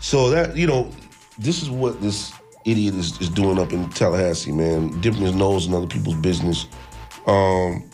So 0.00 0.30
that 0.30 0.56
you 0.56 0.66
know, 0.66 0.90
this 1.38 1.62
is 1.62 1.70
what 1.70 2.00
this 2.00 2.32
idiot 2.64 2.94
is, 2.94 3.20
is 3.20 3.28
doing 3.28 3.58
up 3.58 3.72
in 3.72 3.88
Tallahassee, 3.90 4.52
man, 4.52 5.00
dipping 5.00 5.22
his 5.22 5.34
nose 5.34 5.66
in 5.66 5.74
other 5.74 5.86
people's 5.86 6.16
business, 6.16 6.66
um, 7.26 7.88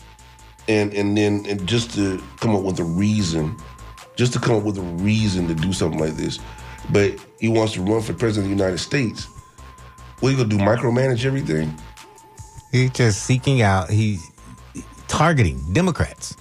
and 0.67 0.93
and 0.93 1.17
then 1.17 1.45
and 1.47 1.65
just 1.67 1.93
to 1.95 2.21
come 2.39 2.55
up 2.55 2.63
with 2.63 2.79
a 2.79 2.83
reason, 2.83 3.55
just 4.15 4.33
to 4.33 4.39
come 4.39 4.55
up 4.55 4.63
with 4.63 4.77
a 4.77 4.81
reason 4.81 5.47
to 5.47 5.53
do 5.53 5.73
something 5.73 5.99
like 5.99 6.15
this, 6.15 6.39
but 6.91 7.13
he 7.39 7.49
wants 7.49 7.73
to 7.73 7.81
run 7.81 8.01
for 8.01 8.13
president 8.13 8.51
of 8.51 8.57
the 8.57 8.63
United 8.63 8.79
States. 8.79 9.27
What 10.19 10.29
you 10.29 10.37
gonna 10.37 10.49
do? 10.49 10.57
Micromanage 10.57 11.25
everything? 11.25 11.77
He's 12.71 12.91
just 12.91 13.23
seeking 13.23 13.61
out. 13.61 13.89
He's 13.89 14.31
targeting 15.07 15.61
Democrats. 15.73 16.35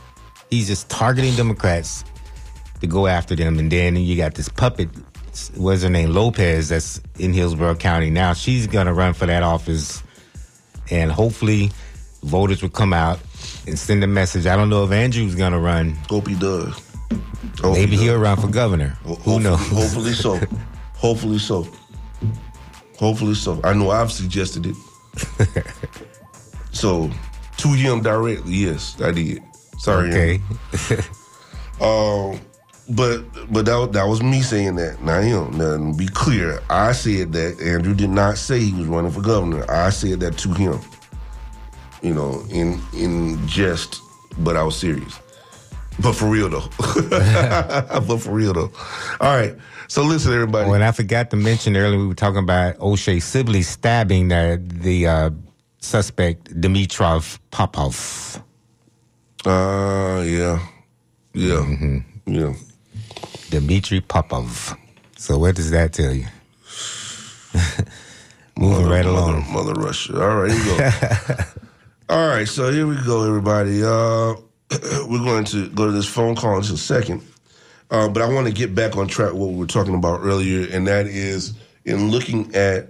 He's 0.50 0.68
just 0.68 0.88
targeting 0.88 1.34
Democrats 1.34 2.04
to 2.80 2.86
go 2.86 3.06
after 3.06 3.34
them, 3.34 3.58
and 3.58 3.70
then 3.70 3.96
you 3.96 4.16
got 4.16 4.34
this 4.34 4.48
puppet. 4.48 4.88
What's 5.57 5.82
her 5.82 5.91
name? 5.91 6.11
Lopez. 6.11 6.68
That's 6.70 7.01
in 7.18 7.32
Hillsborough 7.32 7.76
County 7.76 8.11
now. 8.11 8.32
She's 8.32 8.66
gonna 8.66 8.93
run 8.95 9.12
for 9.14 9.26
that 9.26 9.43
office, 9.43 10.03
and 10.91 11.11
hopefully, 11.12 11.70
voters 12.22 12.62
will 12.62 12.70
come 12.70 12.93
out 12.93 13.18
and 13.66 13.78
send 13.78 14.03
a 14.05 14.07
message. 14.07 14.47
I 14.47 14.57
don't 14.57 14.68
know 14.70 14.84
if 14.84 14.91
Andrew's 14.93 15.34
gonna 15.34 15.59
run. 15.61 15.93
Hope 16.09 16.26
he 16.28 16.34
does. 16.34 16.74
Hope 17.61 17.74
Maybe 17.74 17.97
he 17.97 18.05
he'll 18.05 18.18
run 18.18 18.37
for 18.37 18.49
governor. 18.49 18.97
Ho- 19.05 19.14
Who 19.14 19.39
hopefully- 19.39 19.43
knows? 19.45 19.68
Hopefully 19.70 20.12
so. 20.12 20.41
hopefully 20.95 21.39
so. 21.39 21.66
Hopefully 22.99 23.34
so. 23.34 23.61
I 23.62 23.72
know 23.74 23.91
I've 23.91 24.11
suggested 24.12 24.66
it. 24.66 24.76
so, 26.72 27.11
to 27.59 27.68
him 27.68 28.03
directly, 28.03 28.55
yes, 28.55 28.97
I 29.01 29.11
did. 29.12 29.43
Sorry. 29.78 30.09
Okay. 30.11 30.41
Um, 31.78 32.41
but 32.91 33.18
but 33.53 33.64
that 33.66 33.91
that 33.93 34.05
was 34.05 34.22
me 34.22 34.43
saying 34.43 34.76
that. 34.76 35.03
Now 35.03 35.20
him. 35.20 35.57
Now 35.59 35.76
to 35.76 35.97
be 35.97 36.07
clear, 36.07 36.62
I 36.70 36.93
said 36.93 37.32
that 37.32 37.61
Andrew 37.61 37.95
did 37.95 38.11
not 38.11 38.39
say 38.39 38.61
he 38.61 38.72
was 38.72 38.87
running 38.87 39.11
for 39.11 39.22
governor. 39.22 39.68
I 39.70 39.91
said 39.91 40.20
that 40.20 40.39
to 40.39 40.53
him. 40.53 40.78
You 42.03 42.14
know, 42.14 42.45
in 42.51 42.80
in 42.95 43.47
jest, 43.49 44.01
but 44.39 44.57
I 44.57 44.62
was 44.62 44.76
serious. 44.76 45.18
But 46.01 46.12
for 46.12 46.26
real 46.26 46.49
though. 46.49 46.68
but 47.09 48.18
for 48.18 48.30
real 48.30 48.53
though. 48.53 48.72
All 49.20 49.37
right. 49.37 49.57
So 49.89 50.03
listen, 50.03 50.32
everybody. 50.32 50.68
Oh, 50.68 50.74
and 50.74 50.84
I 50.84 50.93
forgot 50.93 51.30
to 51.30 51.37
mention 51.37 51.76
earlier 51.76 51.99
we 51.99 52.07
were 52.07 52.14
talking 52.14 52.39
about 52.39 52.78
O'Shae 52.80 53.20
Sibley 53.20 53.62
stabbing 53.62 54.28
the 54.28 54.62
the 54.64 55.07
uh, 55.07 55.30
suspect 55.78 56.61
Dimitrov 56.61 57.39
Popov. 57.51 58.43
Uh, 59.45 60.22
yeah, 60.26 60.59
yeah, 61.32 62.01
yeah. 62.26 62.53
Dmitry 63.51 64.01
Popov. 64.01 64.76
So 65.16 65.38
what 65.38 65.57
does 65.57 65.70
that 65.70 65.92
tell 65.92 66.12
you? 66.12 66.26
Moving 68.59 68.86
right 68.86 69.05
along. 69.05 69.44
Mother, 69.53 69.72
Mother 69.72 69.80
Russia. 69.80 70.22
All 70.22 70.36
right, 70.42 70.51
here 70.51 70.72
we 70.72 70.78
go. 70.78 71.34
All 72.09 72.28
right, 72.28 72.49
so 72.49 72.72
here 72.72 72.86
we 72.86 72.97
go, 73.05 73.26
everybody. 73.26 73.82
Uh, 73.82 74.34
we're 75.09 75.24
going 75.24 75.44
to 75.47 75.68
go 75.70 75.86
to 75.86 75.92
this 75.92 76.07
phone 76.07 76.34
call 76.34 76.57
in 76.57 76.62
just 76.62 76.74
a 76.74 76.78
second. 76.78 77.22
Uh, 77.90 78.09
but 78.09 78.22
I 78.22 78.32
want 78.32 78.47
to 78.47 78.53
get 78.53 78.74
back 78.74 78.97
on 78.97 79.07
track 79.07 79.32
what 79.32 79.51
we 79.51 79.57
were 79.57 79.66
talking 79.66 79.94
about 79.94 80.20
earlier, 80.22 80.66
and 80.72 80.86
that 80.86 81.07
is 81.07 81.55
in 81.84 82.11
looking 82.11 82.55
at 82.55 82.88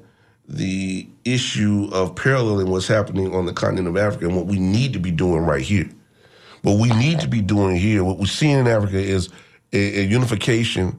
the 0.48 1.08
issue 1.24 1.88
of 1.92 2.14
paralleling 2.14 2.70
what's 2.70 2.86
happening 2.86 3.34
on 3.34 3.46
the 3.46 3.52
continent 3.52 3.88
of 3.88 3.96
Africa 3.96 4.26
and 4.26 4.36
what 4.36 4.46
we 4.46 4.58
need 4.58 4.92
to 4.92 4.98
be 4.98 5.10
doing 5.10 5.42
right 5.42 5.62
here. 5.62 5.90
What 6.62 6.78
we 6.78 6.88
need 6.90 7.20
to 7.20 7.28
be 7.28 7.42
doing 7.42 7.76
here, 7.76 8.04
what 8.04 8.18
we're 8.18 8.26
seeing 8.26 8.58
in 8.58 8.66
Africa 8.66 8.98
is 8.98 9.28
a, 9.76 10.00
a 10.00 10.04
unification 10.04 10.98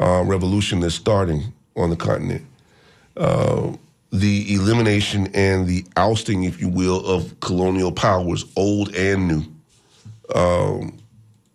uh, 0.00 0.22
revolution 0.24 0.80
that's 0.80 0.94
starting 0.94 1.52
on 1.76 1.90
the 1.90 1.96
continent. 1.96 2.44
Uh, 3.16 3.72
the 4.12 4.54
elimination 4.54 5.28
and 5.34 5.66
the 5.66 5.84
ousting, 5.96 6.44
if 6.44 6.60
you 6.60 6.68
will, 6.68 7.04
of 7.04 7.38
colonial 7.40 7.92
powers, 7.92 8.44
old 8.56 8.94
and 8.94 9.28
new. 9.28 9.42
Um, 10.34 10.96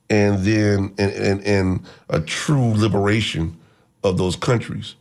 and 0.10 0.40
then 0.40 0.94
and, 0.98 1.12
and, 1.12 1.44
and 1.44 1.86
a 2.10 2.20
true 2.20 2.74
liberation 2.76 3.58
of 4.04 4.18
those 4.18 4.36
countries. 4.36 4.96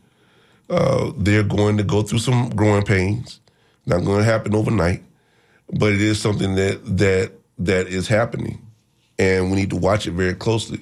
Uh, 0.70 1.12
they're 1.16 1.42
going 1.42 1.76
to 1.78 1.82
go 1.82 2.02
through 2.02 2.18
some 2.18 2.50
growing 2.50 2.84
pains. 2.84 3.40
Not 3.86 4.04
going 4.04 4.18
to 4.18 4.24
happen 4.24 4.54
overnight, 4.54 5.02
but 5.72 5.92
it 5.92 6.00
is 6.00 6.20
something 6.20 6.54
that 6.56 6.80
that 6.98 7.32
that 7.58 7.86
is 7.88 8.06
happening, 8.06 8.60
and 9.18 9.50
we 9.50 9.56
need 9.56 9.70
to 9.70 9.76
watch 9.76 10.06
it 10.06 10.12
very 10.12 10.34
closely 10.34 10.80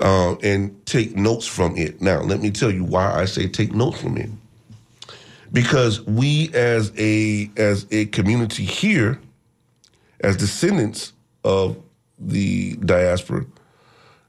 um, 0.00 0.38
and 0.42 0.84
take 0.86 1.16
notes 1.16 1.46
from 1.46 1.76
it. 1.76 2.00
Now, 2.00 2.20
let 2.20 2.40
me 2.40 2.50
tell 2.50 2.70
you 2.70 2.84
why 2.84 3.12
I 3.12 3.24
say 3.26 3.46
take 3.48 3.72
notes 3.72 4.00
from 4.00 4.16
it, 4.16 4.30
because 5.52 6.00
we 6.02 6.52
as 6.54 6.92
a 6.98 7.50
as 7.56 7.86
a 7.90 8.06
community 8.06 8.64
here, 8.64 9.20
as 10.20 10.36
descendants 10.36 11.12
of 11.44 11.76
the 12.18 12.76
diaspora, 12.76 13.46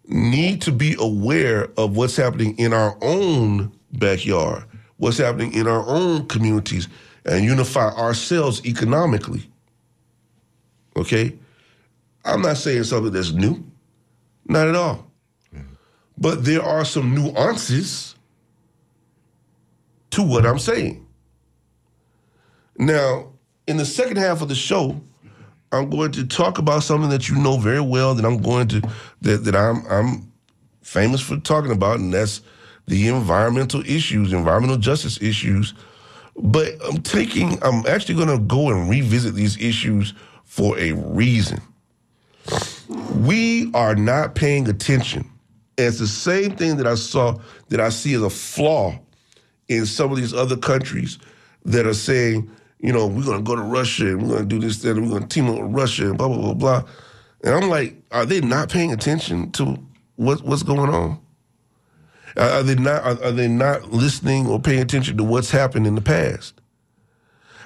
need 0.07 0.61
to 0.61 0.71
be 0.71 0.95
aware 0.99 1.69
of 1.77 1.95
what's 1.95 2.15
happening 2.15 2.57
in 2.57 2.73
our 2.73 2.97
own 3.01 3.71
backyard, 3.93 4.63
what's 4.97 5.17
happening 5.17 5.53
in 5.53 5.67
our 5.67 5.85
own 5.87 6.27
communities, 6.27 6.87
and 7.25 7.43
unify 7.43 7.89
ourselves 7.95 8.63
economically. 8.65 9.49
Okay? 10.95 11.35
I'm 12.23 12.41
not 12.41 12.57
saying 12.57 12.83
something 12.85 13.11
that's 13.11 13.31
new, 13.31 13.63
not 14.47 14.67
at 14.67 14.75
all. 14.75 15.05
But 16.17 16.45
there 16.45 16.63
are 16.63 16.85
some 16.85 17.13
nuances 17.13 18.15
to 20.11 20.23
what 20.23 20.45
I'm 20.45 20.59
saying. 20.59 21.05
Now, 22.77 23.33
in 23.67 23.77
the 23.77 23.85
second 23.85 24.17
half 24.17 24.41
of 24.41 24.47
the 24.49 24.55
show, 24.55 25.01
I'm 25.71 25.89
going 25.89 26.11
to 26.13 26.25
talk 26.25 26.57
about 26.57 26.83
something 26.83 27.09
that 27.09 27.27
you 27.27 27.35
know 27.35 27.57
very 27.57 27.81
well 27.81 28.15
that 28.15 28.25
I'm 28.25 28.41
going 28.41 28.67
to 28.69 28.81
that, 29.21 29.43
that 29.43 29.55
I'm 29.55 29.85
I'm 29.87 30.31
famous 30.81 31.21
for 31.21 31.37
talking 31.37 31.71
about, 31.71 31.99
and 31.99 32.13
that's 32.13 32.41
the 32.87 33.07
environmental 33.07 33.81
issues, 33.81 34.31
environmental 34.31 34.77
justice 34.77 35.21
issues. 35.21 35.73
But 36.37 36.73
I'm 36.87 37.01
taking 37.01 37.61
I'm 37.63 37.85
actually 37.87 38.15
gonna 38.15 38.39
go 38.39 38.69
and 38.69 38.89
revisit 38.89 39.35
these 39.35 39.57
issues 39.57 40.13
for 40.43 40.77
a 40.77 40.93
reason. 40.93 41.61
We 43.15 43.71
are 43.73 43.95
not 43.95 44.35
paying 44.35 44.67
attention. 44.69 45.29
And 45.77 45.87
it's 45.87 45.99
the 45.99 46.07
same 46.07 46.55
thing 46.55 46.77
that 46.77 46.87
I 46.87 46.95
saw 46.95 47.37
that 47.69 47.79
I 47.79 47.89
see 47.89 48.13
as 48.13 48.21
a 48.21 48.29
flaw 48.29 48.97
in 49.67 49.85
some 49.85 50.11
of 50.11 50.17
these 50.17 50.33
other 50.33 50.57
countries 50.57 51.19
that 51.65 51.85
are 51.85 51.93
saying, 51.93 52.49
you 52.79 52.93
know, 52.93 53.07
we're 53.07 53.25
going 53.25 53.37
to 53.37 53.43
go 53.43 53.55
to 53.55 53.61
Russia 53.61 54.07
and 54.09 54.21
we're 54.21 54.35
going 54.35 54.49
to 54.49 54.59
do 54.59 54.59
this, 54.59 54.81
that, 54.83 54.91
and 54.91 55.03
we're 55.03 55.17
going 55.19 55.27
to 55.27 55.29
team 55.29 55.49
up 55.49 55.61
with 55.61 55.71
Russia 55.71 56.09
and 56.09 56.17
blah, 56.17 56.27
blah, 56.27 56.37
blah, 56.37 56.53
blah. 56.53 56.83
And 57.43 57.53
I'm 57.55 57.69
like, 57.69 57.95
are 58.11 58.25
they 58.25 58.41
not 58.41 58.69
paying 58.69 58.93
attention 58.93 59.51
to 59.53 59.77
what, 60.15 60.43
what's 60.43 60.63
going 60.63 60.89
on? 60.89 61.19
Are 62.37 62.49
are 62.49 62.63
they 62.63 62.75
not 62.75 63.03
are, 63.03 63.23
are 63.23 63.31
they 63.31 63.47
not 63.47 63.91
listening 63.91 64.47
or 64.47 64.59
paying 64.59 64.81
attention 64.81 65.17
to 65.17 65.23
what's 65.23 65.51
happened 65.51 65.87
in 65.87 65.95
the 65.95 66.01
past? 66.01 66.53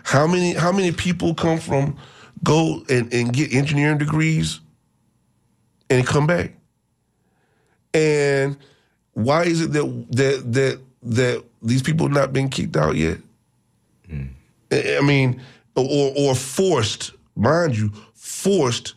How 0.03 0.27
many 0.27 0.53
how 0.53 0.71
many 0.71 0.91
people 0.91 1.33
come 1.33 1.59
from 1.59 1.97
go 2.43 2.83
and, 2.89 3.11
and 3.13 3.33
get 3.33 3.53
engineering 3.53 3.97
degrees 3.97 4.59
and 5.89 6.05
come 6.05 6.27
back? 6.27 6.53
And 7.93 8.57
why 9.13 9.43
is 9.43 9.61
it 9.61 9.73
that 9.73 10.05
that 10.11 10.53
that 10.53 10.79
that 11.03 11.43
these 11.61 11.81
people 11.81 12.07
have 12.07 12.15
not 12.15 12.33
been 12.33 12.49
kicked 12.49 12.77
out 12.77 12.95
yet? 12.95 13.17
I 14.71 14.97
I 14.97 15.01
mean, 15.01 15.41
or 15.75 16.13
or 16.15 16.35
forced, 16.35 17.11
mind 17.35 17.77
you, 17.77 17.91
forced 18.13 18.95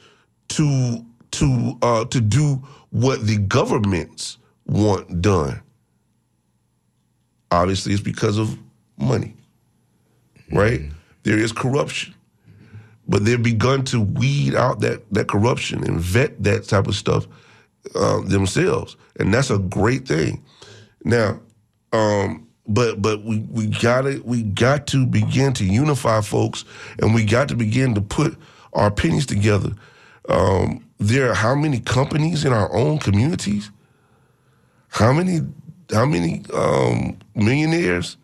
to 0.48 1.04
to 1.32 1.78
uh, 1.82 2.04
to 2.06 2.20
do 2.20 2.62
what 2.90 3.26
the 3.26 3.38
governments 3.38 4.38
want 4.66 5.22
done. 5.22 5.60
Obviously, 7.50 7.92
it's 7.92 8.02
because 8.02 8.38
of 8.38 8.58
money, 8.96 9.34
right? 10.50 10.82
There 11.22 11.38
is 11.38 11.52
corruption, 11.52 12.14
but 13.08 13.24
they've 13.24 13.42
begun 13.42 13.84
to 13.86 14.00
weed 14.00 14.54
out 14.54 14.80
that 14.80 15.02
that 15.12 15.28
corruption 15.28 15.84
and 15.84 15.98
vet 15.98 16.42
that 16.42 16.64
type 16.64 16.86
of 16.86 16.94
stuff 16.94 17.26
uh, 17.94 18.20
themselves, 18.22 18.96
and 19.18 19.32
that's 19.32 19.50
a 19.50 19.58
great 19.58 20.06
thing. 20.08 20.44
Now, 21.04 21.40
um, 21.92 22.48
but 22.66 23.02
but 23.02 23.24
we 23.24 23.40
we 23.50 23.66
got 23.66 24.02
to 24.02 24.22
we 24.24 24.42
got 24.42 24.86
to 24.88 25.06
begin 25.06 25.52
to 25.54 25.64
unify 25.64 26.20
folks, 26.22 26.64
and 27.00 27.14
we 27.14 27.24
got 27.24 27.48
to 27.48 27.56
begin 27.56 27.94
to 27.94 28.00
put 28.00 28.36
our 28.74 28.88
opinions 28.88 29.26
together. 29.26 29.72
Um, 30.28 30.84
there 30.98 31.30
are 31.30 31.34
how 31.34 31.54
many 31.54 31.80
companies 31.80 32.44
in 32.44 32.52
our 32.52 32.72
own 32.74 32.98
communities? 32.98 33.70
How 34.90 35.12
many 35.12 35.40
how 35.92 36.06
many 36.06 36.44
um, 36.54 37.18
millionaires? 37.34 38.16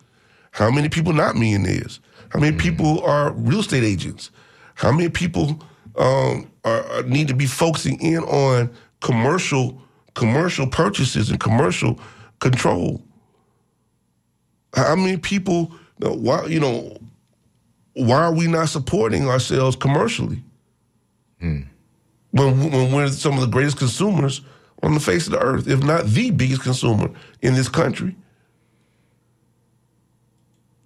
How 0.51 0.71
many 0.71 0.89
people 0.89 1.13
not 1.13 1.35
millionaires? 1.35 1.99
How 2.29 2.39
many 2.39 2.57
people 2.57 3.01
are 3.03 3.31
real 3.33 3.59
estate 3.61 3.83
agents? 3.83 4.31
How 4.75 4.91
many 4.91 5.09
people 5.09 5.61
um, 5.97 6.49
are, 6.65 6.83
are- 6.91 7.03
need 7.03 7.27
to 7.29 7.33
be 7.35 7.45
focusing 7.47 7.99
in 8.01 8.19
on 8.23 8.71
commercial 9.01 9.81
commercial 10.15 10.67
purchases 10.67 11.29
and 11.29 11.39
commercial 11.39 11.99
control? 12.39 13.01
How 14.73 14.95
many 14.95 15.17
people? 15.17 15.71
Why 15.97 16.45
you 16.45 16.59
know? 16.59 16.97
Why 17.93 18.17
are 18.17 18.33
we 18.33 18.47
not 18.47 18.69
supporting 18.69 19.27
ourselves 19.27 19.75
commercially? 19.75 20.43
Hmm. 21.39 21.61
When 22.31 22.71
when 22.71 22.91
we're 22.91 23.09
some 23.09 23.33
of 23.33 23.41
the 23.41 23.47
greatest 23.47 23.77
consumers 23.77 24.41
on 24.83 24.93
the 24.93 24.99
face 24.99 25.25
of 25.27 25.33
the 25.33 25.39
earth, 25.39 25.67
if 25.67 25.83
not 25.83 26.05
the 26.05 26.31
biggest 26.31 26.61
consumer 26.61 27.09
in 27.41 27.55
this 27.55 27.69
country. 27.69 28.15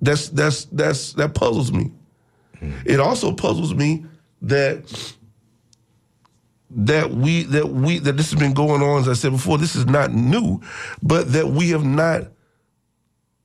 That's 0.02 0.30
that's 0.30 0.66
that's 0.66 1.14
that 1.14 1.34
puzzles 1.34 1.72
me. 1.72 1.92
Hmm. 2.60 2.72
It 2.86 3.00
also 3.00 3.32
puzzles 3.32 3.74
me 3.74 4.06
that 4.42 5.14
that 6.76 7.12
we 7.12 7.44
that 7.44 7.70
we 7.70 8.00
that 8.00 8.18
this 8.18 8.32
has 8.32 8.40
been 8.40 8.54
going 8.54 8.82
on 8.82 9.02
as 9.02 9.10
I 9.10 9.14
said 9.14 9.32
before. 9.34 9.58
This 9.58 9.76
is 9.76 9.86
not 9.86 10.14
new, 10.14 10.62
but 11.04 11.34
that 11.34 11.48
we 11.50 11.70
have 11.70 11.86
not 11.86 12.24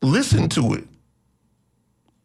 listened 0.03 0.53
to 0.53 0.74
it 0.74 0.85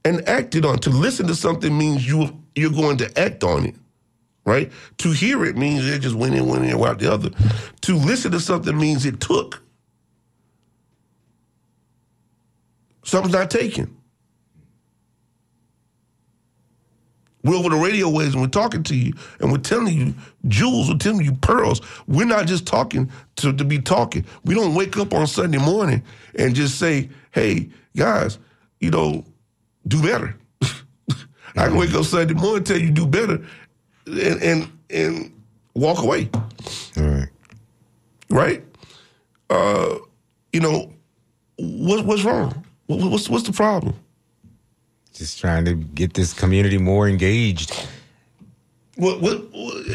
and 0.06 0.28
acted 0.28 0.66
on. 0.66 0.80
To 0.80 0.90
listen 0.90 1.28
to 1.28 1.36
something 1.36 1.78
means 1.78 2.08
you 2.08 2.42
you're 2.56 2.72
going 2.72 2.98
to 2.98 3.20
act 3.20 3.44
on 3.44 3.66
it, 3.66 3.76
right? 4.46 4.72
To 5.00 5.12
hear 5.12 5.46
it 5.46 5.58
means 5.58 5.86
it 5.88 6.00
just 6.00 6.16
went 6.16 6.36
in, 6.36 6.48
went 6.48 6.66
in, 6.66 6.74
out 6.82 7.00
the 7.00 7.12
other. 7.12 7.32
To 7.82 7.96
listen 7.96 8.32
to 8.32 8.40
something 8.40 8.78
means 8.78 9.06
it 9.06 9.20
took. 9.20 9.62
Something's 13.04 13.36
not 13.36 13.52
taken. 13.52 13.96
We're 17.44 17.56
over 17.56 17.70
the 17.70 17.76
radio 17.76 18.10
waves 18.10 18.34
and 18.34 18.42
we're 18.42 18.48
talking 18.48 18.84
to 18.84 18.96
you 18.96 19.14
and 19.40 19.52
we're 19.52 19.58
telling 19.58 19.94
you 19.94 20.14
jewels, 20.48 20.90
we're 20.90 20.98
telling 20.98 21.26
you 21.26 21.34
pearls. 21.34 21.82
We're 22.08 22.26
not 22.26 22.48
just 22.48 22.66
talking 22.66 23.12
to, 23.38 23.52
to 23.52 23.66
be 23.66 23.80
talking. 23.80 24.26
We 24.46 24.56
don't 24.56 24.76
wake 24.76 24.98
up 24.98 25.14
on 25.14 25.28
Sunday 25.28 25.58
morning 25.58 26.04
and 26.36 26.56
just 26.56 26.80
say, 26.80 27.10
hey, 27.32 27.70
guys, 27.98 28.40
you 28.80 28.92
know, 28.92 29.26
do 29.88 30.02
better. 30.02 30.38
I 31.56 31.68
can 31.68 31.76
wake 31.76 31.94
up 31.94 32.06
Sunday 32.06 32.34
morning 32.34 32.58
and 32.58 32.66
tell 32.66 32.78
you 32.80 32.92
do 32.92 33.06
better 33.06 33.46
and 34.08 34.42
and, 34.42 34.80
and 34.90 35.34
walk 35.76 36.02
away. 36.02 36.30
All 36.98 37.04
right. 37.04 37.30
Right? 38.30 38.64
Uh, 39.50 39.98
you 40.52 40.62
know, 40.62 40.94
what, 41.58 42.06
what's 42.06 42.24
wrong? 42.24 42.66
What, 42.88 43.12
what's 43.12 43.30
what's 43.30 43.46
the 43.46 43.54
problem? 43.54 43.96
Just 45.14 45.40
trying 45.40 45.66
to 45.66 45.76
get 45.76 46.14
this 46.14 46.34
community 46.34 46.78
more 46.78 47.08
engaged. 47.08 47.72
What, 48.96 49.22
what, 49.22 49.50
what- 49.52 49.86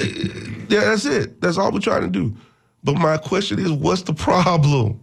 yeah, 0.71 0.81
that's 0.85 1.07
it. 1.07 1.41
That's 1.41 1.57
all 1.59 1.73
we're 1.73 1.81
trying 1.81 2.03
to 2.03 2.09
do. 2.09 2.37
But 2.85 2.97
my 2.97 3.17
question 3.17 3.59
is, 3.59 3.73
what's 3.73 4.03
the 4.03 4.13
problem? 4.15 5.01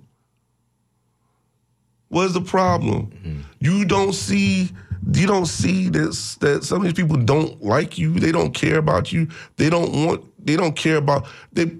What's 2.09 2.33
the 2.33 2.41
problem? 2.41 3.43
You 3.59 3.83
don't 3.83 4.13
see, 4.13 4.69
you 5.13 5.27
don't 5.27 5.47
see 5.47 5.89
this 5.89 6.35
that 6.35 6.63
some 6.63 6.77
of 6.77 6.83
these 6.83 6.93
people 6.93 7.17
don't 7.17 7.61
like 7.63 7.97
you. 7.97 8.13
They 8.19 8.31
don't 8.31 8.53
care 8.53 8.77
about 8.77 9.11
you. 9.11 9.27
They 9.57 9.69
don't 9.69 10.05
want. 10.05 10.23
They 10.45 10.55
don't 10.55 10.75
care 10.75 10.97
about. 10.97 11.25
They. 11.51 11.71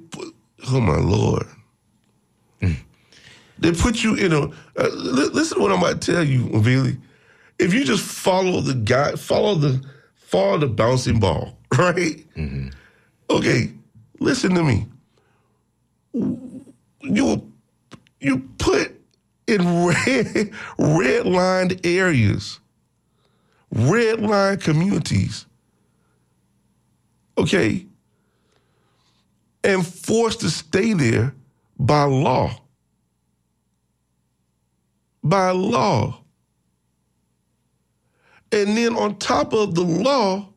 Oh 0.71 0.81
my 0.81 0.97
lord. 0.97 1.45
They 3.59 3.71
put 3.71 4.03
you 4.03 4.15
in 4.15 4.33
a. 4.33 4.41
Uh, 4.77 4.89
li- 4.91 5.29
listen 5.31 5.57
to 5.57 5.63
what 5.63 5.71
I'm 5.71 5.77
about 5.79 6.01
to 6.01 6.11
tell 6.13 6.23
you, 6.23 6.49
Vili. 6.59 6.97
If 7.57 7.73
you 7.73 7.85
just 7.85 8.03
follow 8.03 8.61
the 8.61 8.73
guy, 8.73 9.13
follow 9.15 9.55
the 9.55 9.81
follow 10.15 10.57
the 10.57 10.67
bouncing 10.67 11.19
ball, 11.19 11.57
right? 11.77 12.25
Mm-hmm. 12.35 12.69
Okay, 13.29 13.71
listen 14.19 14.53
to 14.55 14.63
me. 14.63 14.85
You 17.01 17.51
you 18.19 18.39
put 18.57 18.91
in 19.47 19.85
red 19.85 20.51
red 20.77 21.25
lined 21.25 21.85
areas, 21.85 22.59
red 23.71 24.19
line 24.21 24.57
communities. 24.57 25.45
Okay, 27.37 27.85
and 29.63 29.85
forced 29.85 30.41
to 30.41 30.49
stay 30.49 30.93
there 30.93 31.33
by 31.77 32.03
law. 32.03 32.51
By 35.23 35.51
law. 35.51 36.21
And 38.51 38.77
then 38.77 38.95
on 38.95 39.17
top 39.17 39.53
of 39.53 39.75
the 39.75 39.83
law, 39.83 40.47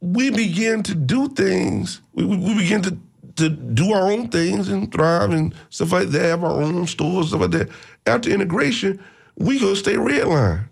we 0.00 0.30
begin 0.30 0.82
to 0.84 0.94
do 0.94 1.28
things. 1.28 2.00
We, 2.14 2.24
we, 2.24 2.54
begin 2.58 2.82
to 2.82 2.98
to 3.36 3.50
do 3.50 3.92
our 3.92 4.10
own 4.10 4.28
things 4.28 4.68
and 4.68 4.90
thrive 4.90 5.30
and 5.30 5.54
stuff 5.70 5.92
like 5.92 6.08
that. 6.08 6.22
Have 6.22 6.44
our 6.44 6.62
own 6.62 6.86
stores, 6.86 7.28
stuff 7.28 7.42
like 7.42 7.50
that. 7.50 7.68
After 8.06 8.30
integration, 8.30 9.02
we 9.36 9.60
gonna 9.60 9.76
stay 9.76 9.94
redlined. 9.94 10.68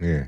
Yeah. 0.00 0.26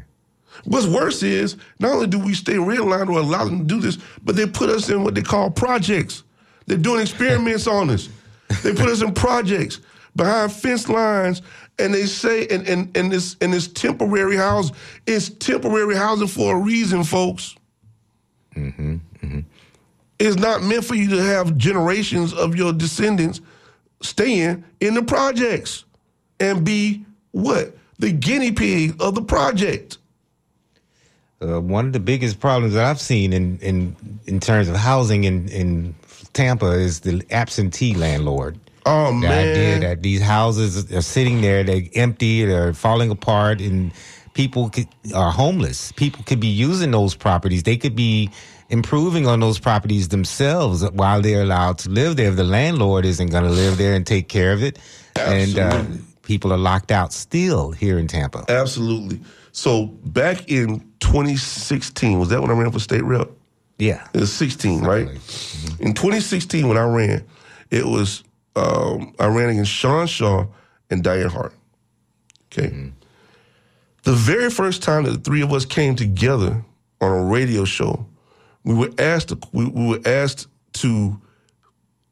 What's 0.65 0.87
worse 0.87 1.23
is 1.23 1.57
not 1.81 1.93
only 1.93 2.07
do 2.07 2.19
we 2.19 2.35
stay 2.35 2.55
redlined 2.55 3.09
or 3.09 3.19
allow 3.19 3.45
them 3.45 3.61
to 3.61 3.65
do 3.65 3.81
this, 3.81 3.99
but 4.23 4.37
they 4.37 4.47
put 4.47 4.71
us 4.71 4.89
in 4.89 5.03
what 5.03 5.15
they 5.15 5.23
call 5.23 5.51
projects. 5.51 6.23
They're 6.67 6.79
doing 6.79 7.03
experiments 7.03 7.67
on 7.67 7.91
us. 7.91 8.09
They 8.63 8.73
put 8.73 8.89
us 8.89 9.03
in 9.03 9.13
projects 9.13 9.81
behind 10.15 10.53
fence 10.53 10.89
lines, 10.89 11.43
and 11.79 11.93
they 11.93 12.07
say, 12.07 12.47
and 12.49 12.67
and 12.69 12.97
and 12.97 13.11
this 13.11 13.37
and 13.41 13.53
this 13.53 13.69
temporary 13.69 14.37
housing, 14.37 14.75
it's 15.07 15.29
temporary 15.29 15.97
housing 15.97 16.29
for 16.29 16.57
a 16.57 16.59
reason, 16.59 17.05
folks. 17.05 17.57
It's 20.19 20.37
not 20.37 20.63
meant 20.63 20.85
for 20.85 20.95
you 20.95 21.11
to 21.11 21.23
have 21.23 21.57
generations 21.57 22.33
of 22.33 22.55
your 22.55 22.73
descendants 22.73 23.41
staying 24.01 24.65
in 24.81 24.95
the 24.95 25.03
projects 25.03 25.85
and 26.39 26.65
be 26.65 27.05
what 27.33 27.77
the 27.99 28.13
guinea 28.13 28.53
pig 28.53 28.97
of 29.01 29.15
the 29.15 29.23
project. 29.23 29.99
Uh, 31.43 31.61
one 31.61 31.87
of 31.87 31.93
the 31.93 32.01
biggest 32.01 32.39
problems 32.39 32.75
that 32.75 32.85
I've 32.85 33.01
seen 33.01 33.33
in 33.33 33.59
in, 33.59 33.97
in 34.27 34.41
terms 34.41 34.69
of 34.69 34.77
housing 34.77 35.25
in, 35.25 35.49
in 35.49 35.95
Tampa 36.33 36.71
is 36.73 37.01
the 37.01 37.25
absentee 37.31 37.95
landlord. 37.95 38.59
Oh 38.87 39.07
The 39.09 39.29
man, 39.29 39.49
idea 39.51 39.81
that 39.81 40.03
these 40.03 40.21
houses 40.23 40.93
are 40.93 41.03
sitting 41.03 41.41
there, 41.41 41.65
they're 41.65 41.83
empty, 41.95 42.45
they're 42.45 42.75
falling 42.75 43.11
apart, 43.11 43.61
and 43.61 43.93
people 44.35 44.69
could, 44.71 44.89
are 45.15 45.31
homeless. 45.33 45.93
People 45.93 46.23
could 46.25 46.41
be 46.41 46.49
using 46.49 46.91
those 46.91 47.15
properties. 47.15 47.63
They 47.63 47.77
could 47.77 47.97
be 47.97 48.31
improving 48.71 49.27
on 49.27 49.41
those 49.41 49.59
properties 49.59 50.09
themselves 50.09 50.85
while 50.91 51.21
they're 51.23 51.43
allowed 51.43 51.79
to 51.79 51.91
live 51.91 52.17
there. 52.17 52.29
If 52.31 52.37
the 52.37 52.45
landlord 52.45 53.05
isn't 53.07 53.31
going 53.31 53.45
to 53.45 53.51
live 53.51 53.79
there 53.79 53.95
and 53.95 54.07
take 54.07 54.29
care 54.29 54.53
of 54.53 54.63
it, 54.63 54.79
and 55.17 55.59
uh, 55.59 55.85
people 56.23 56.53
are 56.53 56.59
locked 56.59 56.91
out 56.91 57.13
still 57.13 57.71
here 57.73 57.99
in 57.99 58.07
Tampa. 58.07 58.45
absolutely. 58.49 59.21
So 59.53 59.87
back 59.87 60.51
in 60.51 60.81
2016, 60.99 62.19
was 62.19 62.29
that 62.31 62.41
when 62.43 62.51
I 62.51 62.55
ran 62.55 62.73
for 62.73 62.81
state 62.81 63.05
rep? 63.05 63.31
Yeah, 63.79 64.07
It 64.13 64.21
was 64.21 64.33
16, 64.33 64.83
right? 64.83 65.07
In 65.81 65.95
2016, 65.95 66.67
when 66.67 66.77
I 66.77 66.85
ran, 66.85 67.25
it 67.71 67.85
was 67.87 68.25
um, 68.57 69.15
I 69.19 69.27
ran 69.27 69.51
against 69.51 69.71
Sean 69.71 70.07
Shaw 70.07 70.47
and 70.91 71.03
Dianne 71.03 71.31
Hart. 71.31 71.55
Okay. 72.47 72.93
The 74.05 74.13
very 74.13 74.51
first 74.51 74.83
time 74.83 75.05
that 75.05 75.11
the 75.11 75.19
three 75.19 75.43
of 75.43 75.53
us 75.53 75.65
came 75.65 75.97
together 75.97 76.65
on 77.01 77.11
a 77.11 77.25
radio 77.25 77.65
show, 77.65 78.07
we 78.63 78.75
were 78.75 78.91
asked 78.99 79.29
to, 79.31 79.39
we, 79.53 79.67
we 79.67 79.89
were 79.89 80.01
asked 80.05 80.47
to 80.75 81.21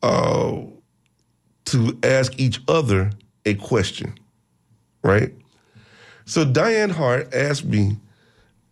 uh, 0.03 0.57
to 1.67 1.99
ask 2.03 2.39
each 2.41 2.61
other 2.67 3.11
a 3.47 3.55
question, 3.55 4.19
right? 5.03 5.33
So 6.25 6.45
Dianne 6.45 6.91
Hart 6.91 7.33
asked 7.33 7.65
me, 7.65 7.99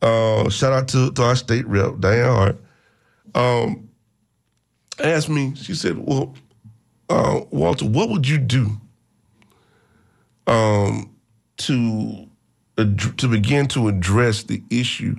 uh, 0.02 0.48
shout 0.48 0.72
out 0.72 0.88
to, 0.88 1.12
to 1.12 1.22
our 1.22 1.36
state 1.36 1.66
rep, 1.66 1.94
Dianne 1.94 2.34
Hart, 2.34 2.56
um, 3.34 3.88
asked 4.98 5.28
me, 5.28 5.54
she 5.54 5.74
said, 5.74 5.98
Well, 5.98 6.34
uh, 7.11 7.42
Walter, 7.50 7.86
what 7.86 8.08
would 8.11 8.26
you 8.28 8.38
do 8.38 8.70
um, 10.46 11.14
to, 11.58 12.28
ad- 12.78 13.18
to 13.18 13.28
begin 13.28 13.68
to 13.68 13.88
address 13.88 14.44
the 14.44 14.62
issue 14.70 15.16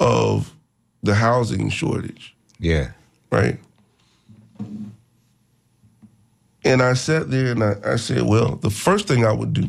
of 0.00 0.54
the 1.02 1.14
housing 1.14 1.70
shortage, 1.70 2.34
yeah, 2.58 2.92
right? 3.30 3.58
And 6.64 6.82
I 6.82 6.94
sat 6.94 7.30
there 7.30 7.52
and 7.52 7.64
I, 7.64 7.76
I 7.84 7.96
said, 7.96 8.22
Well, 8.22 8.56
the 8.56 8.70
first 8.70 9.08
thing 9.08 9.24
I 9.24 9.32
would 9.32 9.52
do 9.52 9.68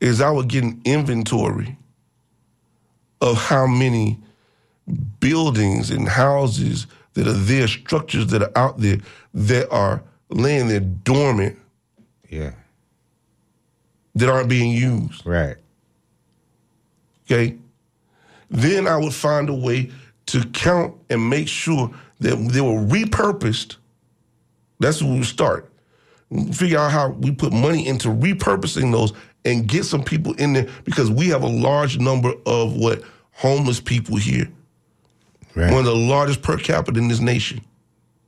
is 0.00 0.20
I 0.20 0.30
would 0.30 0.48
get 0.48 0.64
an 0.64 0.80
inventory 0.84 1.76
of 3.20 3.38
how 3.38 3.66
many 3.66 4.18
buildings 5.20 5.90
and 5.90 6.08
houses 6.08 6.86
that 7.14 7.26
are 7.26 7.32
there, 7.32 7.66
structures 7.66 8.28
that 8.28 8.42
are 8.42 8.52
out 8.56 8.78
there 8.78 8.98
that 9.32 9.68
are 9.70 10.02
laying 10.30 10.68
there 10.68 10.80
dormant 10.80 11.58
yeah, 12.28 12.52
that 14.14 14.28
aren't 14.28 14.48
being 14.48 14.72
used. 14.72 15.24
right. 15.26 15.56
Okay. 17.26 17.56
Then 18.50 18.86
I 18.86 18.96
would 18.96 19.14
find 19.14 19.48
a 19.48 19.54
way 19.54 19.90
to 20.26 20.44
count 20.48 20.94
and 21.10 21.28
make 21.28 21.48
sure 21.48 21.90
that 22.20 22.36
they 22.52 22.60
were 22.60 22.80
repurposed. 22.80 23.76
That's 24.78 25.02
where 25.02 25.12
we 25.12 25.22
start. 25.24 25.70
Figure 26.52 26.78
out 26.78 26.92
how 26.92 27.10
we 27.10 27.32
put 27.32 27.52
money 27.52 27.86
into 27.86 28.08
repurposing 28.08 28.92
those 28.92 29.12
and 29.44 29.66
get 29.66 29.84
some 29.84 30.02
people 30.02 30.34
in 30.34 30.52
there 30.52 30.68
because 30.84 31.10
we 31.10 31.28
have 31.28 31.42
a 31.42 31.48
large 31.48 31.98
number 31.98 32.32
of 32.46 32.74
what 32.76 33.02
homeless 33.32 33.80
people 33.80 34.16
here. 34.16 34.48
Right. 35.54 35.70
One 35.70 35.80
of 35.80 35.86
the 35.86 35.94
largest 35.94 36.42
per 36.42 36.56
capita 36.56 36.98
in 36.98 37.08
this 37.08 37.20
nation. 37.20 37.60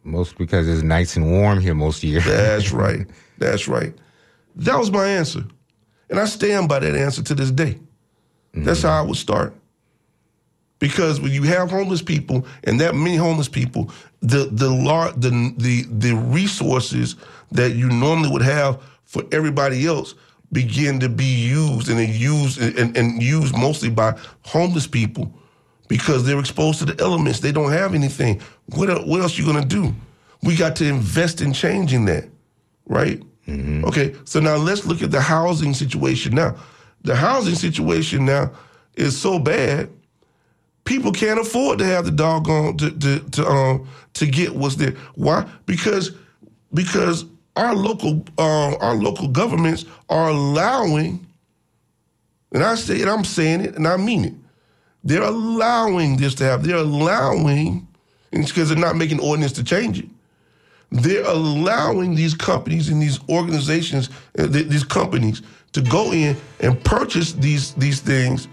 Most 0.04 0.38
because 0.38 0.68
it's 0.68 0.82
nice 0.82 1.16
and 1.16 1.30
warm 1.30 1.60
here 1.60 1.74
most 1.74 1.96
of 1.96 2.00
the 2.02 2.08
year. 2.08 2.20
That's 2.20 2.72
right. 2.84 3.06
That's 3.38 3.66
right. 3.66 3.92
That 4.56 4.78
was 4.78 4.90
my 4.90 5.06
answer. 5.06 5.44
And 6.08 6.20
I 6.20 6.26
stand 6.26 6.68
by 6.68 6.78
that 6.78 6.94
answer 6.94 7.22
to 7.24 7.34
this 7.34 7.50
day. 7.50 7.78
That's 8.54 8.82
how 8.82 8.98
I 8.98 9.02
would 9.02 9.16
start. 9.16 9.54
Because 10.78 11.20
when 11.20 11.32
you 11.32 11.42
have 11.42 11.70
homeless 11.70 12.02
people 12.02 12.46
and 12.64 12.80
that 12.80 12.94
many 12.94 13.16
homeless 13.16 13.48
people, 13.48 13.90
the 14.20 14.48
the 14.50 14.70
lar- 14.70 15.12
the 15.12 15.54
the 15.56 15.84
the 15.90 16.14
resources 16.14 17.16
that 17.52 17.74
you 17.74 17.88
normally 17.88 18.30
would 18.30 18.42
have 18.42 18.82
for 19.04 19.22
everybody 19.32 19.86
else 19.86 20.14
begin 20.52 21.00
to 21.00 21.08
be 21.08 21.24
used 21.24 21.88
and 21.88 21.98
used 22.08 22.60
and, 22.60 22.96
and 22.96 23.22
used 23.22 23.56
mostly 23.56 23.90
by 23.90 24.16
homeless 24.42 24.86
people 24.86 25.32
because 25.88 26.24
they're 26.24 26.38
exposed 26.40 26.78
to 26.80 26.84
the 26.84 27.00
elements. 27.02 27.40
They 27.40 27.52
don't 27.52 27.72
have 27.72 27.94
anything. 27.94 28.40
What 28.74 29.06
what 29.06 29.20
else 29.20 29.38
you 29.38 29.44
gonna 29.46 29.64
do? 29.64 29.94
We 30.42 30.56
got 30.56 30.76
to 30.76 30.86
invest 30.86 31.40
in 31.40 31.52
changing 31.52 32.04
that, 32.06 32.28
right? 32.86 33.22
Okay, 33.84 34.14
so 34.24 34.40
now 34.40 34.56
let's 34.56 34.84
look 34.86 35.02
at 35.02 35.10
the 35.12 35.20
housing 35.20 35.72
situation 35.74 36.34
now. 36.34 36.56
The 37.02 37.14
housing 37.14 37.54
situation 37.54 38.24
now 38.24 38.50
is 38.96 39.16
so 39.16 39.38
bad, 39.38 39.88
people 40.84 41.12
can't 41.12 41.38
afford 41.38 41.78
to 41.78 41.84
have 41.84 42.04
the 42.06 42.10
doggone 42.10 42.76
to 42.78 42.90
to 42.90 43.18
to 43.30 43.46
um 43.46 43.88
to 44.14 44.26
get 44.26 44.54
what's 44.54 44.76
there. 44.76 44.92
Why? 45.14 45.48
Because 45.66 46.12
because 46.74 47.24
our 47.54 47.74
local 47.74 48.24
uh, 48.38 48.74
our 48.76 48.94
local 48.96 49.28
governments 49.28 49.84
are 50.08 50.28
allowing, 50.30 51.24
and 52.52 52.62
I 52.62 52.74
say 52.74 52.96
it, 52.96 53.08
I'm 53.08 53.24
saying 53.24 53.60
it, 53.60 53.76
and 53.76 53.86
I 53.86 53.96
mean 53.96 54.24
it. 54.24 54.34
They're 55.06 55.22
allowing 55.22 56.16
this 56.16 56.34
to 56.36 56.44
happen. 56.44 56.66
They're 56.66 56.76
allowing, 56.76 57.88
because 58.30 58.68
they're 58.68 58.78
not 58.78 58.96
making 58.96 59.20
ordinance 59.20 59.52
to 59.52 59.64
change 59.64 60.00
it 60.00 60.08
they're 60.90 61.24
allowing 61.24 62.14
these 62.14 62.34
companies 62.34 62.88
and 62.88 63.02
these 63.02 63.18
organizations, 63.28 64.08
uh, 64.38 64.46
th- 64.46 64.68
these 64.68 64.84
companies, 64.84 65.42
to 65.72 65.80
go 65.82 66.12
in 66.12 66.36
and 66.60 66.82
purchase 66.84 67.32
these 67.32 67.74
these 67.74 68.00
things, 68.00 68.48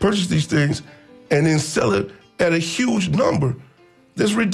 purchase 0.00 0.26
these 0.28 0.46
things, 0.46 0.82
and 1.30 1.46
then 1.46 1.58
sell 1.58 1.92
it 1.92 2.10
at 2.38 2.52
a 2.52 2.58
huge 2.58 3.08
number. 3.10 3.56
That's 4.14 4.32
ridiculous. 4.32 4.50